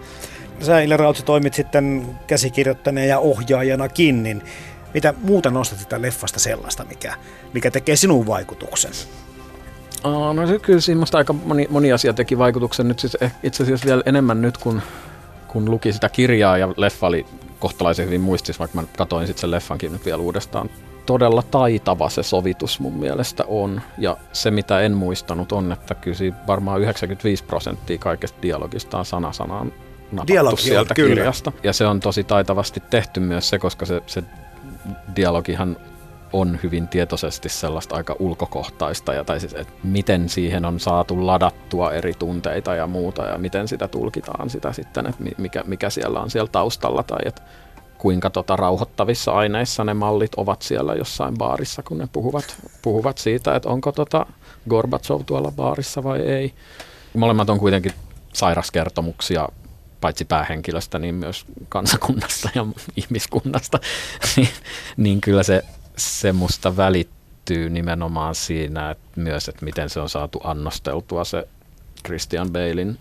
sä 0.63 0.81
Ile 0.81 0.97
Rautsi 0.97 1.23
toimit 1.23 1.55
sitten 1.55 2.07
käsikirjoittaneen 2.27 3.09
ja 3.09 3.19
ohjaajanakin, 3.19 4.23
niin 4.23 4.43
mitä 4.95 5.15
muuta 5.23 5.51
nostat 5.51 5.79
sitä 5.79 6.03
leffasta 6.03 6.41
sellaista, 6.41 6.85
mikä, 6.85 7.15
mikä 7.53 7.71
tekee 7.71 7.97
sinun 7.97 8.27
vaikutuksen? 8.27 8.93
Oh, 10.05 10.35
no 10.35 10.47
se 10.47 10.59
kyllä 10.59 10.81
siinä 10.81 11.05
aika 11.13 11.33
moni, 11.33 11.67
moni 11.71 11.93
asia 11.93 12.13
teki 12.13 12.39
vaikutuksen 12.39 12.89
nyt 12.89 12.99
siis 12.99 13.17
eh, 13.21 13.33
itse 13.43 13.63
asiassa 13.63 13.87
vielä 13.87 14.03
enemmän 14.07 14.43
nyt, 14.43 14.59
kun, 14.59 14.83
kun 15.49 15.71
luki 15.71 15.93
sitä 15.93 16.09
kirjaa 16.09 16.59
ja 16.59 16.69
leffa 16.77 17.07
oli 17.07 17.27
kohtalaisen 17.59 18.07
hyvin 18.07 18.21
muistis, 18.21 18.59
vaikka 18.59 18.81
mä 18.81 18.87
katsoin 18.97 19.27
sitten 19.27 19.41
sen 19.41 19.51
leffankin 19.51 19.93
nyt 19.93 20.05
vielä 20.05 20.23
uudestaan. 20.23 20.71
Todella 21.07 21.43
taitava 21.43 22.09
se 22.09 22.23
sovitus 22.23 22.81
mun 22.81 22.99
mielestä 22.99 23.45
on. 23.49 23.81
Ja 23.99 24.17
se, 24.33 24.51
mitä 24.51 24.81
en 24.81 24.93
muistanut, 24.93 25.53
on, 25.53 25.73
että 25.73 25.95
kyllä 25.95 26.37
varmaan 26.47 26.81
95 26.81 27.45
prosenttia 27.45 27.99
kaikesta 27.99 28.43
dialogista 28.43 28.99
on 28.99 29.05
sana 29.05 29.33
sanaan 29.33 29.73
napattu 30.13 30.33
Dialogi 30.33 30.63
sieltä 30.63 30.93
on, 30.93 30.95
kirjasta. 30.95 31.51
Kyllä. 31.51 31.63
Ja 31.65 31.73
se 31.73 31.87
on 31.87 32.01
tosi 32.01 32.25
taitavasti 32.25 32.83
tehty 32.91 33.21
myös 33.21 33.49
se, 33.49 33.59
koska 33.59 33.87
se, 33.87 34.03
se 34.07 34.23
dialogihan 35.17 35.77
on 36.33 36.59
hyvin 36.63 36.89
tietoisesti 36.89 37.49
sellaista 37.49 37.97
aika 37.97 38.17
ulkokohtaista, 38.19 39.15
ja, 39.15 39.25
tai 39.25 39.41
siis, 39.41 39.55
että 39.55 39.73
miten 39.83 40.29
siihen 40.29 40.65
on 40.65 40.81
saatu 40.81 41.27
ladattua 41.27 41.93
eri 41.93 42.15
tunteita 42.15 42.75
ja 42.75 42.87
muuta, 42.87 43.27
ja 43.27 43.39
miten 43.39 43.69
sitä 43.69 43.89
tulkitaan 43.89 44.51
sitä 44.51 44.73
sitten, 44.73 45.07
että 45.07 45.25
mikä, 45.39 45.63
mikä 45.67 45.91
siellä 45.91 46.21
on 46.21 46.31
siellä 46.31 46.49
taustalla, 46.53 47.03
tai 47.03 47.19
että 47.25 47.43
kuinka 47.99 48.31
tota 48.31 48.57
rauhoittavissa 48.57 49.33
aineissa 49.33 49.85
ne 49.85 49.95
mallit 49.95 50.35
ovat 50.35 50.63
siellä 50.63 50.95
jossain 50.95 51.39
baarissa, 51.39 51.83
kun 51.83 51.99
ne 51.99 52.09
puhuvat, 52.13 52.57
puhuvat 52.83 53.19
siitä, 53.19 53.55
että 53.57 53.69
onko 53.69 53.93
tota 53.93 54.27
Gorbachev 54.69 55.21
tuolla 55.27 55.53
baarissa 55.57 56.05
vai 56.05 56.21
ei. 56.21 56.55
Molemmat 57.17 57.51
on 57.51 57.59
kuitenkin 57.59 57.93
sairaskertomuksia 58.33 59.49
paitsi 60.01 60.25
päähenkilöstä, 60.25 60.99
niin 60.99 61.15
myös 61.15 61.45
kansakunnasta 61.69 62.51
ja 62.55 62.67
ihmiskunnasta, 62.97 63.79
niin, 64.37 64.49
niin 64.97 65.21
kyllä 65.21 65.43
se, 65.43 65.65
se 65.97 66.33
musta 66.33 66.77
välittyy 66.77 67.71
nimenomaan 67.71 68.35
siinä 68.35 68.91
että 68.91 69.21
myös, 69.21 69.49
että 69.49 69.65
miten 69.65 69.91
se 69.91 70.01
on 70.01 70.09
saatu 70.09 70.41
annosteltua 70.45 71.25
se 71.25 71.49
Christian 72.05 72.51
Balein 72.51 72.99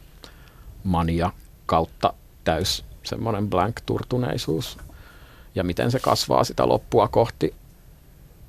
mania 0.84 1.32
kautta 1.66 2.14
täys 2.43 2.86
semmoinen 3.04 3.50
blank 3.50 3.82
turtuneisuus. 3.86 4.78
Ja 5.56 5.64
miten 5.64 5.91
se 5.91 6.00
kasvaa 6.00 6.43
sitä 6.43 6.68
loppua 6.68 7.08
kohti 7.08 7.56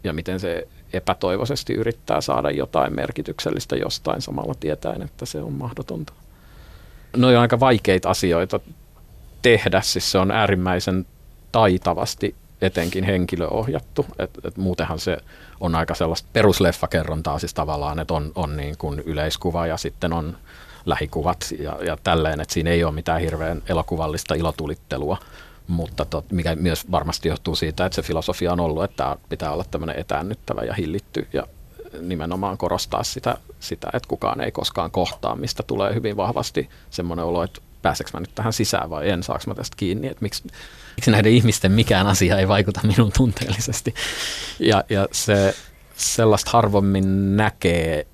ja 0.04 0.12
miten 0.12 0.40
se 0.40 0.68
epätoivoisesti 0.92 1.72
yrittää 1.72 2.20
saada 2.20 2.50
jotain 2.50 2.94
merkityksellistä 2.94 3.76
jostain 3.76 4.22
samalla 4.22 4.54
tietäen, 4.54 5.02
että 5.02 5.26
se 5.26 5.42
on 5.42 5.52
mahdotonta 5.52 6.12
ne 7.16 7.26
on 7.26 7.36
aika 7.36 7.60
vaikeita 7.60 8.10
asioita 8.10 8.60
tehdä, 9.42 9.80
siis 9.80 10.12
se 10.12 10.18
on 10.18 10.30
äärimmäisen 10.30 11.06
taitavasti 11.52 12.34
etenkin 12.60 13.04
henkilöohjattu, 13.04 14.06
että 14.18 14.40
et 14.48 14.56
muutenhan 14.56 14.98
se 14.98 15.18
on 15.60 15.74
aika 15.74 15.94
sellaista 15.94 16.28
perusleffakerrontaa 16.32 17.38
siis 17.38 17.54
tavallaan, 17.54 17.98
että 17.98 18.14
on, 18.14 18.32
on 18.34 18.56
niin 18.56 18.76
kuin 18.78 19.00
yleiskuva 19.00 19.66
ja 19.66 19.76
sitten 19.76 20.12
on 20.12 20.36
lähikuvat 20.86 21.54
ja, 21.58 21.78
ja 21.86 21.96
tälleen, 22.04 22.40
että 22.40 22.54
siinä 22.54 22.70
ei 22.70 22.84
ole 22.84 22.94
mitään 22.94 23.20
hirveän 23.20 23.62
elokuvallista 23.68 24.34
ilotulittelua, 24.34 25.18
mutta 25.66 26.04
tot, 26.04 26.32
mikä 26.32 26.56
myös 26.56 26.90
varmasti 26.90 27.28
johtuu 27.28 27.56
siitä, 27.56 27.86
että 27.86 27.96
se 27.96 28.02
filosofia 28.02 28.52
on 28.52 28.60
ollut, 28.60 28.84
että 28.84 29.16
pitää 29.28 29.52
olla 29.52 29.64
tämmöinen 29.70 29.98
etäännyttävä 29.98 30.62
ja 30.62 30.74
hillitty 30.74 31.28
ja 31.32 31.46
nimenomaan 32.00 32.58
korostaa 32.58 33.04
sitä, 33.04 33.36
sitä, 33.60 33.86
että 33.94 34.08
kukaan 34.08 34.40
ei 34.40 34.52
koskaan 34.52 34.90
kohtaa, 34.90 35.36
mistä 35.36 35.62
tulee 35.62 35.94
hyvin 35.94 36.16
vahvasti 36.16 36.68
semmoinen 36.90 37.24
olo, 37.24 37.42
että 37.42 37.60
pääseekö 37.82 38.10
mä 38.14 38.20
nyt 38.20 38.34
tähän 38.34 38.52
sisään 38.52 38.90
vai 38.90 39.10
en, 39.10 39.22
saaks 39.22 39.46
mä 39.46 39.54
tästä 39.54 39.76
kiinni, 39.76 40.08
että 40.08 40.22
miksi, 40.22 40.42
miksi 40.96 41.10
näiden 41.10 41.32
ihmisten 41.32 41.72
mikään 41.72 42.06
asia 42.06 42.38
ei 42.38 42.48
vaikuta 42.48 42.80
minun 42.82 43.12
tunteellisesti. 43.16 43.94
Ja, 44.58 44.84
ja 44.88 45.08
se 45.12 45.54
sellaista 45.96 46.50
harvemmin 46.50 47.36
näkee 47.36 48.06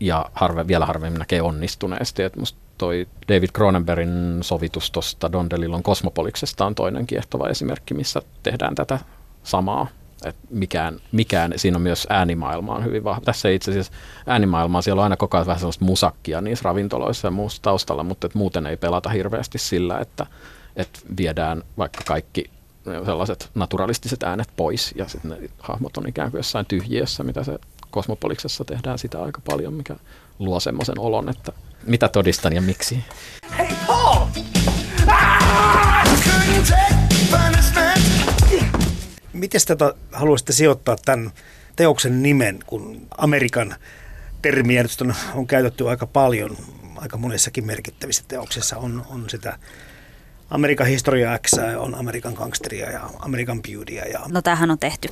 ja 0.00 0.26
harve, 0.34 0.66
vielä 0.66 0.86
harvemmin 0.86 1.18
näkee 1.18 1.42
onnistuneesti, 1.42 2.22
että 2.22 2.40
musta 2.40 2.58
toi 2.78 3.08
David 3.28 3.48
Cronenbergin 3.48 4.38
sovitus 4.40 4.90
tuosta 4.90 5.32
Don 5.32 5.50
DeLillon 5.50 5.82
Kosmopoliksesta 5.82 6.66
on 6.66 6.74
toinen 6.74 7.06
kiehtova 7.06 7.48
esimerkki, 7.48 7.94
missä 7.94 8.22
tehdään 8.42 8.74
tätä 8.74 8.98
samaa 9.42 9.86
että 10.24 10.46
mikään, 10.50 11.00
mikään, 11.12 11.52
siinä 11.56 11.76
on 11.76 11.82
myös 11.82 12.06
äänimaailma 12.10 12.74
on 12.74 12.84
hyvin 12.84 13.04
vahva. 13.04 13.24
Tässä 13.24 13.48
itse 13.48 13.70
asiassa 13.70 13.92
äänimaailmaa, 14.26 14.82
siellä 14.82 15.00
on 15.00 15.04
aina 15.04 15.16
koko 15.16 15.36
ajan 15.36 15.46
vähän 15.46 15.60
sellaista 15.60 15.84
musakkia 15.84 16.40
niissä 16.40 16.62
ravintoloissa 16.62 17.26
ja 17.26 17.30
muussa 17.30 17.62
taustalla, 17.62 18.04
mutta 18.04 18.26
et 18.26 18.34
muuten 18.34 18.66
ei 18.66 18.76
pelata 18.76 19.08
hirveästi 19.08 19.58
sillä, 19.58 19.98
että, 19.98 20.26
että 20.76 21.00
viedään 21.16 21.62
vaikka 21.78 22.00
kaikki 22.06 22.50
sellaiset 23.04 23.50
naturalistiset 23.54 24.22
äänet 24.22 24.48
pois 24.56 24.94
ja 24.96 25.08
sitten 25.08 25.30
ne 25.30 25.50
hahmot 25.58 25.96
on 25.96 26.08
ikään 26.08 26.30
kuin 26.30 26.38
jossain 26.38 26.66
tyhjiössä, 26.66 27.22
mitä 27.22 27.44
se 27.44 27.58
Kosmopoliksessa 27.90 28.64
tehdään 28.64 28.98
sitä 28.98 29.22
aika 29.22 29.40
paljon, 29.50 29.74
mikä 29.74 29.96
luo 30.38 30.60
semmoisen 30.60 30.98
olon, 30.98 31.28
että 31.28 31.52
mitä 31.86 32.08
todistan 32.08 32.52
ja 32.52 32.62
miksi. 32.62 33.04
Hey, 33.58 33.68
Paul! 33.86 34.26
Ah! 35.06 36.97
Miten 39.38 39.60
tätä 39.66 39.94
haluaisitte 40.12 40.52
sijoittaa 40.52 40.96
tämän 41.04 41.30
teoksen 41.76 42.22
nimen, 42.22 42.58
kun 42.66 43.06
Amerikan 43.18 43.74
termiä 44.42 44.82
nyt 44.82 45.00
on, 45.00 45.14
on 45.34 45.46
käytetty 45.46 45.88
aika 45.88 46.06
paljon, 46.06 46.56
aika 46.96 47.16
monissakin 47.16 47.66
merkittävissä 47.66 48.24
teoksissa 48.28 48.76
on, 48.76 49.06
on 49.08 49.30
sitä 49.30 49.58
Amerikan 50.50 50.86
historia 50.86 51.38
X, 51.38 51.52
on 51.78 51.94
Amerikan 51.94 52.32
gangsteria 52.32 52.90
ja 52.90 53.10
Amerikan 53.18 53.62
beautya. 53.62 54.04
Ja... 54.04 54.20
No 54.28 54.42
tämähän 54.42 54.70
on 54.70 54.78
tehty 54.78 55.08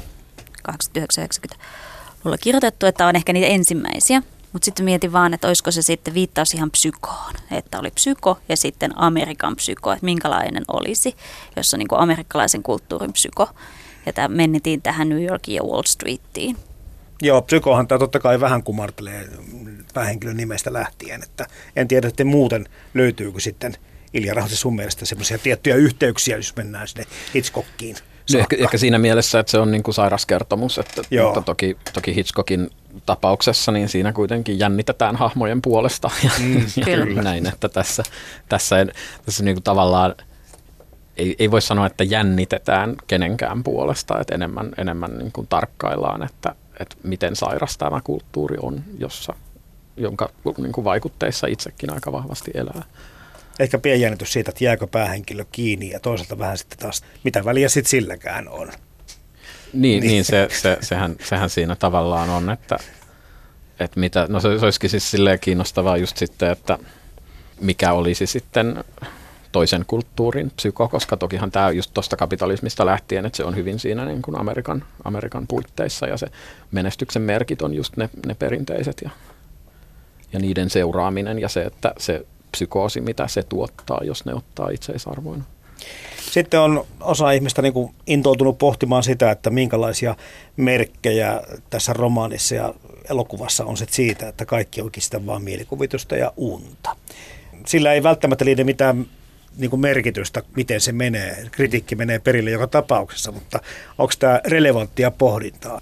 89-90-luvulla 0.68 2.38
kirjoitettu, 2.38 2.86
että 2.86 3.06
on 3.06 3.16
ehkä 3.16 3.32
niitä 3.32 3.46
ensimmäisiä. 3.46 4.22
Mutta 4.52 4.64
sitten 4.64 4.84
mietin 4.84 5.12
vaan, 5.12 5.34
että 5.34 5.48
olisiko 5.48 5.70
se 5.70 5.82
sitten 5.82 6.14
viittaus 6.14 6.54
ihan 6.54 6.70
psykoon, 6.70 7.34
että 7.50 7.78
oli 7.78 7.90
psyko 7.90 8.38
ja 8.48 8.56
sitten 8.56 8.98
Amerikan 8.98 9.56
psyko, 9.56 9.92
että 9.92 10.04
minkälainen 10.04 10.64
olisi, 10.68 11.16
jossa 11.56 11.76
niin 11.76 11.88
kuin 11.88 12.00
amerikkalaisen 12.00 12.62
kulttuurin 12.62 13.12
psyko. 13.12 13.48
Ja 14.06 14.12
tämä 14.12 14.28
mennetiin 14.28 14.82
tähän 14.82 15.08
New 15.08 15.24
Yorkiin 15.24 15.56
ja 15.56 15.62
Wall 15.62 15.82
Streetiin. 15.82 16.56
Joo, 17.22 17.42
psykohan 17.42 17.88
tämä 17.88 17.98
totta 17.98 18.20
kai 18.20 18.40
vähän 18.40 18.62
kumartelee 18.62 19.28
päähenkilön 19.94 20.36
nimestä 20.36 20.72
lähtien, 20.72 21.22
että 21.22 21.46
en 21.76 21.88
tiedä, 21.88 22.08
että 22.08 22.24
muuten 22.24 22.68
löytyykö 22.94 23.40
sitten 23.40 23.74
Ilja 24.14 24.34
Rahosen 24.34 24.56
sun 24.56 24.76
mielestä 24.76 25.06
semmoisia 25.06 25.38
tiettyjä 25.38 25.76
yhteyksiä, 25.76 26.36
jos 26.36 26.56
mennään 26.56 26.88
sinne 26.88 27.06
Hitchcockiin. 27.34 27.96
No 28.32 28.38
ehkä, 28.38 28.56
ehkä 28.58 28.78
siinä 28.78 28.98
mielessä, 28.98 29.40
että 29.40 29.50
se 29.50 29.58
on 29.58 29.70
niin 29.70 29.82
kuin 29.82 29.94
sairas 29.94 30.26
kertomus, 30.26 30.78
että, 30.78 31.02
Joo. 31.10 31.24
mutta 31.24 31.42
toki, 31.42 31.76
toki 31.92 32.14
Hitchcockin 32.14 32.70
tapauksessa, 33.06 33.72
niin 33.72 33.88
siinä 33.88 34.12
kuitenkin 34.12 34.58
jännitetään 34.58 35.16
hahmojen 35.16 35.62
puolesta 35.62 36.10
ja, 36.24 36.30
mm, 36.38 36.66
ja 36.76 36.84
kyllä. 36.84 37.22
näin, 37.22 37.46
että 37.46 37.68
tässä, 37.68 38.02
tässä, 38.48 38.86
tässä 39.24 39.44
niin 39.44 39.54
kuin 39.54 39.62
tavallaan 39.64 40.14
ei, 41.16 41.36
ei 41.38 41.50
voi 41.50 41.62
sanoa, 41.62 41.86
että 41.86 42.04
jännitetään 42.04 42.96
kenenkään 43.06 43.62
puolesta, 43.62 44.20
että 44.20 44.34
enemmän, 44.34 44.72
enemmän 44.78 45.18
niin 45.18 45.32
kuin 45.32 45.46
tarkkaillaan, 45.46 46.22
että, 46.22 46.54
että 46.80 46.96
miten 47.02 47.36
sairas 47.36 47.78
tämä 47.78 48.00
kulttuuri 48.04 48.56
on, 48.62 48.84
jossa, 48.98 49.34
jonka 49.96 50.30
niin 50.58 50.72
kuin 50.72 50.84
vaikutteissa 50.84 51.46
itsekin 51.46 51.92
aika 51.92 52.12
vahvasti 52.12 52.50
elää. 52.54 52.82
Ehkä 53.58 53.78
pieni 53.78 54.00
jännitys 54.00 54.32
siitä, 54.32 54.50
että 54.50 54.64
jääkö 54.64 54.86
päähenkilö 54.86 55.44
kiinni 55.52 55.90
ja 55.90 56.00
toisaalta 56.00 56.38
vähän 56.38 56.58
sitten 56.58 56.78
taas, 56.78 57.02
mitä 57.24 57.44
väliä 57.44 57.68
sitten 57.68 57.90
silläkään 57.90 58.48
on. 58.48 58.68
Niin, 58.68 58.80
niin. 59.72 60.00
niin 60.00 60.24
se, 60.24 60.48
se, 60.50 60.78
sehän, 60.80 61.16
sehän 61.24 61.50
siinä 61.50 61.76
tavallaan 61.76 62.30
on, 62.30 62.50
että, 62.50 62.78
että 63.80 64.00
mitä, 64.00 64.26
no 64.28 64.40
se, 64.40 64.58
se 64.58 64.64
olisikin 64.64 64.90
siis 64.90 65.10
silleen 65.10 65.40
kiinnostavaa 65.40 65.96
just 65.96 66.16
sitten, 66.16 66.50
että 66.50 66.78
mikä 67.60 67.92
olisi 67.92 68.26
sitten 68.26 68.84
toisen 69.52 69.84
kulttuurin 69.86 70.50
psyko, 70.56 70.88
koska 70.88 71.16
tokihan 71.16 71.50
tämä 71.50 71.70
just 71.70 71.90
tuosta 71.94 72.16
kapitalismista 72.16 72.86
lähtien, 72.86 73.26
että 73.26 73.36
se 73.36 73.44
on 73.44 73.56
hyvin 73.56 73.78
siinä 73.78 74.04
niin 74.04 74.22
kuin 74.22 74.40
Amerikan, 74.40 74.84
Amerikan 75.04 75.46
puitteissa 75.46 76.06
ja 76.06 76.16
se 76.16 76.26
menestyksen 76.70 77.22
merkit 77.22 77.62
on 77.62 77.74
just 77.74 77.96
ne, 77.96 78.10
ne 78.26 78.34
perinteiset 78.34 79.00
ja, 79.04 79.10
ja 80.32 80.38
niiden 80.38 80.70
seuraaminen 80.70 81.38
ja 81.38 81.48
se, 81.48 81.62
että 81.62 81.94
se 81.98 82.26
psykoosi, 82.52 83.00
mitä 83.00 83.28
se 83.28 83.42
tuottaa, 83.42 84.00
jos 84.04 84.24
ne 84.24 84.34
ottaa 84.34 84.68
itseisarvoina. 84.68 85.44
Sitten 86.30 86.60
on 86.60 86.86
osa 87.00 87.30
ihmistä 87.30 87.62
niin 87.62 87.72
kuin 87.72 87.94
intoutunut 88.06 88.58
pohtimaan 88.58 89.02
sitä, 89.02 89.30
että 89.30 89.50
minkälaisia 89.50 90.16
merkkejä 90.56 91.40
tässä 91.70 91.92
romaanissa 91.92 92.54
ja 92.54 92.74
elokuvassa 93.10 93.64
on 93.64 93.76
se 93.76 93.86
siitä, 93.90 94.28
että 94.28 94.46
kaikki 94.46 94.80
onkin 94.80 95.02
sitä 95.02 95.26
vain 95.26 95.42
mielikuvitusta 95.42 96.16
ja 96.16 96.32
unta. 96.36 96.96
Sillä 97.66 97.92
ei 97.92 98.02
välttämättä 98.02 98.44
liity 98.44 98.64
mitään 98.64 99.06
niin 99.56 99.70
kuin 99.70 99.80
merkitystä, 99.80 100.42
miten 100.56 100.80
se 100.80 100.92
menee. 100.92 101.46
Kritiikki 101.52 101.96
menee 101.96 102.18
perille 102.18 102.50
joka 102.50 102.66
tapauksessa, 102.66 103.32
mutta 103.32 103.60
onko 103.98 104.12
tämä 104.18 104.40
relevanttia 104.44 105.10
pohdintaa? 105.10 105.80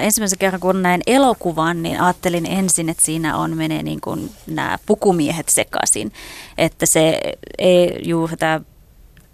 Ensimmäisen 0.00 0.38
kerran 0.38 0.60
kun 0.60 0.82
näin 0.82 1.00
elokuvan, 1.06 1.82
niin 1.82 2.00
ajattelin 2.00 2.46
ensin, 2.46 2.88
että 2.88 3.04
siinä 3.04 3.36
on 3.36 3.56
menee 3.56 3.82
niin 3.82 4.00
kuin 4.00 4.30
nämä 4.46 4.78
pukumiehet 4.86 5.48
sekaisin. 5.48 6.12
Että 6.58 6.86
se 6.86 7.20
ei 7.58 8.00
juuri 8.02 8.36
tämä 8.36 8.60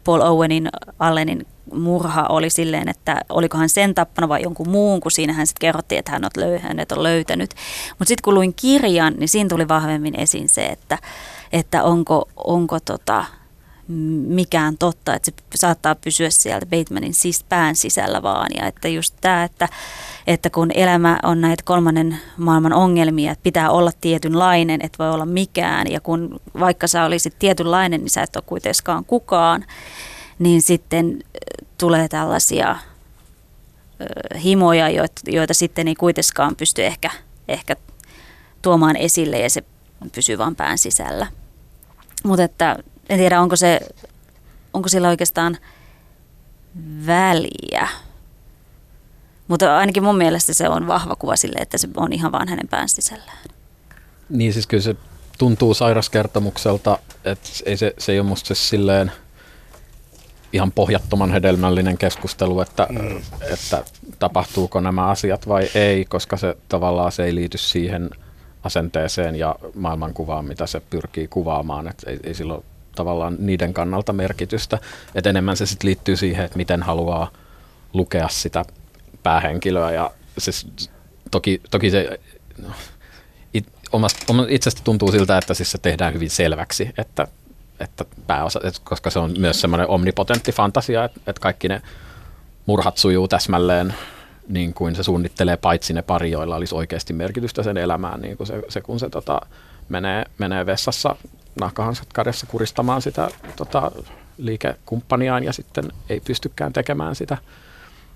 Paul 0.05 0.21
Owenin 0.21 0.69
Allenin 0.99 1.47
murha 1.73 2.27
oli 2.29 2.51
silleen, 2.51 2.89
että 2.89 3.21
olikohan 3.29 3.69
sen 3.69 3.95
tappanut 3.95 4.29
vai 4.29 4.43
jonkun 4.43 4.69
muun, 4.69 5.01
kun 5.01 5.11
siinähän 5.11 5.47
sitten 5.47 5.61
kerrottiin, 5.61 5.99
että 5.99 6.12
hän 6.12 6.25
on, 6.25 6.31
löy- 6.39 6.59
hänet 6.59 6.93
on 6.93 7.03
löytänyt. 7.03 7.51
Mutta 7.91 8.09
sitten 8.09 8.23
kun 8.23 8.35
luin 8.35 8.55
kirjan, 8.55 9.14
niin 9.19 9.29
siinä 9.29 9.49
tuli 9.49 9.69
vahvemmin 9.69 10.21
esiin 10.21 10.49
se, 10.49 10.66
että, 10.66 10.99
että 11.53 11.83
onko, 11.83 12.29
onko 12.37 12.81
tota, 12.81 13.25
mikään 13.89 14.78
totta, 14.78 15.14
että 15.14 15.30
se 15.30 15.59
saattaa 15.59 15.95
pysyä 15.95 16.30
sieltä 16.30 16.66
Batemanin 16.66 17.14
siis 17.14 17.45
pään 17.49 17.76
sisällä 17.76 18.22
vaan. 18.22 18.49
Ja 18.57 18.66
että 18.66 18.89
just 18.89 19.14
tämä, 19.20 19.45
että, 19.45 19.68
että 20.26 20.51
kun 20.51 20.70
elämä 20.74 21.18
on 21.22 21.41
näitä 21.41 21.62
kolmannen 21.66 22.18
maailman 22.36 22.72
ongelmia, 22.72 23.32
että 23.32 23.43
pitää 23.43 23.70
olla 23.70 23.91
tietynlainen, 24.01 24.80
että 24.82 25.05
voi 25.05 25.11
olla 25.11 25.26
mikään. 25.26 25.86
Ja 25.91 26.01
kun 26.01 26.41
vaikka 26.61 26.86
sä 26.86 27.05
olisit 27.05 27.39
tietynlainen, 27.39 28.01
niin 28.01 28.11
sä 28.11 28.22
et 28.22 28.36
ole 28.36 28.45
kuitenkaan 28.47 29.05
kukaan. 29.05 29.64
Niin 30.39 30.62
sitten 30.62 31.18
tulee 31.78 32.09
tällaisia 32.09 32.76
himoja, 34.45 34.89
joita, 34.89 35.22
joita 35.26 35.55
sitten 35.55 35.89
ei 35.89 35.95
kuitenkaan 35.95 36.57
pysty 36.57 36.86
ehkä, 36.86 37.11
ehkä 37.49 37.76
tuomaan 38.62 38.97
esille 38.97 39.39
ja 39.39 39.51
se 39.51 39.64
pysyy 40.12 40.39
vaan 40.39 40.57
pään 40.57 40.78
sisällä. 40.78 41.26
Mutta 42.24 42.45
että 42.45 42.76
en 43.09 43.19
tiedä, 43.19 43.41
onko, 43.41 43.57
se, 43.57 43.81
onko 44.73 44.89
sillä 44.89 45.09
oikeastaan 45.09 45.59
väliä. 47.07 47.89
Mutta 49.49 49.79
ainakin 49.79 50.03
mun 50.03 50.17
mielestä 50.17 50.55
se 50.55 50.69
on 50.69 50.87
vahva 50.87 51.17
kuva 51.17 51.37
sille, 51.37 51.59
että 51.61 51.79
se 51.79 51.89
on 51.97 52.13
ihan 52.13 52.33
vaan 52.33 52.49
hänen 52.49 52.69
pään 52.69 52.89
sisällään. 52.89 53.39
Niin 54.29 54.53
siis 54.53 54.67
kyllä 54.67 54.83
se 54.83 54.97
tuntuu 55.39 55.75
sairaskertomukselta, 55.75 56.99
että 57.25 57.49
ei 57.67 57.77
se, 57.77 57.95
se 57.99 58.13
ei 58.13 58.21
ole 58.21 58.29
musta 58.29 58.49
se 58.49 58.55
silleen 58.55 59.13
ihan 60.53 60.73
pohjattoman 60.73 61.31
hedelmällinen 61.31 61.99
keskustelu, 61.99 62.61
että, 62.61 62.87
mm. 62.91 63.21
että 63.53 63.85
tapahtuuko 64.19 64.81
nämä 64.81 65.07
asiat 65.07 65.49
vai 65.49 65.69
ei, 65.75 66.05
koska 66.05 66.37
se 66.37 66.57
tavallaan 66.69 67.13
se 67.13 67.25
ei 67.25 67.35
liity 67.35 67.59
siihen 67.59 68.11
asenteeseen 68.63 69.37
ja 69.37 69.57
maailmankuvaan, 69.75 70.45
mitä 70.45 70.67
se 70.67 70.81
pyrkii 70.81 71.29
kuvaamaan. 71.29 71.89
Että 71.89 72.11
ei, 72.11 72.21
ei 72.25 72.35
silloin 72.35 72.65
tavallaan 72.99 73.37
niiden 73.39 73.75
kannalta 73.75 74.13
merkitystä. 74.13 74.79
Et 75.15 75.27
enemmän 75.27 75.57
se 75.57 75.67
sitten 75.67 75.89
liittyy 75.89 76.17
siihen, 76.17 76.45
että 76.45 76.57
miten 76.57 76.83
haluaa 76.83 77.31
lukea 77.93 78.29
sitä 78.29 78.65
päähenkilöä. 79.23 79.91
Ja 79.91 80.11
se, 80.39 80.51
toki, 81.31 81.63
toki 81.71 81.91
se 81.91 82.21
it, 83.55 83.67
omasta, 83.93 84.35
itsestä 84.49 84.81
tuntuu 84.85 85.13
siltä, 85.13 85.39
että 85.39 85.55
siis 85.55 85.73
se 85.73 85.79
tehdään 85.79 86.15
hyvin 86.15 86.31
selväksi, 86.31 86.91
että, 86.99 87.29
että 87.81 88.05
pääosa, 88.27 88.61
että 88.65 88.81
koska 88.85 89.11
se 89.11 89.19
on 89.19 89.35
myös 89.39 89.61
semmoinen 89.61 89.89
omnipotentti 89.89 90.53
fantasia, 90.53 91.05
että, 91.05 91.21
että 91.27 91.41
kaikki 91.41 91.69
ne 91.69 91.83
murhat 92.67 92.99
sujuu 92.99 93.29
täsmälleen 93.29 93.95
niin 94.49 94.75
kuin 94.75 94.95
se 94.95 95.03
suunnittelee, 95.03 95.57
paitsi 95.57 95.93
ne 95.93 96.03
pari, 96.03 96.31
joilla 96.31 96.57
olisi 96.57 96.75
oikeasti 96.75 97.13
merkitystä 97.13 97.63
sen 97.63 97.77
elämään, 97.77 98.21
niin 98.21 98.37
kuin 98.37 98.47
se, 98.47 98.63
se 98.69 98.81
kun 98.81 99.01
se 99.01 99.11
tota, 99.11 99.41
menee, 99.89 100.25
menee 100.39 100.67
vessassa 100.67 101.17
nahkahanskat 101.61 102.13
kädessä 102.13 102.47
kuristamaan 102.47 103.03
sitä 103.03 103.29
tota, 103.57 103.93
liikekumppaniaan 104.39 105.45
ja 105.45 105.53
sitten 105.53 105.85
ei 106.09 106.21
pystykään 106.21 106.73
tekemään 106.73 107.15
sitä, 107.15 107.39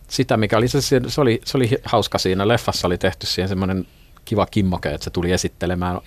sitä 0.09 0.37
mikä 0.37 0.59
oli 0.59 0.69
se, 0.69 0.81
se, 0.81 1.21
oli, 1.21 1.41
se 1.45 1.57
oli 1.57 1.71
hauska 1.85 2.19
siinä. 2.19 2.49
Leffassa 2.49 2.87
oli 2.87 2.99
tehty 2.99 3.27
siihen 3.27 3.49
semmoinen 3.49 3.87
kiva 4.25 4.47
kimmoke, 4.47 4.89
että 4.89 5.05
se 5.05 5.11
tuli 5.11 5.33
esittelemään 5.33 6.01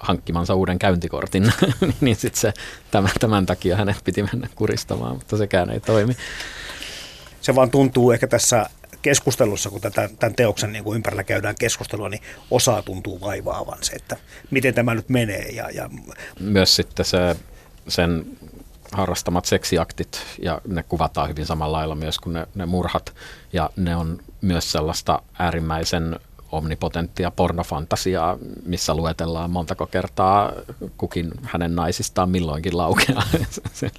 hankkimansa 0.00 0.54
uuden 0.54 0.78
käyntikortin, 0.78 1.52
niin 2.00 2.16
sitten 2.16 2.40
se, 2.40 2.52
tämän, 2.90 3.10
tämän 3.20 3.46
takia 3.46 3.76
hänet 3.76 3.96
piti 4.04 4.22
mennä 4.22 4.48
kuristamaan, 4.54 5.14
mutta 5.14 5.36
sekään 5.36 5.70
ei 5.70 5.80
toimi. 5.80 6.16
Se 7.40 7.54
vaan 7.54 7.70
tuntuu 7.70 8.10
ehkä 8.10 8.26
tässä 8.26 8.66
keskustelussa, 9.02 9.70
kun 9.70 9.80
tätä, 9.80 10.08
tämän 10.18 10.34
teoksen 10.34 10.72
niin 10.72 10.84
kuin 10.84 10.96
ympärillä 10.96 11.24
käydään 11.24 11.54
keskustelua, 11.58 12.08
niin 12.08 12.22
osaa 12.50 12.82
tuntuu 12.82 13.20
vaivaavan 13.20 13.78
se, 13.80 13.92
että 13.92 14.16
miten 14.50 14.74
tämä 14.74 14.94
nyt 14.94 15.08
menee. 15.08 15.48
Ja, 15.48 15.70
ja... 15.70 15.90
Myös 16.40 16.76
sitten 16.76 17.04
se, 17.04 17.36
sen 17.88 18.26
harrastamat 18.92 19.44
seksiaktit, 19.44 20.22
ja 20.42 20.60
ne 20.68 20.82
kuvataan 20.82 21.28
hyvin 21.28 21.46
samalla 21.46 21.76
lailla 21.76 21.94
myös 21.94 22.18
kuin 22.18 22.32
ne, 22.32 22.46
ne 22.54 22.66
murhat, 22.66 23.14
ja 23.52 23.70
ne 23.76 23.96
on 23.96 24.18
myös 24.40 24.72
sellaista 24.72 25.22
äärimmäisen 25.38 26.20
omnipotenttia 26.52 27.30
pornofantasiaa, 27.30 28.38
missä 28.64 28.94
luetellaan 28.94 29.50
montako 29.50 29.86
kertaa 29.86 30.52
kukin 30.96 31.30
hänen 31.42 31.76
naisistaan 31.76 32.30
milloinkin 32.30 32.76
laukeaa 32.76 33.22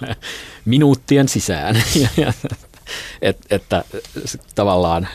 minuuttien 0.65 1.29
sisään. 1.29 1.75
et, 3.21 3.37
että 3.49 3.83
tavallaan 4.55 5.07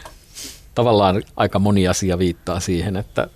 tavallaan 0.75 1.23
aika 1.37 1.59
moni 1.59 1.89
asia 1.89 2.19
viittaa 2.19 2.61
siihen, 2.61 2.97
että 2.97 3.29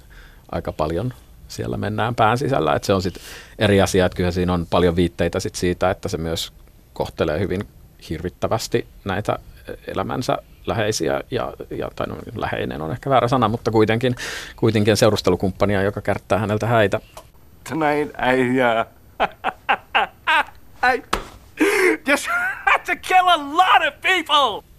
aika 0.53 0.72
paljon 0.72 1.12
siellä 1.49 1.76
mennään 1.76 2.14
pään 2.14 2.39
sisällä. 2.39 2.74
Että 2.74 2.87
se 2.87 2.93
on 2.93 3.03
sitten 3.03 3.22
eri 3.59 3.83
asia, 3.83 4.07
että 4.07 4.16
kyllä 4.16 4.30
siinä 4.30 4.53
on 4.53 4.66
paljon 4.70 4.97
viitteitä 4.97 5.41
sit 5.41 5.55
siitä, 5.55 5.91
että 5.91 6.09
se 6.09 6.18
myös 6.18 6.53
kohtelee 6.93 7.41
hyvin 7.41 7.68
hirvittävästi 8.11 8.87
näitä 9.05 9.39
elämänsä 9.87 10.39
läheisiä, 10.66 11.20
ja, 11.30 11.53
ja, 11.70 11.91
tai 11.97 12.07
no, 12.07 12.16
läheinen 12.35 12.83
on 12.83 12.93
ehkä 12.93 13.11
väärä 13.11 13.28
sana, 13.28 13.49
mutta 13.49 13.70
kuitenkin, 13.70 14.16
kuitenkin 14.57 14.97
seurustelukumppania, 14.97 15.83
joka 15.83 16.01
kärttää 16.01 16.39
häneltä 16.39 16.66
häitä. 16.66 17.01
Tonight 17.68 18.14
I, 18.35 18.61
uh, 18.62 18.87
Had 22.66 22.86
to 22.86 22.96
kill 22.96 23.28
a 23.28 23.38
lot 23.38 23.88
of 23.88 24.00
people! 24.00 24.72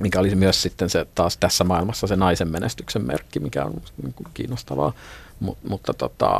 mikä 0.00 0.20
olisi 0.20 0.36
myös 0.36 0.62
sitten 0.62 0.90
se 0.90 1.06
taas 1.14 1.36
tässä 1.36 1.64
maailmassa 1.64 2.06
se 2.06 2.16
naisen 2.16 2.48
menestyksen 2.48 3.06
merkki, 3.06 3.40
mikä 3.40 3.64
on 3.64 3.72
niin 4.02 4.14
kiinnostavaa. 4.34 4.92
Mut, 5.40 5.58
mutta 5.68 5.94
tota, 5.94 6.30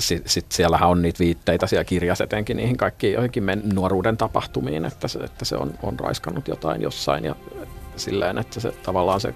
sitten 0.00 0.30
sit 0.30 0.52
siellähän 0.52 0.88
on 0.88 1.02
niitä 1.02 1.18
viitteitä 1.18 1.66
siellä 1.66 1.84
kirjassa 1.84 2.24
etenkin 2.24 2.56
niihin 2.56 2.76
kaikkiin 2.76 3.12
joihinkin 3.12 3.42
men- 3.42 3.62
nuoruuden 3.74 4.16
tapahtumiin, 4.16 4.84
että 4.84 5.08
se, 5.08 5.18
että 5.18 5.44
se 5.44 5.56
on, 5.56 5.74
on 5.82 6.00
raiskannut 6.00 6.48
jotain 6.48 6.82
jossain 6.82 7.24
ja 7.24 7.36
silleen, 7.96 8.38
että 8.38 8.60
se 8.60 8.70
tavallaan 8.70 9.20
se 9.20 9.34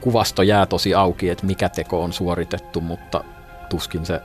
kuvasto 0.00 0.42
jää 0.42 0.66
tosi 0.66 0.94
auki, 0.94 1.30
että 1.30 1.46
mikä 1.46 1.68
teko 1.68 2.04
on 2.04 2.12
suoritettu, 2.12 2.80
mutta 2.80 3.24
tuskin 3.68 4.06
se 4.06 4.20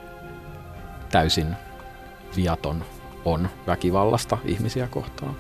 täysin 1.12 1.56
viaton 2.36 2.86
on 3.26 3.50
väkivallasta 3.68 4.38
ihmisiä 4.46 4.88
kohtaan. 4.88 5.36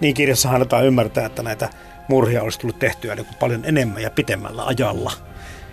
Niin 0.00 0.14
kirjassa 0.14 0.50
annetaan 0.50 0.86
ymmärtää, 0.86 1.26
että 1.26 1.42
näitä 1.42 1.68
murhia 2.08 2.42
olisi 2.42 2.60
tullut 2.60 2.78
tehtyä 2.78 3.14
niin 3.14 3.26
kuin 3.26 3.36
paljon 3.40 3.64
enemmän 3.64 4.02
ja 4.02 4.10
pitemmällä 4.10 4.64
ajalla. 4.64 5.12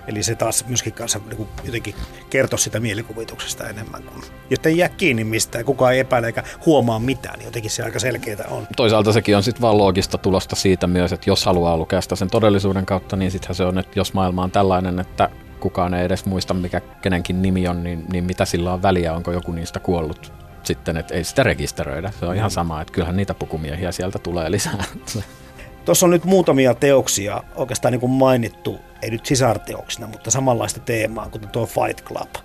Eli 0.08 0.24
se 0.24 0.36
taas 0.36 0.66
myöskin 0.68 0.94
kanssa 0.94 1.20
niin 1.26 1.38
kuin 1.38 1.50
jotenkin 1.64 1.96
kertoo 2.30 2.58
sitä 2.58 2.80
mielikuvituksesta 2.80 3.70
enemmän. 3.70 4.04
Kuin, 4.04 4.24
jos 4.50 4.60
ei 4.66 4.78
jää 4.78 4.90
kiinni 4.90 5.24
mistään, 5.24 5.66
kukaan 5.66 5.94
ei 5.94 6.00
epäile 6.00 6.28
eikä 6.28 6.44
huomaa 6.66 7.00
mitään, 7.00 7.40
niin 7.40 7.46
jotenkin 7.46 7.72
se 7.72 7.84
aika 7.84 8.00
selkeää 8.00 8.46
on. 8.50 8.68
Toisaalta 8.76 9.14
sekin 9.14 9.38
on 9.38 9.44
sitten 9.44 9.62
vaan 9.62 9.78
loogista 9.78 10.18
tulosta 10.18 10.56
siitä 10.56 10.88
myös, 10.88 11.14
että 11.14 11.30
jos 11.30 11.46
haluaa 11.46 11.78
lukea 11.78 12.02
sitä 12.02 12.16
sen 12.16 12.30
todellisuuden 12.30 12.86
kautta, 12.86 13.16
niin 13.16 13.32
sittenhän 13.32 13.56
se 13.56 13.64
on, 13.64 13.78
että 13.78 14.00
jos 14.00 14.14
maailma 14.14 14.44
on 14.44 14.52
tällainen, 14.52 15.00
että 15.00 15.30
kukaan 15.60 15.94
ei 15.94 16.06
edes 16.06 16.26
muista, 16.26 16.54
mikä 16.54 16.82
kenenkin 17.02 17.42
nimi 17.42 17.68
on, 17.68 17.84
niin, 17.84 18.06
niin 18.12 18.24
mitä 18.24 18.46
sillä 18.46 18.74
on 18.74 18.82
väliä, 18.82 19.14
onko 19.14 19.32
joku 19.32 19.52
niistä 19.52 19.80
kuollut 19.80 20.34
sitten, 20.70 20.98
että 20.98 21.14
ei 21.14 21.24
sitä 21.24 21.44
rekisteröidä. 21.44 22.12
Se 22.20 22.26
on 22.26 22.36
ihan 22.36 22.52
sama, 22.52 22.82
että 22.82 22.92
kyllähän 22.92 23.18
niitä 23.18 23.34
pukumiehiä 23.34 23.92
sieltä 23.92 24.20
tulee 24.20 24.52
lisää. 24.52 24.84
Tuossa 25.86 26.06
on 26.06 26.10
nyt 26.10 26.26
muutamia 26.26 26.74
teoksia 26.74 27.44
oikeastaan 27.56 27.92
niin 27.92 28.00
kuin 28.00 28.12
mainittu, 28.12 28.80
ei 29.02 29.12
nyt 29.12 29.26
sisarteoksina, 29.26 30.08
mutta 30.08 30.32
samanlaista 30.32 30.80
teemaa, 30.80 31.30
kuten 31.30 31.50
tuo 31.50 31.66
Fight 31.66 32.06
Club 32.06 32.36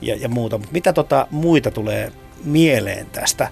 ja, 0.00 0.16
ja 0.16 0.28
muuta. 0.28 0.58
Mutta 0.58 0.72
mitä 0.72 0.92
tota 0.92 1.26
muita 1.30 1.70
tulee 1.70 2.12
mieleen 2.44 3.06
tästä, 3.06 3.48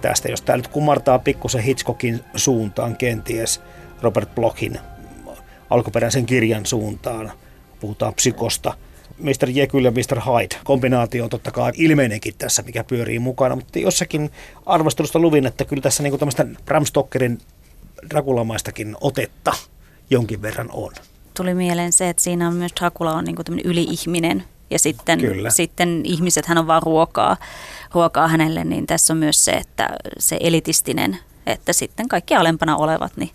tästä, 0.00 0.28
jos 0.28 0.42
tämä 0.42 0.56
nyt 0.56 0.68
kumartaa 0.68 1.18
pikkusen 1.18 1.62
Hitchcockin 1.62 2.24
suuntaan 2.34 2.96
kenties, 2.96 3.62
Robert 4.02 4.34
Blockin 4.34 4.78
alkuperäisen 5.70 6.26
kirjan 6.26 6.66
suuntaan, 6.66 7.32
puhutaan 7.80 8.14
psykosta, 8.14 8.74
Mr. 9.18 9.50
Jekyll 9.50 9.84
ja 9.84 9.90
Mr. 9.90 10.20
Hyde. 10.20 10.60
Kombinaatio 10.64 11.24
on 11.24 11.30
totta 11.30 11.50
kai 11.50 11.72
ilmeinenkin 11.76 12.34
tässä, 12.38 12.62
mikä 12.62 12.84
pyörii 12.84 13.18
mukana, 13.18 13.56
mutta 13.56 13.78
jossakin 13.78 14.30
arvostelusta 14.66 15.18
luvin, 15.18 15.46
että 15.46 15.64
kyllä 15.64 15.82
tässä 15.82 16.02
niinku 16.02 16.18
tämmöistä 16.18 16.46
Bram 16.64 16.84
Stokerin 16.84 17.38
Drakulamaistakin 18.10 18.96
otetta 19.00 19.52
jonkin 20.10 20.42
verran 20.42 20.68
on. 20.72 20.92
Tuli 21.36 21.54
mieleen 21.54 21.92
se, 21.92 22.08
että 22.08 22.22
siinä 22.22 22.48
on 22.48 22.54
myös 22.54 22.72
Dracula 22.80 23.12
on 23.12 23.24
niin 23.24 23.36
kuin 23.36 23.60
yli-ihminen 23.64 24.44
ja 24.70 24.78
sitten, 24.78 25.20
Kyllä. 25.20 25.50
sitten 25.50 26.00
ihmiset 26.04 26.46
hän 26.46 26.58
on 26.58 26.66
vaan 26.66 26.82
ruokaa, 26.82 27.36
ruokaa 27.94 28.28
hänelle, 28.28 28.64
niin 28.64 28.86
tässä 28.86 29.12
on 29.12 29.18
myös 29.18 29.44
se, 29.44 29.50
että 29.50 29.88
se 30.18 30.36
elitistinen, 30.40 31.18
että 31.46 31.72
sitten 31.72 32.08
kaikki 32.08 32.34
alempana 32.34 32.76
olevat, 32.76 33.16
niin 33.16 33.30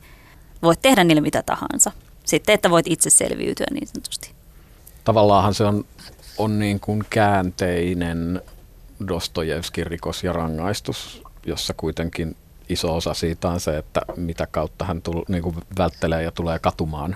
voit 0.63 0.81
tehdä 0.81 1.03
niille 1.03 1.21
mitä 1.21 1.43
tahansa. 1.43 1.91
Sitten, 2.23 2.55
että 2.55 2.69
voit 2.69 2.85
itse 2.89 3.09
selviytyä 3.09 3.65
niin 3.71 3.87
sanotusti. 3.87 4.40
Tavallaanhan 5.03 5.53
se 5.53 5.63
on, 5.63 5.85
on 6.37 6.59
niin 6.59 6.79
kuin 6.79 7.03
käänteinen 7.09 8.41
Dostojevskin 9.07 9.87
rikos 9.87 10.23
ja 10.23 10.33
rangaistus, 10.33 11.21
jossa 11.45 11.73
kuitenkin 11.77 12.35
iso 12.69 12.95
osa 12.95 13.13
siitä 13.13 13.49
on 13.49 13.59
se, 13.59 13.77
että 13.77 14.01
mitä 14.15 14.47
kautta 14.51 14.85
hän 14.85 15.01
tul, 15.01 15.23
niin 15.27 15.43
kuin 15.43 15.55
välttelee 15.77 16.23
ja 16.23 16.31
tulee 16.31 16.59
katumaan 16.59 17.15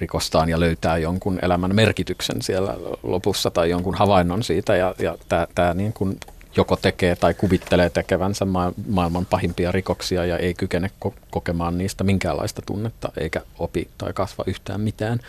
rikostaan 0.00 0.48
ja 0.48 0.60
löytää 0.60 0.98
jonkun 0.98 1.38
elämän 1.42 1.74
merkityksen 1.74 2.42
siellä 2.42 2.74
lopussa 3.02 3.50
tai 3.50 3.70
jonkun 3.70 3.94
havainnon 3.94 4.42
siitä. 4.42 4.76
Ja, 4.76 4.94
ja 4.98 5.16
tämä 5.54 5.74
niin 5.74 5.92
kuin 5.92 6.18
joko 6.56 6.76
tekee 6.76 7.16
tai 7.16 7.34
kuvittelee 7.34 7.90
tekevänsä 7.90 8.44
ma- 8.44 8.72
maailman 8.88 9.26
pahimpia 9.26 9.72
rikoksia 9.72 10.26
ja 10.26 10.38
ei 10.38 10.54
kykene 10.54 10.90
ko- 11.04 11.14
kokemaan 11.30 11.78
niistä 11.78 12.04
minkäänlaista 12.04 12.62
tunnetta 12.66 13.12
eikä 13.16 13.40
opi 13.58 13.88
tai 13.98 14.12
kasva 14.12 14.44
yhtään 14.46 14.80
mitään. 14.80 15.20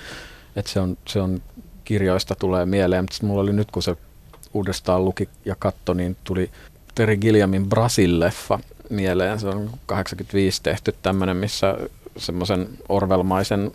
Et 0.56 0.68
se, 0.68 0.80
on, 0.80 0.98
se 1.08 1.22
on 1.22 1.42
kirjoista 1.84 2.36
tulee 2.36 2.66
mieleen, 2.66 3.04
mutta 3.04 3.26
mulla 3.26 3.42
oli 3.42 3.54
nyt 3.54 3.72
kun 3.72 3.84
se 3.84 3.96
uudestaan 4.54 5.06
luki 5.06 5.30
ja 5.46 5.56
katto, 5.60 5.94
niin 5.94 6.18
tuli 6.24 6.52
Terry 6.96 7.18
Gilliamin 7.18 7.70
Brasil-leffa 7.70 8.60
mieleen. 8.90 9.40
Se 9.40 9.48
on 9.48 9.70
85 9.86 10.64
tehty 10.64 10.96
tämmöinen, 11.02 11.38
missä 11.38 11.78
semmoisen 12.18 12.70
orvelmaisen 12.90 13.72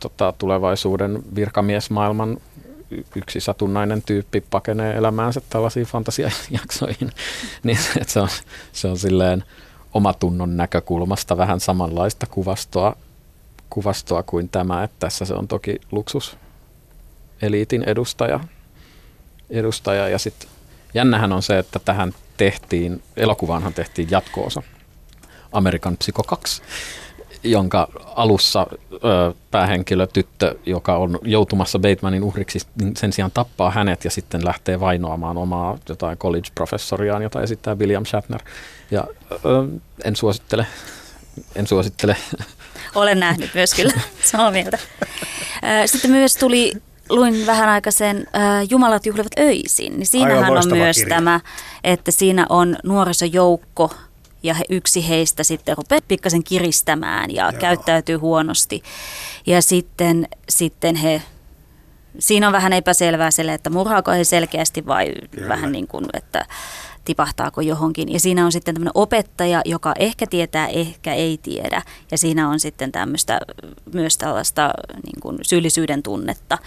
tota, 0.00 0.34
tulevaisuuden 0.38 1.22
virkamiesmaailman 1.34 2.38
yksi 3.16 3.40
satunnainen 3.40 4.02
tyyppi 4.02 4.40
pakenee 4.40 4.96
elämäänsä 4.96 5.40
tällaisiin 5.48 5.86
fantasiajaksoihin. 5.86 7.12
niin, 7.62 7.78
et 8.00 8.08
se, 8.08 8.20
on, 8.20 8.28
se 8.72 8.88
on 8.88 8.98
silleen 8.98 9.44
omatunnon 9.94 10.56
näkökulmasta 10.56 11.36
vähän 11.36 11.60
samanlaista 11.60 12.26
kuvastoa, 12.26 12.96
kuvastoa 13.72 14.22
kuin 14.22 14.48
tämä, 14.48 14.84
että 14.84 14.96
tässä 14.98 15.24
se 15.24 15.34
on 15.34 15.48
toki 15.48 15.80
luksus 15.90 16.36
eliitin 17.42 17.82
edustaja, 17.82 18.40
edustaja 19.50 20.08
ja 20.08 20.18
sitten 20.18 20.48
jännähän 20.94 21.32
on 21.32 21.42
se, 21.42 21.58
että 21.58 21.78
tähän 21.78 22.12
tehtiin, 22.36 23.02
elokuvaanhan 23.16 23.74
tehtiin 23.74 24.08
jatkoosa, 24.10 24.62
Amerikan 25.52 25.96
Psycho 25.96 26.22
2, 26.22 26.62
jonka 27.42 27.88
alussa 28.04 28.66
ö, 28.92 29.34
päähenkilö, 29.50 30.06
tyttö, 30.06 30.54
joka 30.66 30.96
on 30.96 31.18
joutumassa 31.22 31.78
Batemanin 31.78 32.22
uhriksi, 32.22 32.60
niin 32.80 32.96
sen 32.96 33.12
sijaan 33.12 33.30
tappaa 33.34 33.70
hänet 33.70 34.04
ja 34.04 34.10
sitten 34.10 34.44
lähtee 34.44 34.80
vainoamaan 34.80 35.36
omaa 35.36 35.78
jotain 35.88 36.18
college-professoriaan, 36.18 37.22
jota 37.22 37.42
esittää 37.42 37.74
William 37.74 38.04
Shatner. 38.04 38.40
Ja 38.90 39.04
ö, 39.32 39.38
en 40.04 40.16
suosittele, 40.16 40.66
en 41.56 41.66
suosittele. 41.66 42.16
Olen 42.94 43.20
nähnyt 43.20 43.50
myös 43.54 43.74
kyllä, 43.74 43.92
samaa 44.24 44.50
mieltä. 44.50 44.78
Sitten 45.86 46.10
myös 46.10 46.36
tuli, 46.36 46.72
luin 47.08 47.46
vähän 47.46 47.68
aikaisen 47.68 48.26
Jumalat 48.70 49.06
juhlivat 49.06 49.32
öisin, 49.38 49.98
niin 49.98 50.06
siinähän 50.06 50.58
on 50.58 50.68
myös 50.70 50.96
kirja. 50.96 51.16
tämä, 51.16 51.40
että 51.84 52.10
siinä 52.10 52.46
on 52.48 52.76
nuorisojoukko 52.84 53.90
ja 54.42 54.54
he, 54.54 54.64
yksi 54.70 55.08
heistä 55.08 55.42
sitten 55.42 55.76
rupeaa 55.76 56.00
pikkasen 56.08 56.44
kiristämään 56.44 57.30
ja 57.30 57.50
Joo. 57.50 57.60
käyttäytyy 57.60 58.16
huonosti. 58.16 58.82
Ja 59.46 59.62
sitten, 59.62 60.28
sitten 60.48 60.96
he, 60.96 61.22
siinä 62.18 62.46
on 62.46 62.52
vähän 62.52 62.72
epäselvää 62.72 63.30
sille, 63.30 63.54
että 63.54 63.70
murhaako 63.70 64.10
he 64.10 64.24
selkeästi 64.24 64.86
vai 64.86 65.12
Kyllä. 65.30 65.48
vähän 65.48 65.72
niin 65.72 65.88
kuin, 65.88 66.04
että 66.12 66.46
tipahtaako 67.04 67.60
johonkin. 67.60 68.12
Ja 68.12 68.20
siinä 68.20 68.44
on 68.44 68.52
sitten 68.52 68.74
tämmöinen 68.74 68.92
opettaja, 68.94 69.62
joka 69.64 69.94
ehkä 69.98 70.26
tietää, 70.26 70.66
ehkä 70.66 71.14
ei 71.14 71.38
tiedä. 71.42 71.82
Ja 72.10 72.18
siinä 72.18 72.48
on 72.48 72.60
sitten 72.60 72.92
tämmöistä 72.92 73.40
myös 73.92 74.18
tällaista 74.18 74.70
niin 74.94 75.20
kuin 75.20 75.38
syyllisyyden 75.42 76.02
tunnetta, 76.02 76.58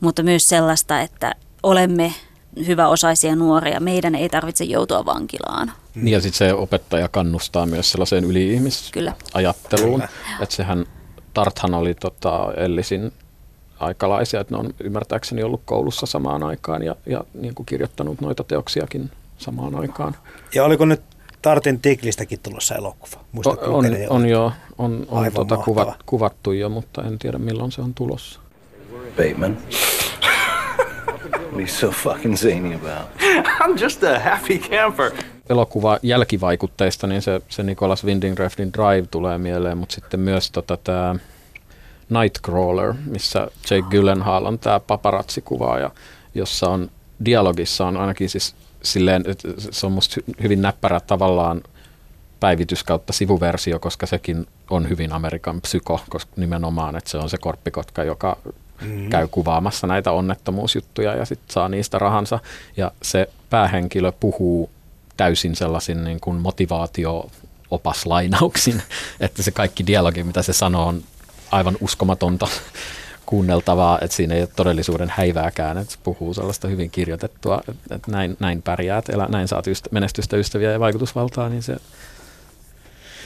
mutta 0.00 0.22
myös 0.22 0.48
sellaista, 0.48 1.00
että 1.00 1.34
olemme 1.62 2.14
hyväosaisia 2.66 3.36
nuoria, 3.36 3.80
meidän 3.80 4.14
ei 4.14 4.28
tarvitse 4.28 4.64
joutua 4.64 5.04
vankilaan. 5.04 5.72
Niin 5.94 6.12
ja 6.12 6.20
sitten 6.20 6.38
se 6.38 6.54
opettaja 6.54 7.08
kannustaa 7.08 7.66
myös 7.66 7.92
sellaiseen 7.92 8.24
yli-ihmisajatteluun. 8.24 10.02
Että 10.40 10.54
sehän, 10.54 10.86
Tarthan 11.34 11.74
oli 11.74 11.94
tota 11.94 12.52
Ellisin 12.56 13.12
aikalaisia, 13.80 14.40
että 14.40 14.54
ne 14.54 14.60
on 14.60 14.74
ymmärtääkseni 14.80 15.42
ollut 15.42 15.62
koulussa 15.64 16.06
samaan 16.06 16.42
aikaan 16.42 16.82
ja, 16.82 16.96
ja 17.06 17.24
niin 17.34 17.54
kuin 17.54 17.66
kirjoittanut 17.66 18.20
noita 18.20 18.44
teoksiakin 18.44 19.10
samaan 19.38 19.74
aikaan. 19.74 20.14
Ja 20.54 20.64
oliko 20.64 20.84
nyt 20.84 21.02
Tartin 21.42 21.80
Tiglistäkin 21.80 22.40
tulossa 22.42 22.74
elokuva? 22.74 23.24
Muistatko 23.32 23.66
on, 23.66 23.72
lukeneeni? 23.72 24.06
on 24.08 24.28
jo, 24.28 24.52
on, 24.78 25.06
on 25.08 25.18
Aivan 25.18 25.32
tota 25.32 25.56
mahtava. 25.56 25.64
kuvat, 25.64 26.02
kuvattu 26.06 26.52
jo, 26.52 26.68
mutta 26.68 27.02
en 27.02 27.18
tiedä 27.18 27.38
milloin 27.38 27.72
se 27.72 27.80
on 27.80 27.94
tulossa. 27.94 28.40
Bateman. 29.16 29.58
what 31.08 31.54
are 31.54 31.60
you 31.60 31.66
so 31.66 31.90
fucking 31.90 32.36
zany 32.36 32.74
about? 32.74 33.08
I'm 33.60 33.82
just 33.82 34.02
a 34.02 34.18
happy 34.18 34.58
camper. 34.58 35.10
elokuva 35.50 35.98
jälkivaikutteista, 36.02 37.06
niin 37.06 37.22
se, 37.22 37.40
se 37.48 37.62
Nicholas 37.62 38.04
Winding 38.04 38.38
Refnin 38.38 38.72
Drive 38.72 39.06
tulee 39.10 39.38
mieleen, 39.38 39.78
mutta 39.78 39.94
sitten 39.94 40.20
myös 40.20 40.50
tota, 40.50 40.76
tämä 40.76 41.14
Nightcrawler, 42.08 42.94
missä 43.06 43.48
Jake 43.70 43.88
Gyllenhaal 43.90 44.44
on 44.44 44.58
tämä 44.58 44.80
paparazzikuvaaja, 44.80 45.90
jossa 46.34 46.70
on 46.70 46.90
dialogissa 47.24 47.86
on 47.86 47.96
ainakin 47.96 48.30
siis 48.30 48.54
silleen, 48.82 49.24
että 49.26 49.48
se 49.70 49.86
on 49.86 49.92
musta 49.92 50.20
hyvin 50.42 50.62
näppärä 50.62 51.00
tavallaan 51.00 51.62
päivitys 52.40 52.84
kautta 52.84 53.12
sivuversio, 53.12 53.78
koska 53.78 54.06
sekin 54.06 54.46
on 54.70 54.88
hyvin 54.88 55.12
Amerikan 55.12 55.60
psyko, 55.60 56.00
koska 56.08 56.32
nimenomaan, 56.36 56.96
että 56.96 57.10
se 57.10 57.18
on 57.18 57.30
se 57.30 57.38
korppikotka, 57.38 58.04
joka 58.04 58.36
mm. 58.80 59.08
käy 59.08 59.28
kuvaamassa 59.28 59.86
näitä 59.86 60.12
onnettomuusjuttuja 60.12 61.14
ja 61.14 61.24
sitten 61.24 61.52
saa 61.52 61.68
niistä 61.68 61.98
rahansa. 61.98 62.38
Ja 62.76 62.92
se 63.02 63.28
päähenkilö 63.50 64.12
puhuu 64.12 64.70
täysin 65.16 65.56
sellaisin 65.56 66.04
niin 66.04 66.20
kuin 66.20 66.36
motivaatio 66.36 67.30
opaslainauksin, 67.70 68.82
että 69.20 69.42
se 69.42 69.50
kaikki 69.50 69.86
dialogi, 69.86 70.24
mitä 70.24 70.42
se 70.42 70.52
sanoo, 70.52 70.86
on 70.86 71.02
aivan 71.50 71.76
uskomatonta 71.80 72.48
kuunneltavaa, 73.28 73.98
että 74.02 74.16
siinä 74.16 74.34
ei 74.34 74.40
ole 74.40 74.48
todellisuuden 74.56 75.12
häivääkään, 75.16 75.78
että 75.78 75.92
se 75.92 75.98
puhuu 76.02 76.34
sellaista 76.34 76.68
hyvin 76.68 76.90
kirjoitettua, 76.90 77.60
että, 77.92 78.10
näin, 78.10 78.36
näin 78.40 78.62
pärjäät, 78.62 79.08
elä, 79.08 79.26
näin 79.30 79.48
saat 79.48 79.66
ystä, 79.66 79.88
menestystä, 79.92 80.36
ystäviä 80.36 80.72
ja 80.72 80.80
vaikutusvaltaa, 80.80 81.48
niin 81.48 81.62
se, 81.62 81.76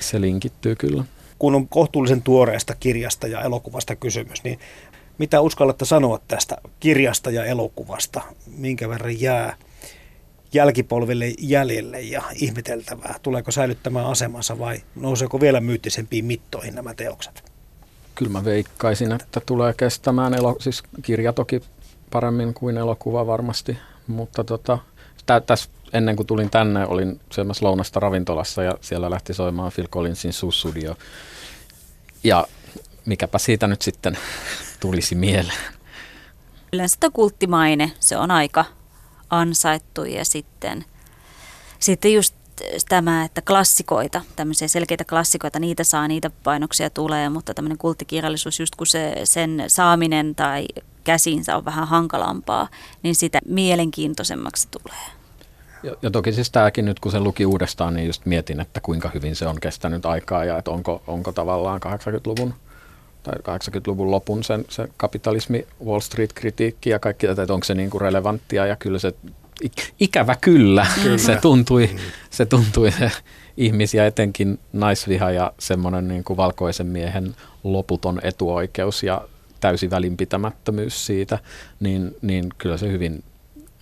se 0.01 0.21
linkittyy 0.21 0.77
kyllä. 0.77 1.05
Kun 1.39 1.55
on 1.55 1.69
kohtuullisen 1.69 2.23
tuoreesta 2.23 2.75
kirjasta 2.75 3.27
ja 3.27 3.43
elokuvasta 3.43 3.97
kysymys, 3.97 4.45
niin 4.45 4.59
mitä 5.19 5.41
uskallatte 5.41 5.85
sanoa 5.85 6.21
tästä 6.29 6.57
kirjasta 6.81 7.31
ja 7.31 7.45
elokuvasta? 7.45 8.21
Minkä 8.57 8.89
verran 8.89 9.21
jää 9.21 9.57
jälkipolville 10.53 11.33
jäljelle 11.39 12.01
ja 12.01 12.23
ihmeteltävää? 12.35 13.15
Tuleeko 13.23 13.51
säilyttämään 13.51 14.07
asemansa 14.07 14.59
vai 14.59 14.81
nouseeko 14.95 15.41
vielä 15.41 15.61
myyttisempiin 15.61 16.25
mittoihin 16.25 16.75
nämä 16.75 16.95
teokset? 16.95 17.52
Kyllä 18.23 18.39
mä 18.39 18.45
veikkaisin, 18.45 19.13
että 19.13 19.41
tulee 19.47 19.75
kestämään, 19.75 20.35
elo, 20.35 20.57
siis 20.61 20.83
kirja 21.03 21.33
toki 21.33 21.63
paremmin 22.11 22.55
kuin 22.55 22.77
elokuva 22.77 23.27
varmasti, 23.27 23.79
mutta 24.07 24.45
tota, 24.45 24.79
tä, 25.27 25.41
tässä 25.41 25.71
ennen 25.93 26.17
kuin 26.17 26.27
tulin 26.27 26.51
tänne, 26.51 26.87
olin 26.87 27.21
syömässä 27.33 27.67
lounasta 27.67 28.01
ravintolassa 28.01 28.63
ja 28.63 28.75
siellä 28.81 29.11
lähti 29.11 29.35
soimaan 29.35 29.73
Phil 29.75 29.89
Collinsin 29.89 30.33
Sussudio. 30.33 30.97
Ja 32.25 32.47
mikäpä 33.07 33.39
siitä 33.39 33.67
nyt 33.67 33.83
sitten 33.83 34.19
tulisi 34.81 35.15
mieleen. 35.15 35.63
Yleensä 36.73 36.97
tämä 37.01 37.11
kulttimaine, 37.11 37.93
se 38.01 38.17
on 38.17 38.31
aika 38.31 38.65
ansaittu 39.31 40.05
ja 40.05 40.25
sitten, 40.25 40.85
sitten 41.79 42.13
just 42.13 42.35
tämä, 42.89 43.25
että 43.25 43.43
klassikoita, 43.43 44.21
tämmöisiä 44.37 44.69
selkeitä 44.69 45.05
klassikoita, 45.05 45.59
niitä 45.59 45.85
saa, 45.85 46.09
niitä 46.09 46.31
painoksia 46.45 46.91
tulee, 46.91 47.29
mutta 47.29 47.55
tämmöinen 47.55 47.79
kulttikirjallisuus, 47.79 48.61
just 48.61 48.75
kun 48.77 48.87
se, 48.87 49.15
sen 49.25 49.65
saaminen 49.67 50.35
tai 50.35 50.67
käsinsä 51.05 51.57
on 51.57 51.65
vähän 51.65 51.89
hankalampaa, 51.89 52.69
niin 53.03 53.15
sitä 53.15 53.39
mielenkiintoisemmaksi 53.47 54.69
tulee. 54.71 55.07
Ja, 55.83 55.97
ja 56.03 56.11
toki 56.11 56.33
siis 56.33 56.51
tämäkin 56.51 56.85
nyt, 56.85 57.01
kun 57.01 57.13
se 57.13 57.21
luki 57.21 57.47
uudestaan, 57.47 57.95
niin 57.95 58.07
just 58.07 58.27
mietin, 58.27 58.61
että 58.61 58.81
kuinka 58.81 59.11
hyvin 59.15 59.37
se 59.37 59.47
on 59.47 59.61
kestänyt 59.61 60.07
aikaa 60.07 60.45
ja 60.45 60.59
että 60.59 60.71
onko, 60.71 61.03
onko 61.07 61.33
tavallaan 61.33 61.81
80-luvun 61.87 62.55
tai 63.23 63.35
80-luvun 63.35 64.11
lopun 64.11 64.45
sen, 64.45 64.65
se 64.69 64.89
kapitalismi, 64.97 65.67
Wall 65.85 66.01
Street-kritiikki 66.01 66.91
ja 66.91 66.99
kaikki 66.99 67.27
tätä, 67.27 67.43
että 67.43 67.55
onko 67.55 67.65
se 67.65 67.75
niin 67.75 67.91
kuin 67.91 68.01
relevanttia 68.01 68.67
ja 68.67 68.77
kyllä 68.77 68.99
se 68.99 69.15
ikävä 70.01 70.37
kyllä, 70.41 70.87
kyllä. 71.03 71.19
se 71.19 71.39
tuntui, 71.43 71.97
se 72.31 72.47
tuntui 72.47 72.93
se 72.93 73.11
ihmisiä, 73.57 74.07
etenkin 74.07 74.59
naisviha 74.73 75.31
ja 75.31 75.53
semmoinen 75.59 76.09
niin 76.09 76.25
kuin 76.25 76.37
valkoisen 76.37 76.87
miehen 76.87 77.37
loputon 77.65 78.21
etuoikeus 78.23 79.03
ja 79.03 79.23
täysi 79.61 79.91
välinpitämättömyys 79.91 81.07
siitä, 81.07 81.39
niin, 81.81 82.17
niin 82.23 82.49
kyllä 82.59 82.77
se 82.77 82.89
hyvin 82.93 83.25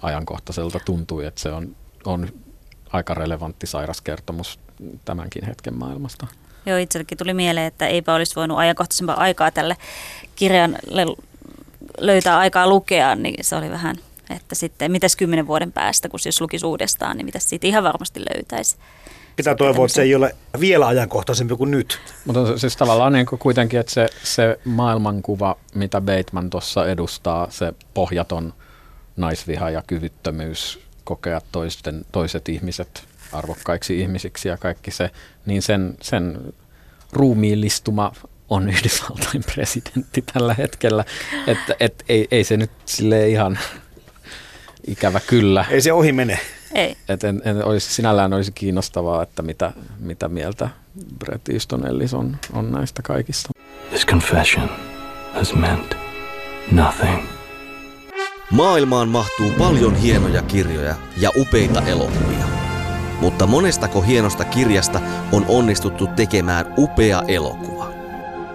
ajankohtaiselta 0.02 0.80
tuntui, 0.84 1.26
että 1.26 1.40
se 1.40 1.48
on, 1.48 1.76
on 2.04 2.28
aika 2.92 3.14
relevantti 3.14 3.66
sairaskertomus 3.66 4.58
tämänkin 5.04 5.46
hetken 5.46 5.74
maailmasta. 5.74 6.26
Joo, 6.66 6.78
itsellekin 6.78 7.18
tuli 7.18 7.34
mieleen, 7.34 7.66
että 7.66 7.86
eipä 7.86 8.14
olisi 8.14 8.36
voinut 8.36 8.58
ajankohtaisempaa 8.58 9.16
aikaa 9.16 9.50
tälle 9.50 9.76
kirjan 10.36 10.76
löytää 11.98 12.38
aikaa 12.38 12.68
lukea, 12.68 13.14
niin 13.14 13.44
se 13.44 13.56
oli 13.56 13.70
vähän, 13.70 13.96
että 14.33 14.55
sitten 14.55 14.93
mitäs 14.93 15.16
kymmenen 15.16 15.47
vuoden 15.47 15.72
päästä, 15.72 16.09
kun 16.09 16.20
jos 16.26 16.41
lukisi 16.41 16.66
uudestaan, 16.66 17.16
niin 17.16 17.24
mitäs 17.24 17.49
siitä 17.49 17.66
ihan 17.66 17.85
varmasti 17.85 18.20
löytäisi. 18.20 18.76
Pitää 19.37 19.55
toivoa, 19.55 19.85
että 19.85 19.95
se 19.95 20.03
ei 20.03 20.14
ole 20.14 20.37
vielä 20.61 20.87
ajankohtaisempi 20.87 21.57
kuin 21.57 21.70
nyt. 21.70 21.99
Mutta 22.24 22.59
siis 22.59 22.76
tavallaan 22.76 23.12
niin 23.12 23.26
kuitenkin, 23.26 23.81
että 23.81 23.93
se, 23.93 24.09
se 24.22 24.59
maailmankuva, 24.64 25.57
mitä 25.74 26.01
Bateman 26.01 26.51
tuossa 26.51 26.87
edustaa, 26.87 27.51
se 27.51 27.72
pohjaton 27.95 28.55
naisviha 29.16 29.70
ja 29.70 29.83
kyvyttömyys 29.87 30.81
kokea 31.05 31.41
toisten, 31.53 32.05
toiset 32.12 32.49
ihmiset 32.49 33.05
arvokkaiksi 33.33 34.01
ihmisiksi 34.01 34.49
ja 34.49 34.57
kaikki 34.57 34.91
se, 34.91 35.11
niin 35.47 35.62
sen, 35.62 35.97
sen 36.03 36.55
ruumiillistuma 37.12 38.12
on 38.49 38.68
Yhdysvaltain 38.74 39.45
presidentti 39.55 40.24
tällä 40.33 40.55
hetkellä. 40.55 41.05
Että 41.47 41.74
et, 41.81 42.05
ei, 42.09 42.28
ei 42.31 42.45
se 42.45 42.57
nyt 42.57 42.70
sille 42.85 43.28
ihan 43.28 43.59
ikävä 44.87 45.20
kyllä. 45.26 45.64
Ei 45.70 45.81
se 45.81 45.93
ohi 45.93 46.12
mene. 46.12 46.39
Ei. 46.74 46.97
Et 47.09 47.24
en, 47.24 47.43
en 47.45 47.64
olisi, 47.64 47.95
sinällään 47.95 48.33
olisi 48.33 48.53
kiinnostavaa, 48.53 49.22
että 49.22 49.43
mitä, 49.43 49.72
mitä 49.99 50.28
mieltä 50.28 50.68
Bret 51.18 51.49
Easton 51.49 51.87
Ellis 51.87 52.14
on, 52.14 52.37
on 52.53 52.72
näistä 52.72 53.03
kaikista. 53.03 53.49
This 53.89 54.07
confession 54.07 54.70
has 55.35 55.55
meant 55.55 55.97
nothing. 56.72 57.24
Maailmaan 58.51 59.09
mahtuu 59.09 59.51
paljon 59.59 59.95
hienoja 59.95 60.43
kirjoja 60.43 60.95
ja 61.16 61.31
upeita 61.37 61.83
elokuvia. 61.83 62.45
Mutta 63.20 63.47
monestako 63.47 64.01
hienosta 64.01 64.45
kirjasta 64.45 65.01
on 65.33 65.45
onnistuttu 65.49 66.07
tekemään 66.07 66.74
upea 66.78 67.22
elokuva? 67.28 67.80